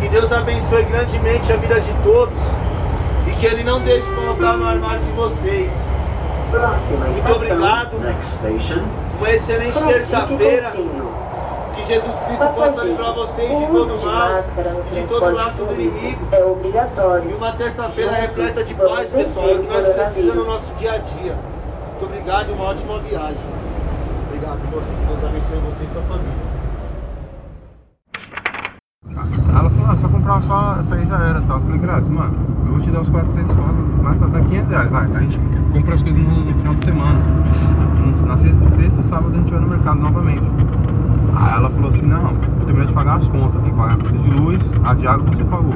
Que 0.00 0.08
Deus 0.08 0.32
abençoe 0.32 0.84
grandemente 0.84 1.52
a 1.52 1.56
vida 1.56 1.80
de 1.80 1.92
todos 2.04 2.38
e 3.26 3.32
que 3.32 3.46
Ele 3.46 3.64
não 3.64 3.80
deixe 3.80 4.06
colocar 4.14 4.56
no 4.56 4.68
armário 4.68 5.02
de 5.02 5.10
vocês. 5.12 5.72
Próxima 6.52 7.06
Muito 7.06 7.18
estação. 7.18 7.36
obrigado. 7.36 7.96
Uma 9.18 9.30
excelente 9.30 9.78
terça-feira. 9.80 10.72
Que 11.74 11.82
Jesus 11.82 12.14
Cristo 12.26 12.46
possa 12.54 12.84
livrar 12.84 13.14
vocês 13.14 13.58
de 13.58 13.66
todo 13.66 13.98
de 13.98 14.04
mal, 14.04 14.42
de 14.92 15.08
todo 15.08 15.34
laço 15.34 15.64
do 15.64 15.72
inimigo. 15.74 16.28
É 16.32 16.44
obrigatório. 16.44 17.30
E 17.30 17.34
uma 17.34 17.52
terça-feira 17.52 18.12
repleta 18.12 18.62
de 18.62 18.74
paz, 18.74 19.10
pessoal. 19.10 19.48
É 19.48 19.54
o 19.54 19.60
que 19.60 19.68
nós 19.68 19.88
precisamos 19.88 20.36
no 20.36 20.44
nosso 20.44 20.74
dia 20.74 20.92
a 20.92 20.98
dia. 20.98 21.36
Muito 21.90 22.04
obrigado 22.04 22.50
e 22.50 22.52
uma 22.52 22.64
ótima 22.64 22.98
viagem. 23.00 23.42
Obrigado 24.28 24.58
por 24.70 24.80
você. 24.80 24.92
Que 24.92 25.06
Deus 25.06 25.24
abençoe 25.24 25.58
você 25.58 25.84
e 25.84 25.88
sua 25.88 26.02
família. 26.02 26.54
Ela 29.56 29.70
falou, 29.70 29.86
ah, 29.88 29.96
só 29.96 30.08
comprar 30.08 30.42
só 30.42 30.76
essa 30.80 30.94
aí 30.94 31.06
já 31.06 31.18
era 31.18 31.40
tal. 31.42 31.58
Eu 31.58 31.62
falei, 31.64 31.78
Grazi, 31.78 32.10
mano, 32.10 32.34
eu 32.66 32.72
vou 32.72 32.80
te 32.80 32.90
dar 32.90 33.00
os 33.02 33.08
400 33.08 33.56
conto, 33.56 34.02
mas 34.02 34.18
tá, 34.18 34.26
tá 34.26 34.40
500 34.40 34.70
reais, 34.70 34.90
vai. 34.90 35.04
A 35.04 35.20
gente 35.20 35.38
compra 35.72 35.94
as 35.94 36.02
coisas 36.02 36.22
no, 36.22 36.44
no 36.44 36.54
final 36.54 36.74
de 36.74 36.84
semana. 36.84 37.20
Na 38.26 38.36
sexta, 38.38 38.70
sexta, 38.76 39.02
sábado 39.04 39.34
a 39.34 39.38
gente 39.38 39.50
vai 39.50 39.60
no 39.60 39.68
mercado 39.68 40.00
novamente. 40.00 40.42
Aí 41.36 41.52
ela 41.54 41.70
falou 41.70 41.83
assim, 41.94 42.06
não, 42.06 42.34
vou 42.34 42.66
terminar 42.66 42.86
de 42.86 42.92
pagar 42.92 43.16
as 43.16 43.28
contas. 43.28 43.62
Tem 43.62 43.70
que 43.70 43.76
pagar 43.76 43.94
a 43.94 43.96
conta 43.96 44.18
de 44.18 44.30
luz, 44.30 44.74
a 44.84 44.94
de 44.94 45.06
água 45.06 45.26
você 45.26 45.44
pagou. 45.44 45.74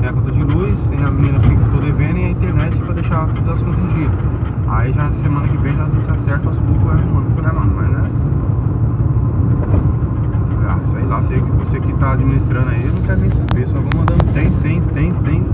Tem 0.00 0.08
a 0.08 0.12
conta 0.12 0.32
de 0.32 0.42
luz, 0.42 0.86
tem 0.86 1.02
a 1.02 1.10
menina 1.10 1.38
que 1.40 1.52
eu 1.52 1.70
tô 1.72 1.78
devendo 1.78 2.18
e 2.18 2.24
a 2.24 2.30
internet 2.30 2.76
pra 2.78 2.94
deixar 2.94 3.26
todas 3.28 3.54
as 3.54 3.62
contas 3.62 3.84
em 3.84 3.88
dia. 3.94 4.10
Aí 4.68 4.92
já 4.92 5.10
semana 5.22 5.48
que 5.48 5.56
vem 5.58 5.76
já 5.76 5.86
se 5.88 6.10
acerta 6.10 6.48
aos 6.48 6.58
poucos, 6.58 6.90
aí, 6.90 7.04
mano. 7.12 7.26
Eu 7.28 7.42
falei, 7.42 7.58
mano, 7.58 7.72
mas 7.76 7.90
não 7.90 8.04
é 8.04 8.06
ah, 10.68 10.80
sei 10.84 11.02
lá, 11.04 11.22
sei 11.24 11.40
que 11.40 11.50
você 11.52 11.80
que 11.80 11.92
tá 11.94 12.12
administrando 12.12 12.70
aí 12.70 12.90
não 12.92 13.02
quer 13.02 13.16
nem 13.16 13.30
saber, 13.30 13.68
só 13.68 13.78
vou 13.78 13.90
mandando 13.96 14.24
100, 14.26 14.52
100, 14.52 14.82
100, 14.82 15.14
100, 15.14 15.44
100. 15.44 15.46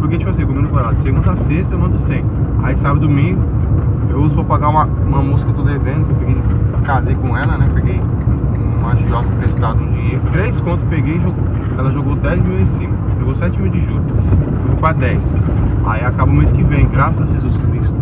Porque, 0.00 0.18
tipo 0.18 0.30
assim, 0.30 0.46
comendo 0.46 0.68
parado, 0.68 0.98
segunda 1.00 1.32
a 1.32 1.36
sexta 1.36 1.74
eu 1.74 1.78
mando 1.78 1.98
100. 1.98 2.24
Aí 2.62 2.76
sábado 2.78 3.00
domingo 3.00 3.42
eu 4.08 4.22
uso 4.22 4.34
pra 4.34 4.44
pagar 4.44 4.68
uma, 4.68 4.84
uma 4.84 5.22
música 5.22 5.52
que 5.52 5.60
eu 5.60 5.64
tô 5.64 5.70
devendo, 5.70 6.06
que 6.06 6.12
eu 6.12 6.16
peguei, 6.16 6.42
casei 6.84 7.14
com 7.16 7.36
ela, 7.36 7.58
né? 7.58 7.70
Peguei 7.74 8.00
agiota 8.92 9.28
emprestado 9.28 9.80
um 9.82 9.92
dinheiro. 9.92 10.22
Três 10.32 10.60
contos 10.60 10.88
peguei 10.88 11.18
jogou. 11.20 11.44
Ela 11.78 11.92
jogou 11.92 12.16
10 12.16 12.40
mil 12.42 12.60
em 12.60 12.66
cima, 12.66 12.96
jogou 13.18 13.36
7 13.36 13.60
mil 13.60 13.70
de 13.70 13.80
juros. 13.84 14.06
Eu 14.06 14.68
vou 14.68 14.76
pra 14.78 14.92
10. 14.92 15.22
Aí 15.86 16.00
acaba 16.04 16.30
o 16.30 16.34
mês 16.34 16.52
que 16.52 16.62
vem, 16.64 16.88
graças 16.88 17.20
a 17.20 17.32
Jesus 17.32 17.56
Cristo. 17.58 17.96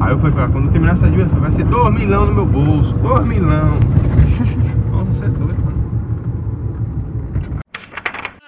Aí 0.00 0.12
eu 0.12 0.18
falei 0.18 0.32
pra 0.32 0.42
ela, 0.44 0.52
quando 0.52 0.66
eu 0.66 0.72
terminar 0.72 0.92
essa 0.92 1.08
dívida, 1.08 1.34
vai 1.40 1.50
ser 1.50 1.64
2 1.64 1.94
milhão 1.94 2.26
no 2.26 2.34
meu 2.34 2.46
bolso, 2.46 2.92
2 2.94 3.26
milhão. 3.26 3.78
Nossa, 4.92 5.10
você 5.12 5.24
é 5.24 5.28
doido, 5.28 5.64
mano. 5.64 5.76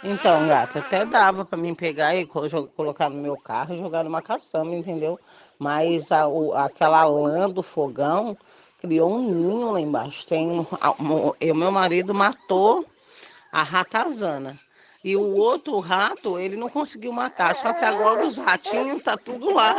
Então, 0.05 0.47
gato, 0.47 0.78
até 0.78 1.05
dava 1.05 1.45
pra 1.45 1.59
mim 1.59 1.74
pegar 1.74 2.14
e 2.14 2.24
colocar 2.26 3.09
no 3.11 3.20
meu 3.20 3.36
carro 3.36 3.74
e 3.74 3.78
jogar 3.78 4.05
numa 4.05 4.22
caçamba, 4.22 4.74
entendeu? 4.74 5.18
Mas 5.59 6.12
a, 6.12 6.28
o- 6.28 6.53
aquela 6.55 7.05
lã 7.05 7.51
do 7.51 7.62
fogão 7.62 8.36
criou 8.78 9.16
um 9.16 9.22
ninho 9.22 9.72
lá 9.72 9.80
embaixo. 9.80 10.26
Tem, 10.26 10.60
o 10.60 11.54
meu 11.54 11.70
marido 11.70 12.14
matou 12.14 12.84
a 13.52 13.62
ratazana. 13.62 14.58
E 15.04 15.16
o 15.16 15.36
outro 15.36 15.78
rato, 15.78 16.38
ele 16.38 16.56
não 16.56 16.68
conseguiu 16.68 17.12
matar. 17.12 17.54
Só 17.54 17.72
que 17.72 17.84
agora 17.84 18.26
os 18.26 18.36
ratinhos 18.36 19.02
tá 19.02 19.16
tudo 19.16 19.54
lá. 19.54 19.76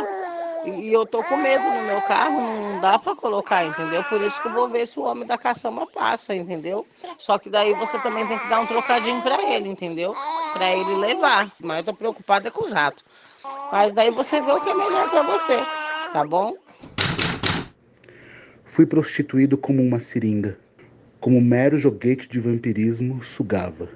E 0.64 0.92
eu 0.92 1.06
tô 1.06 1.22
com 1.24 1.36
medo 1.38 1.64
no 1.64 1.82
meu 1.84 2.00
carro, 2.02 2.40
não 2.40 2.80
dá 2.80 2.98
pra 2.98 3.14
colocar, 3.14 3.64
entendeu? 3.64 4.04
Por 4.04 4.20
isso 4.20 4.40
que 4.42 4.48
eu 4.48 4.52
vou 4.52 4.68
ver 4.68 4.86
se 4.86 4.98
o 4.98 5.04
homem 5.04 5.26
da 5.26 5.38
caçamba 5.38 5.86
passa, 5.86 6.34
entendeu? 6.34 6.86
Só 7.16 7.38
que 7.38 7.48
daí 7.48 7.72
você 7.74 7.98
também 8.00 8.26
tem 8.26 8.38
que 8.38 8.48
dar 8.48 8.60
um 8.60 8.66
trocadinho 8.66 9.22
pra 9.22 9.42
ele, 9.42 9.70
entendeu? 9.70 10.14
Pra 10.52 10.70
ele 10.70 10.96
levar. 10.96 11.50
Mas 11.60 11.78
eu 11.78 11.84
tô 11.84 11.94
preocupada 11.94 12.50
com 12.50 12.64
os 12.64 12.72
ratos. 12.72 13.02
Mas 13.72 13.94
daí 13.94 14.10
você 14.10 14.40
vê 14.42 14.52
o 14.52 14.60
que 14.60 14.68
é 14.68 14.74
melhor 14.74 15.08
pra 15.08 15.22
você, 15.22 15.58
tá 16.12 16.24
bom? 16.24 16.54
Fui 18.72 18.86
prostituído 18.86 19.58
como 19.58 19.82
uma 19.82 19.98
seringa, 19.98 20.56
como 21.18 21.40
mero 21.40 21.76
joguete 21.76 22.28
de 22.28 22.38
vampirismo 22.38 23.20
sugava. 23.20 23.88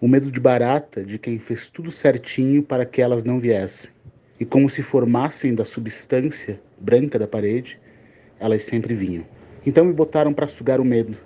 O 0.00 0.08
medo 0.08 0.32
de 0.32 0.40
barata 0.40 1.04
de 1.04 1.16
quem 1.16 1.38
fez 1.38 1.70
tudo 1.70 1.92
certinho 1.92 2.60
para 2.60 2.84
que 2.84 3.00
elas 3.00 3.22
não 3.22 3.38
viessem. 3.38 3.92
E 4.40 4.44
como 4.44 4.68
se 4.68 4.82
formassem 4.82 5.54
da 5.54 5.64
substância 5.64 6.60
branca 6.76 7.20
da 7.20 7.28
parede, 7.28 7.78
elas 8.40 8.64
sempre 8.64 8.96
vinham. 8.96 9.24
Então 9.64 9.84
me 9.84 9.92
botaram 9.92 10.32
para 10.32 10.48
sugar 10.48 10.80
o 10.80 10.84
medo. 10.84 11.16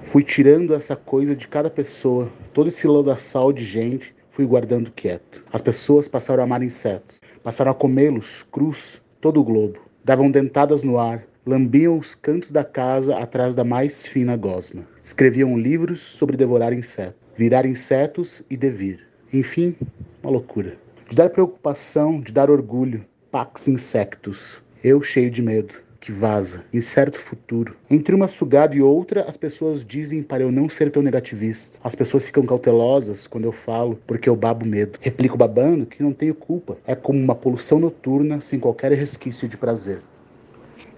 Fui 0.00 0.22
tirando 0.22 0.74
essa 0.74 0.94
coisa 0.94 1.34
de 1.34 1.48
cada 1.48 1.68
pessoa, 1.68 2.30
todo 2.54 2.68
esse 2.68 2.86
lodaçal 2.86 3.52
de 3.52 3.64
gente, 3.64 4.14
fui 4.30 4.46
guardando 4.46 4.92
quieto. 4.92 5.44
As 5.52 5.60
pessoas 5.60 6.06
passaram 6.06 6.44
a 6.44 6.46
amar 6.46 6.62
insetos, 6.62 7.20
passaram 7.42 7.72
a 7.72 7.74
comê-los 7.74 8.46
crus 8.52 9.02
todo 9.20 9.40
o 9.40 9.44
globo. 9.44 9.80
Davam 10.04 10.30
dentadas 10.30 10.84
no 10.84 11.00
ar, 11.00 11.26
lambiam 11.46 11.98
os 11.98 12.14
cantos 12.14 12.50
da 12.50 12.64
casa 12.64 13.16
atrás 13.16 13.54
da 13.54 13.64
mais 13.64 14.06
fina 14.06 14.36
gosma. 14.36 14.86
Escreviam 15.02 15.58
livros 15.58 16.00
sobre 16.00 16.36
devorar 16.36 16.72
insetos, 16.72 17.20
virar 17.36 17.64
insetos 17.64 18.42
e 18.50 18.56
devir. 18.56 19.06
Enfim, 19.32 19.74
uma 20.22 20.32
loucura. 20.32 20.76
De 21.08 21.16
dar 21.16 21.30
preocupação, 21.30 22.20
de 22.20 22.32
dar 22.32 22.50
orgulho. 22.50 23.04
Pax 23.30 23.68
insectus. 23.68 24.62
Eu 24.82 25.02
cheio 25.02 25.30
de 25.30 25.42
medo. 25.42 25.74
Que 26.00 26.12
vaza, 26.12 26.64
incerto 26.72 27.18
futuro. 27.18 27.76
Entre 27.90 28.14
uma 28.14 28.28
sugada 28.28 28.74
e 28.74 28.80
outra, 28.80 29.24
as 29.24 29.36
pessoas 29.36 29.84
dizem 29.84 30.22
para 30.22 30.44
eu 30.44 30.52
não 30.52 30.68
ser 30.68 30.90
tão 30.90 31.02
negativista. 31.02 31.78
As 31.82 31.94
pessoas 31.94 32.22
ficam 32.22 32.46
cautelosas 32.46 33.26
quando 33.26 33.44
eu 33.44 33.52
falo, 33.52 33.98
porque 34.06 34.28
eu 34.28 34.36
babo 34.36 34.64
medo. 34.64 34.98
Replico 35.02 35.36
babando 35.36 35.86
que 35.86 36.02
não 36.02 36.12
tenho 36.12 36.34
culpa. 36.34 36.78
É 36.86 36.94
como 36.94 37.18
uma 37.18 37.34
poluição 37.34 37.80
noturna 37.80 38.40
sem 38.40 38.60
qualquer 38.60 38.92
resquício 38.92 39.48
de 39.48 39.56
prazer. 39.56 40.00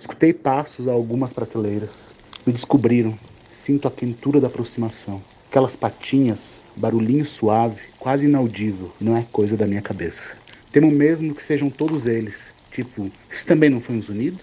Escutei 0.01 0.33
passos 0.33 0.89
a 0.89 0.93
algumas 0.93 1.31
prateleiras. 1.31 2.15
Me 2.47 2.55
descobriram. 2.55 3.15
Sinto 3.53 3.87
a 3.87 3.91
quentura 3.91 4.41
da 4.41 4.47
aproximação. 4.47 5.23
Aquelas 5.51 5.77
patinhas, 5.77 6.59
barulhinho 6.75 7.27
suave, 7.27 7.83
quase 7.99 8.25
inaudível, 8.25 8.91
não 8.99 9.15
é 9.15 9.27
coisa 9.31 9.59
da 9.59 9.67
minha 9.67 9.83
cabeça. 9.83 10.37
Temo 10.73 10.91
mesmo 10.91 11.35
que 11.35 11.43
sejam 11.43 11.69
todos 11.69 12.07
eles. 12.07 12.51
Tipo, 12.73 13.11
isso 13.31 13.47
também 13.47 13.69
não 13.69 13.79
foi 13.79 13.95
um 13.95 14.01
zunido? 14.01 14.39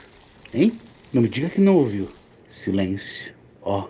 Hein? 0.53 0.80
Não 1.12 1.24
me 1.24 1.28
diga 1.28 1.49
que 1.49 1.60
não 1.60 1.78
ouviu. 1.78 2.08
Silêncio. 2.47 3.34
Ó. 3.64 3.88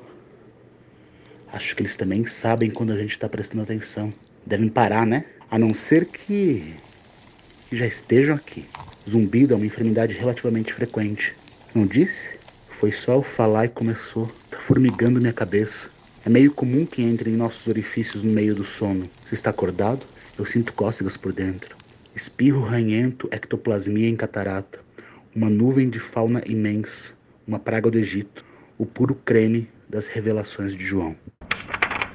Acho 1.51 1.75
que 1.75 1.81
eles 1.81 1.97
também 1.97 2.25
sabem 2.25 2.71
quando 2.71 2.93
a 2.93 2.97
gente 2.97 3.19
tá 3.19 3.27
prestando 3.27 3.63
atenção. 3.63 4.13
Devem 4.45 4.69
parar, 4.69 5.05
né? 5.05 5.25
A 5.51 5.59
não 5.59 5.73
ser 5.73 6.05
que. 6.05 6.75
que 7.69 7.75
já 7.75 7.85
estejam 7.85 8.37
aqui. 8.37 8.63
Zumbido 9.09 9.53
é 9.53 9.57
uma 9.57 9.65
enfermidade 9.65 10.15
relativamente 10.15 10.71
frequente. 10.73 11.35
Não 11.77 11.85
disse? 11.85 12.39
Foi 12.71 12.91
só 12.91 13.13
eu 13.13 13.21
falar 13.21 13.65
e 13.65 13.69
começou. 13.69 14.27
Tá 14.49 14.57
formigando 14.57 15.21
minha 15.21 15.31
cabeça. 15.31 15.91
É 16.25 16.29
meio 16.29 16.51
comum 16.51 16.87
que 16.87 17.03
entre 17.03 17.29
em 17.29 17.35
nossos 17.35 17.67
orifícios 17.67 18.23
no 18.23 18.31
meio 18.31 18.55
do 18.55 18.63
sono. 18.63 19.05
Se 19.27 19.35
está 19.35 19.51
acordado, 19.51 20.03
eu 20.39 20.43
sinto 20.43 20.73
cócegas 20.73 21.15
por 21.15 21.31
dentro. 21.31 21.77
Espirro 22.15 22.63
ranhento, 22.63 23.29
ectoplasmia 23.31 24.09
em 24.09 24.15
catarata. 24.15 24.79
Uma 25.35 25.51
nuvem 25.51 25.87
de 25.87 25.99
fauna 25.99 26.41
imensa. 26.47 27.13
Uma 27.47 27.59
praga 27.59 27.91
do 27.91 27.99
Egito. 27.99 28.43
O 28.75 28.83
puro 28.83 29.13
creme 29.13 29.69
das 29.87 30.07
revelações 30.07 30.75
de 30.75 30.83
João. 30.83 31.15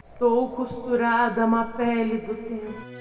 Estou 0.02 0.48
costurada 0.56 1.46
na 1.46 1.66
pele 1.66 2.18
do 2.18 2.34
tempo. 2.34 2.92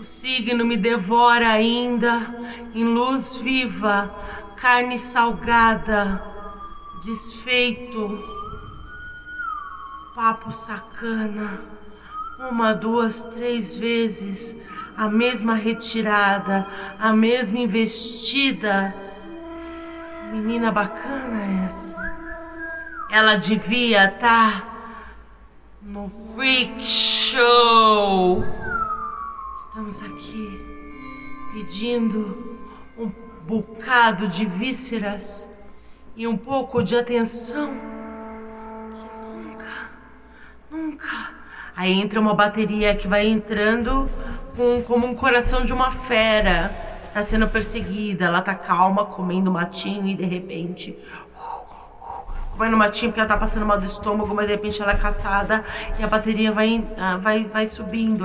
O 0.00 0.04
signo 0.04 0.64
me 0.66 0.76
devora 0.76 1.48
ainda 1.48 2.34
em 2.74 2.82
luz 2.82 3.36
viva, 3.36 4.23
carne 4.64 4.98
salgada, 4.98 6.24
desfeito, 7.04 8.18
papo 10.14 10.54
sacana. 10.54 11.60
Uma, 12.38 12.72
duas, 12.72 13.24
três 13.24 13.76
vezes 13.76 14.56
a 14.96 15.06
mesma 15.06 15.54
retirada, 15.54 16.66
a 16.98 17.12
mesma 17.12 17.58
investida. 17.58 18.94
Menina 20.32 20.72
bacana 20.72 21.68
essa. 21.68 21.94
Ela 23.10 23.34
devia 23.34 24.06
estar 24.06 24.64
no 25.82 26.08
freak 26.08 26.82
show. 26.82 28.42
Estamos 29.58 30.02
aqui 30.02 30.48
pedindo 31.52 32.53
bocado 33.46 34.26
de 34.28 34.44
vísceras 34.46 35.50
e 36.16 36.26
um 36.26 36.36
pouco 36.36 36.82
de 36.82 36.96
atenção 36.96 37.68
que 38.94 39.26
nunca, 39.26 39.90
nunca. 40.70 41.30
Aí 41.76 41.92
entra 41.92 42.20
uma 42.20 42.34
bateria 42.34 42.94
que 42.94 43.06
vai 43.06 43.26
entrando 43.26 44.08
com, 44.56 44.82
como 44.82 45.06
um 45.06 45.14
coração 45.14 45.64
de 45.64 45.72
uma 45.72 45.90
fera. 45.90 46.70
Tá 47.12 47.22
sendo 47.22 47.46
perseguida, 47.46 48.24
ela 48.24 48.42
tá 48.42 48.54
calma, 48.54 49.04
comendo 49.04 49.50
matinho 49.50 50.08
e 50.08 50.14
de 50.16 50.24
repente 50.24 50.98
no 52.70 52.76
matinho 52.76 53.10
porque 53.10 53.20
ela 53.20 53.28
tá 53.28 53.36
passando 53.36 53.66
mal 53.66 53.78
do 53.78 53.84
estômago, 53.84 54.34
mas 54.34 54.46
de 54.46 54.52
repente 54.52 54.80
ela 54.80 54.92
é 54.92 54.96
caçada 54.96 55.64
e 55.98 56.04
a 56.04 56.06
bateria 56.06 56.52
vai, 56.52 56.84
ah, 56.96 57.16
vai, 57.16 57.44
vai 57.44 57.66
subindo 57.66 58.24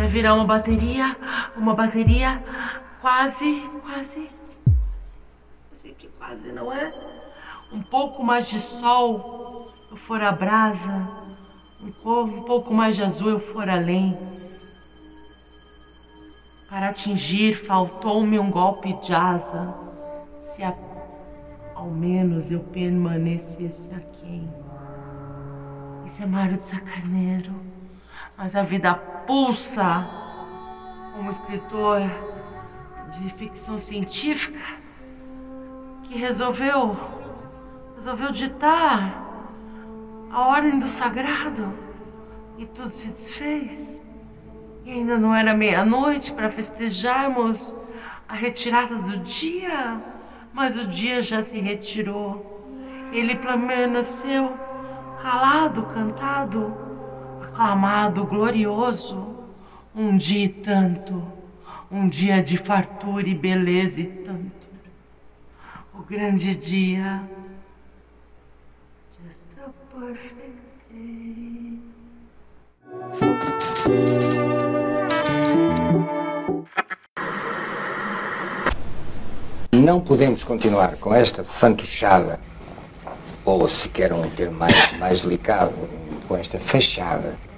até 0.00 0.08
virar 0.08 0.32
uma 0.32 0.46
bateria, 0.46 1.14
uma 1.54 1.74
bateria 1.74 2.42
quase, 3.02 3.60
quase, 3.84 4.30
quase 5.68 5.90
que 5.92 6.08
quase 6.08 6.50
não 6.52 6.72
é? 6.72 6.90
Um 7.70 7.82
pouco 7.82 8.24
mais 8.24 8.48
de 8.48 8.58
sol, 8.60 9.70
eu 9.90 9.98
for 9.98 10.22
a 10.22 10.32
brasa, 10.32 10.90
um 11.82 11.92
pouco, 11.92 12.72
mais 12.72 12.96
de 12.96 13.02
azul, 13.02 13.28
eu 13.28 13.40
for 13.40 13.68
além. 13.68 14.16
Para 16.70 16.88
atingir, 16.88 17.54
faltou-me 17.54 18.38
um 18.38 18.50
golpe 18.50 18.94
de 19.02 19.12
asa. 19.12 19.74
Se 20.38 20.62
a, 20.62 20.74
ao 21.74 21.90
menos 21.90 22.50
eu 22.50 22.60
permanecesse 22.60 23.92
aquém. 23.94 24.50
Isso 26.06 26.22
é 26.22 26.26
Mário 26.26 26.56
de 26.56 26.62
Sacarneiro. 26.62 27.52
Mas 28.36 28.56
a 28.56 28.62
vida 28.62 28.94
pulsa 29.26 30.06
como 31.14 31.30
escritor 31.30 32.02
de 33.18 33.30
ficção 33.34 33.78
científica 33.78 34.60
que 36.04 36.18
resolveu 36.18 36.96
resolveu 37.96 38.32
ditar 38.32 39.30
a 40.30 40.40
ordem 40.46 40.78
do 40.78 40.88
sagrado 40.88 41.72
e 42.56 42.66
tudo 42.66 42.90
se 42.90 43.10
desfez. 43.10 44.00
E 44.84 44.90
ainda 44.90 45.18
não 45.18 45.34
era 45.34 45.54
meia-noite 45.54 46.32
para 46.32 46.50
festejarmos 46.50 47.74
a 48.28 48.34
retirada 48.34 48.96
do 48.96 49.18
dia, 49.18 50.00
mas 50.52 50.76
o 50.76 50.86
dia 50.86 51.20
já 51.20 51.42
se 51.42 51.60
retirou. 51.60 52.46
Ele 53.12 53.34
permaneceu 53.36 54.52
calado, 55.22 55.82
cantado, 55.82 56.89
aclamado, 57.60 58.24
glorioso, 58.24 59.22
um 59.94 60.16
dia 60.16 60.46
e 60.46 60.48
tanto, 60.48 61.22
um 61.90 62.08
dia 62.08 62.42
de 62.42 62.56
fartura 62.56 63.28
e 63.28 63.34
beleza 63.34 64.00
e 64.00 64.06
tanto. 64.06 64.66
O 65.92 66.02
grande 66.02 66.56
dia, 66.56 67.22
just 69.22 69.48
a 69.58 69.68
perfect 69.94 70.56
day. 70.90 71.78
Não 79.74 80.00
podemos 80.00 80.42
continuar 80.44 80.96
com 80.96 81.14
esta 81.14 81.44
fantochada, 81.44 82.40
ou 83.44 83.68
se 83.68 83.90
quer 83.90 84.14
um 84.14 84.30
termo 84.30 84.56
mais, 84.56 84.98
mais 84.98 85.20
delicado, 85.20 85.74
com 86.26 86.36
esta 86.36 86.58
fachada, 86.58 87.49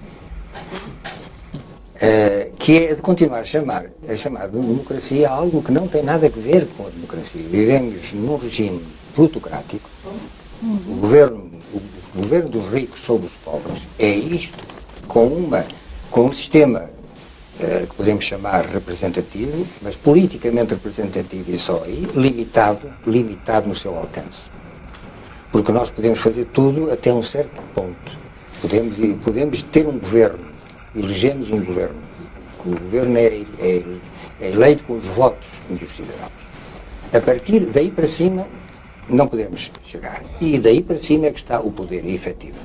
uh, 2.03 2.53
que 2.59 2.79
é 2.79 2.95
de 2.95 3.03
continuar 3.03 3.41
a 3.41 3.45
chamar, 3.45 3.87
a 4.09 4.17
chamar 4.17 4.49
de 4.49 4.59
democracia 4.59 5.29
algo 5.29 5.63
que 5.63 5.73
não 5.73 5.87
tem 5.87 6.03
nada 6.03 6.27
a 6.27 6.31
ver 6.31 6.67
com 6.77 6.87
a 6.87 6.91
democracia. 6.91 7.43
Vivemos 7.49 8.13
num 8.13 8.37
regime 8.37 8.83
plutocrático, 9.15 9.89
o 10.63 10.95
governo, 11.01 11.51
o 12.15 12.19
governo 12.19 12.49
dos 12.49 12.69
ricos 12.69 13.01
sobre 13.01 13.27
os 13.27 13.33
pobres 13.33 13.83
é 13.99 14.09
isto, 14.09 14.59
com, 15.09 15.27
uma, 15.27 15.65
com 16.11 16.27
um 16.27 16.33
sistema 16.33 16.89
uh, 17.61 17.87
que 17.87 17.95
podemos 17.97 18.25
chamar 18.25 18.65
representativo, 18.67 19.67
mas 19.83 19.97
politicamente 19.97 20.75
representativo 20.75 21.51
e 21.51 21.59
só 21.59 21.83
aí, 21.85 22.07
limitado, 22.15 22.93
limitado 23.07 23.69
no 23.69 23.75
seu 23.75 23.97
alcance. 23.97 24.51
Porque 25.51 25.71
nós 25.71 25.91
podemos 25.91 26.19
fazer 26.19 26.47
tudo 26.47 26.91
até 26.91 27.13
um 27.13 27.23
certo 27.23 27.61
ponto. 27.75 28.22
Podemos, 28.63 28.97
podemos 29.25 29.63
ter 29.65 29.89
um 29.89 29.99
governo, 29.99 30.47
elegemos 30.95 31.51
um 31.51 31.63
governo. 31.65 32.01
O 32.65 32.71
governo 32.71 33.19
é, 33.19 33.27
é, 33.59 33.85
é 34.41 34.51
eleito 34.53 34.85
com 34.85 34.97
os 34.97 35.07
votos 35.09 35.61
dos 35.69 35.93
cidadãos. 35.93 36.31
A 37.13 37.21
partir 37.21 37.67
daí 37.67 37.91
para 37.91 38.07
cima, 38.07 38.47
não 39.09 39.27
podemos 39.27 39.73
chegar. 39.83 40.23
E 40.41 40.61
daí 40.61 40.81
para 40.81 40.97
cima 41.01 41.27
é 41.27 41.33
que 41.33 41.41
está 41.41 41.59
o 41.59 41.73
poder 41.73 42.07
efetivo. 42.07 42.59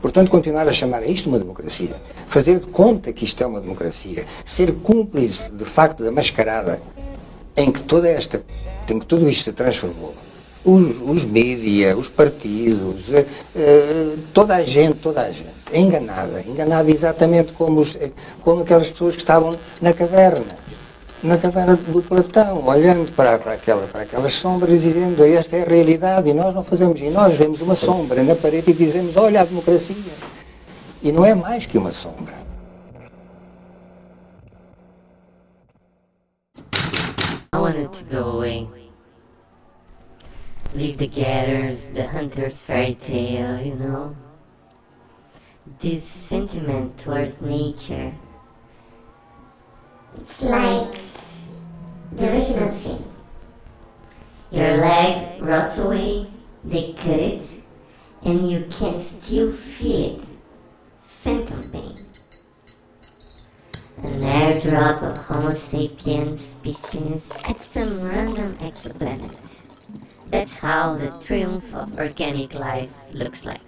Portanto, 0.00 0.30
continuar 0.30 0.68
a 0.68 0.72
chamar 0.72 1.02
a 1.02 1.06
isto 1.06 1.28
uma 1.28 1.40
democracia, 1.40 2.00
fazer 2.28 2.60
de 2.60 2.66
conta 2.66 3.12
que 3.12 3.24
isto 3.24 3.42
é 3.42 3.46
uma 3.46 3.60
democracia, 3.60 4.24
ser 4.44 4.72
cúmplice 4.74 5.52
de 5.52 5.64
facto 5.64 6.04
da 6.04 6.12
mascarada 6.12 6.80
em 7.56 7.72
que 7.72 7.82
toda 7.82 8.08
esta, 8.08 8.44
em 8.88 8.98
que 9.00 9.06
tudo 9.06 9.28
isto 9.28 9.44
se 9.44 9.52
transformou, 9.52 10.14
os, 10.66 11.00
os 11.00 11.24
mídia, 11.24 11.96
os 11.96 12.08
partidos, 12.08 13.08
uh, 13.08 14.18
toda 14.34 14.56
a 14.56 14.64
gente, 14.64 14.98
toda 14.98 15.22
a 15.22 15.30
gente, 15.30 15.54
é 15.72 15.78
enganada, 15.78 16.42
enganada 16.42 16.90
exatamente 16.90 17.52
como, 17.52 17.80
os, 17.80 17.96
como 18.42 18.62
aquelas 18.62 18.90
pessoas 18.90 19.14
que 19.14 19.22
estavam 19.22 19.56
na 19.80 19.92
caverna, 19.92 20.56
na 21.22 21.38
caverna 21.38 21.76
do 21.76 22.02
Platão, 22.02 22.66
olhando 22.66 23.12
para, 23.12 23.38
para, 23.38 23.52
aquela, 23.52 23.86
para 23.86 24.02
aquelas 24.02 24.32
sombras 24.32 24.84
e 24.84 24.88
dizendo 24.88 25.24
esta 25.24 25.56
é 25.56 25.62
a 25.62 25.68
realidade 25.68 26.30
e 26.30 26.34
nós 26.34 26.52
não 26.52 26.64
fazemos, 26.64 27.00
e 27.00 27.10
nós 27.10 27.32
vemos 27.34 27.60
uma 27.60 27.76
sombra 27.76 28.24
na 28.24 28.34
parede 28.34 28.72
e 28.72 28.74
dizemos 28.74 29.16
olha 29.16 29.42
a 29.42 29.44
democracia. 29.44 30.14
E 31.00 31.12
não 31.12 31.24
é 31.24 31.34
mais 31.34 31.64
que 31.64 31.78
uma 31.78 31.92
sombra. 31.92 32.44
I 37.52 37.58
wanted 37.58 37.90
to 37.90 38.04
go 38.10 38.30
away. 38.30 38.85
Leave 40.74 40.98
the 40.98 41.06
gatherers, 41.06 41.82
the 41.92 42.06
hunter's 42.06 42.56
fairy 42.58 42.94
tale, 42.94 43.60
you 43.60 43.74
know. 43.74 44.16
This 45.80 46.04
sentiment 46.04 46.98
towards 46.98 47.40
nature. 47.40 48.14
It's 50.16 50.42
like 50.42 51.00
the 52.12 52.32
original 52.32 52.74
sin. 52.74 53.04
Your 54.50 54.76
leg 54.76 55.42
rots 55.42 55.78
away, 55.78 56.28
they 56.64 56.92
cut 56.92 57.20
it, 57.20 57.42
and 58.22 58.50
you 58.50 58.66
can 58.70 59.00
still 59.00 59.52
feel 59.52 60.16
it. 60.16 60.24
Phantom 61.04 61.62
pain. 61.70 61.96
An 64.02 64.20
airdrop 64.20 65.02
of 65.02 65.18
Homo 65.24 65.54
sapiens 65.54 66.40
species 66.40 67.32
at 67.44 67.60
some 67.62 68.02
random 68.02 68.54
exoplanet. 68.58 69.34
That's 70.28 70.54
how 70.54 70.96
the 70.96 71.10
triumph 71.24 71.74
of 71.74 71.98
organic 71.98 72.54
life 72.54 72.90
looks 73.12 73.44
like. 73.44 73.60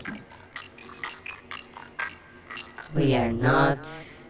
We 2.95 3.15
are 3.15 3.33
not 3.33 3.79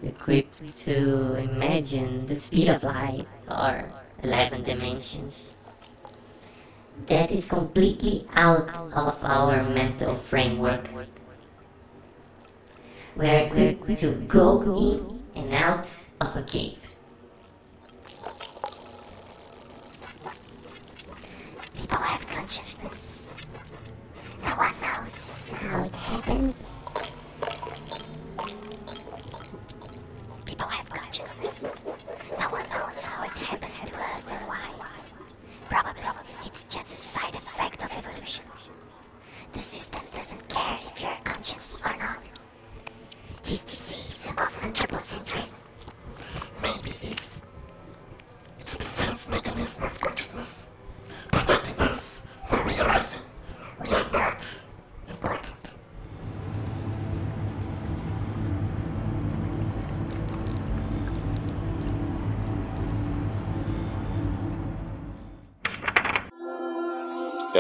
equipped 0.03 0.61
to 0.85 1.35
imagine 1.35 2.27
the 2.27 2.37
speed 2.37 2.69
of 2.69 2.83
light 2.83 3.27
or 3.49 3.91
11 4.23 4.65
dimensions. 4.65 5.43
That 7.07 7.31
is 7.31 7.47
completely 7.47 8.27
out 8.35 8.69
of 8.93 9.25
our 9.25 9.63
mental 9.63 10.17
framework. 10.17 10.89
We 13.17 13.27
are 13.27 13.47
equipped 13.47 14.01
to 14.01 14.13
go 14.27 14.63
in 14.63 15.21
and 15.35 15.55
out 15.55 15.87
of 16.21 16.37
a 16.37 16.43
cave. 16.43 16.79
People 21.77 21.99
have 21.99 22.27
consciousness. 22.29 23.25
No 24.49 24.55
one 24.55 24.73
knows 24.81 25.51
how 25.61 25.85
it 25.85 25.95
happens. 25.95 26.65
People 30.47 30.69
have 30.69 30.89
consciousness. 30.89 31.63
No 32.41 32.49
one 32.49 32.67
knows 32.71 33.05
how 33.05 33.25
it 33.25 33.31
happens 33.31 33.91
to 33.91 33.97
us 34.01 34.27
and 34.31 34.49
why. 34.49 34.71
Probably 35.69 36.01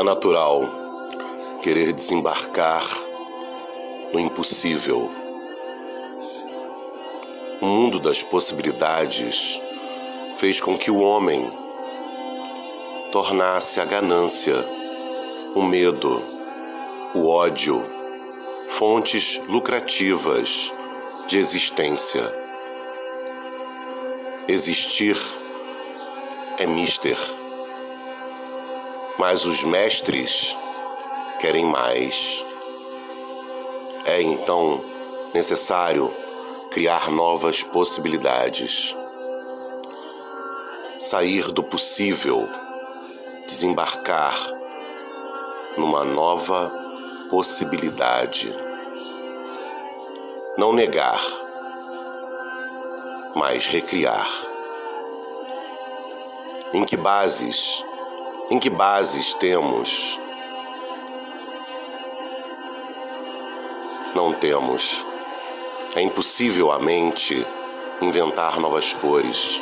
natural 0.09 0.63
querer 1.63 1.93
desembarcar 1.93 2.83
no 4.11 4.19
impossível. 4.19 5.11
O 7.61 7.67
mundo 7.67 8.01
das 8.01 8.23
possibilidades 8.23 9.61
fez 10.39 10.63
com 10.63 10.79
que 10.79 10.91
o 10.91 11.01
homem 11.01 11.53
tornasse 13.13 13.83
a 13.83 13.85
ganância, 13.85 14.65
o 15.55 15.63
medo, 15.63 16.23
o 17.15 17.29
ódio, 17.29 17.85
fontes 18.79 19.39
lucrativas 19.47 20.73
de 21.27 21.37
existência. 21.37 22.25
Existir 24.49 25.19
é 26.57 26.67
mister. 26.67 27.19
Mas 29.19 29.45
os 29.45 29.65
mestres 29.65 30.57
querem 31.41 31.67
mais. 31.67 32.45
É 34.05 34.23
então 34.23 34.81
necessário 35.35 36.09
criar 36.71 37.11
novas 37.11 37.63
possibilidades. 37.63 38.97
Sair 41.01 41.51
do 41.51 41.63
possível, 41.63 42.49
desembarcar 43.47 44.37
numa 45.77 46.05
nova 46.05 46.73
possibilidade. 47.31 48.53
Não 50.57 50.73
negar, 50.73 51.21
mas 53.35 53.67
recriar. 53.67 54.29
Em 56.73 56.85
que 56.85 56.97
bases? 56.97 57.85
Em 58.51 58.59
que 58.59 58.71
bases 58.71 59.35
temos? 59.35 60.19
Não 64.15 64.33
temos. 64.33 65.05
É 65.95 66.01
impossível 66.01 66.73
a 66.73 66.79
mente 66.79 67.47
inventar 68.01 68.59
novas 68.59 68.95
cores. 68.95 69.61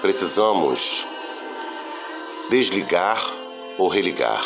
Precisamos 0.00 1.04
desligar 2.48 3.18
ou 3.76 3.88
religar. 3.88 4.40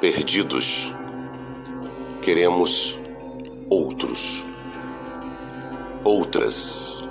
Perdidos, 0.00 0.92
queremos 2.22 2.98
outros, 3.68 4.44
outras, 6.02 7.09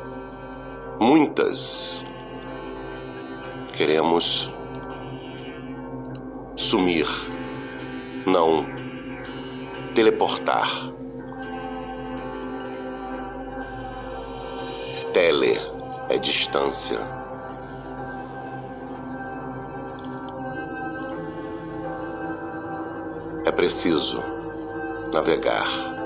muitas. 0.99 2.03
Queremos 3.73 4.51
sumir, 6.55 7.07
não 8.25 8.65
teleportar. 9.95 10.69
Tele 15.13 15.57
é 16.09 16.17
distância. 16.17 16.99
É 23.45 23.51
preciso 23.51 24.21
navegar. 25.13 25.98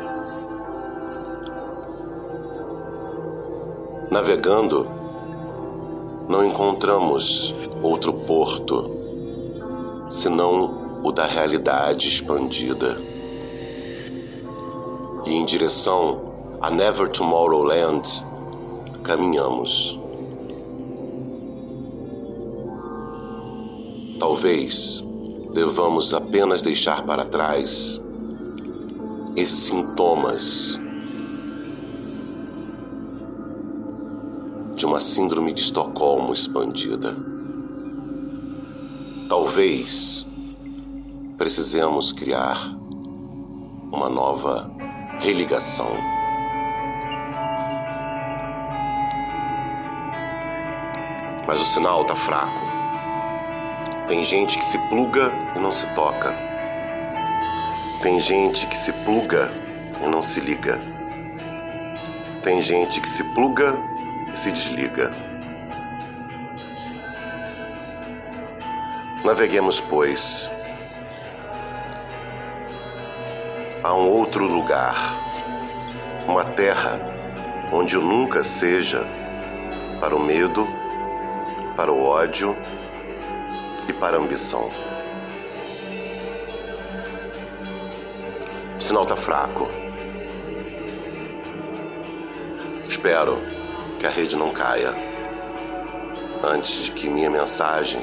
Navegando, 4.14 4.86
não 6.30 6.46
encontramos 6.46 7.56
outro 7.82 8.14
porto 8.14 8.92
senão 10.08 11.02
o 11.04 11.12
da 11.12 11.26
realidade 11.26 12.10
expandida. 12.10 12.96
E 15.26 15.34
em 15.34 15.44
direção 15.44 16.22
a 16.62 16.70
Never 16.70 17.10
Tomorrowland 17.10 18.08
caminhamos. 19.04 20.00
Talvez 24.20 25.04
devamos 25.56 26.14
apenas 26.14 26.62
deixar 26.62 27.04
para 27.04 27.26
trás 27.26 28.00
esses 29.36 29.58
sintomas 29.58 30.83
de 34.84 34.88
uma 34.88 35.00
síndrome 35.00 35.54
de 35.54 35.62
Estocolmo 35.62 36.34
expandida. 36.34 37.16
Talvez 39.30 40.26
precisemos 41.38 42.12
criar 42.12 42.58
uma 43.90 44.10
nova 44.10 44.70
religação. 45.22 45.88
Mas 51.48 51.62
o 51.62 51.66
sinal 51.66 52.02
está 52.02 52.16
fraco. 52.18 52.60
Tem 54.10 54.22
gente 54.22 54.58
que 54.58 54.66
se 54.66 54.78
pluga 54.90 55.32
e 55.56 55.60
não 55.60 55.72
se 55.72 55.88
toca. 55.96 56.36
Tem 58.02 58.20
gente 58.20 58.68
que 58.68 58.78
se 58.78 58.92
pluga 59.06 59.50
e 60.04 60.08
não 60.10 60.22
se 60.22 60.42
liga. 60.42 60.78
Tem 62.44 62.62
gente 62.62 63.00
que 63.00 63.08
se 63.08 63.24
pluga 63.34 63.82
se 64.36 64.52
desliga. 64.52 65.12
Naveguemos, 69.24 69.80
pois, 69.80 70.52
a 73.84 73.94
um 73.94 74.10
outro 74.10 74.46
lugar, 74.46 74.96
uma 76.28 76.44
terra 76.44 77.00
onde 77.72 77.96
nunca 77.98 78.44
seja 78.44 79.06
para 80.00 80.16
o 80.16 80.20
medo, 80.20 80.68
para 81.76 81.92
o 81.92 82.04
ódio 82.04 82.58
e 83.88 83.94
para 83.94 84.18
a 84.18 84.20
ambição. 84.20 84.70
O 88.78 88.82
sinal 88.82 89.04
está 89.04 89.16
fraco. 89.16 89.70
Espero 92.88 93.53
que 94.04 94.08
a 94.08 94.10
rede 94.10 94.36
não 94.36 94.52
caia 94.52 94.94
antes 96.44 96.84
de 96.84 96.92
que 96.92 97.08
minha 97.08 97.30
mensagem 97.30 98.02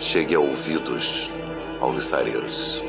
chegue 0.00 0.34
a 0.34 0.40
ouvidos 0.40 1.28
alvissareiros. 1.82 2.87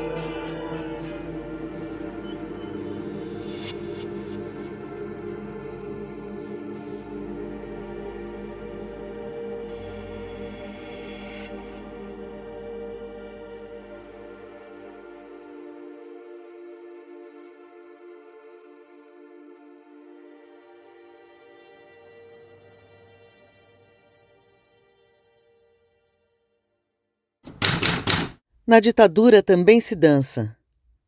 Na 28.70 28.78
ditadura 28.78 29.42
também 29.42 29.80
se 29.80 29.96
dança. 29.96 30.56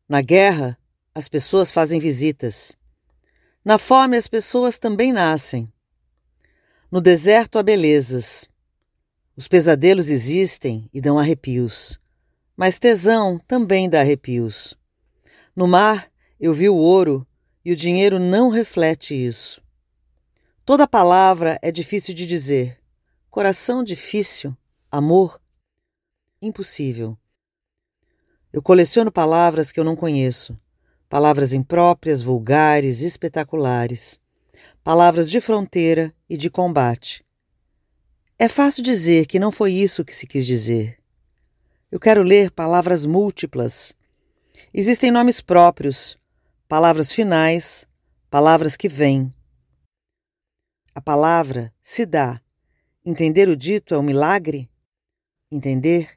Na 0.05 0.21
guerra, 0.21 0.77
as 1.15 1.29
pessoas 1.29 1.71
fazem 1.71 1.97
visitas. 1.97 2.75
Na 3.63 3.77
fome, 3.77 4.17
as 4.17 4.27
pessoas 4.27 4.77
também 4.77 5.13
nascem. 5.13 5.71
No 6.91 6.99
deserto 6.99 7.57
há 7.57 7.63
belezas. 7.63 8.49
Os 9.33 9.47
pesadelos 9.47 10.09
existem 10.09 10.89
e 10.93 10.99
dão 10.99 11.17
arrepios. 11.17 11.97
Mas 12.53 12.79
tesão 12.79 13.39
também 13.47 13.89
dá 13.89 14.01
arrepios. 14.01 14.77
No 15.55 15.65
mar, 15.65 16.11
eu 16.37 16.53
vi 16.53 16.67
o 16.67 16.75
ouro 16.75 17.25
e 17.63 17.71
o 17.71 17.77
dinheiro 17.77 18.19
não 18.19 18.49
reflete 18.49 19.15
isso. 19.15 19.63
Toda 20.65 20.85
palavra 20.85 21.57
é 21.61 21.71
difícil 21.71 22.13
de 22.13 22.25
dizer. 22.25 22.77
Coração 23.29 23.85
difícil, 23.85 24.53
amor 24.91 25.39
impossível. 26.41 27.17
Eu 28.53 28.61
coleciono 28.61 29.11
palavras 29.11 29.71
que 29.71 29.79
eu 29.79 29.83
não 29.83 29.95
conheço, 29.95 30.55
palavras 31.09 31.55
impróprias, 31.55 32.21
vulgares, 32.21 33.01
espetaculares, 33.01 34.21
palavras 34.83 35.31
de 35.31 35.41
fronteira 35.41 36.13
e 36.29 36.37
de 36.37 36.51
combate. 36.51 37.25
É 38.37 38.47
fácil 38.47 38.83
dizer 38.83 39.25
que 39.25 39.39
não 39.39 39.51
foi 39.51 39.73
isso 39.73 40.05
que 40.05 40.13
se 40.13 40.27
quis 40.27 40.45
dizer. 40.45 40.99
Eu 41.91 41.99
quero 41.99 42.21
ler 42.21 42.51
palavras 42.51 43.07
múltiplas. 43.07 43.95
Existem 44.71 45.09
nomes 45.09 45.41
próprios, 45.41 46.15
palavras 46.67 47.11
finais, 47.11 47.87
palavras 48.29 48.77
que 48.77 48.87
vêm. 48.87 49.31
A 50.93 51.01
palavra 51.01 51.73
se 51.81 52.05
dá. 52.05 52.39
Entender 53.03 53.49
o 53.49 53.55
dito 53.55 53.95
é 53.95 53.97
um 53.97 54.03
milagre? 54.03 54.69
Entender 55.51 56.15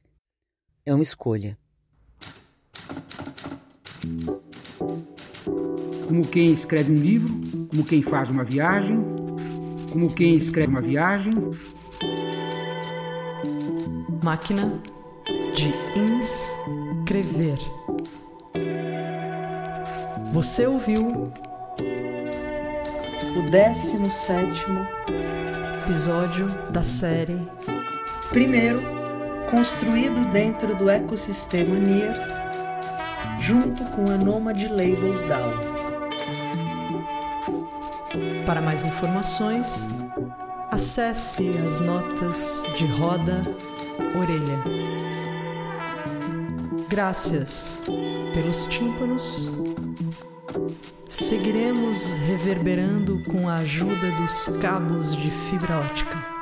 é 0.84 0.92
uma 0.92 1.02
escolha. 1.02 1.58
Como 6.06 6.26
quem 6.26 6.52
escreve 6.52 6.92
um 6.92 6.96
livro, 6.96 7.34
como 7.68 7.84
quem 7.84 8.02
faz 8.02 8.30
uma 8.30 8.44
viagem, 8.44 8.98
como 9.90 10.12
quem 10.12 10.34
escreve 10.34 10.68
uma 10.68 10.80
viagem. 10.80 11.32
Máquina 14.22 14.80
de 15.54 15.74
inscrever. 15.98 17.58
Você 20.32 20.66
ouviu 20.66 21.32
o 23.36 23.50
17 23.50 24.64
episódio 25.82 26.46
da 26.70 26.82
série 26.82 27.38
Primeiro, 28.30 28.82
construído 29.50 30.30
dentro 30.32 30.74
do 30.74 30.90
ecossistema 30.90 31.74
NIR, 31.74 32.12
junto 33.46 33.84
com 33.84 34.10
a 34.10 34.16
Nomad 34.16 34.60
Label 34.60 35.28
DAO. 35.28 35.52
Para 38.44 38.60
mais 38.60 38.84
informações, 38.84 39.88
acesse 40.68 41.48
as 41.64 41.78
notas 41.78 42.64
de 42.76 42.86
roda 42.86 43.42
orelha. 44.18 44.64
Graças 46.88 47.82
pelos 48.34 48.66
tímpanos 48.66 49.52
seguiremos 51.08 52.14
reverberando 52.26 53.22
com 53.30 53.48
a 53.48 53.54
ajuda 53.56 54.10
dos 54.20 54.48
cabos 54.58 55.14
de 55.14 55.30
fibra 55.30 55.78
ótica. 55.78 56.35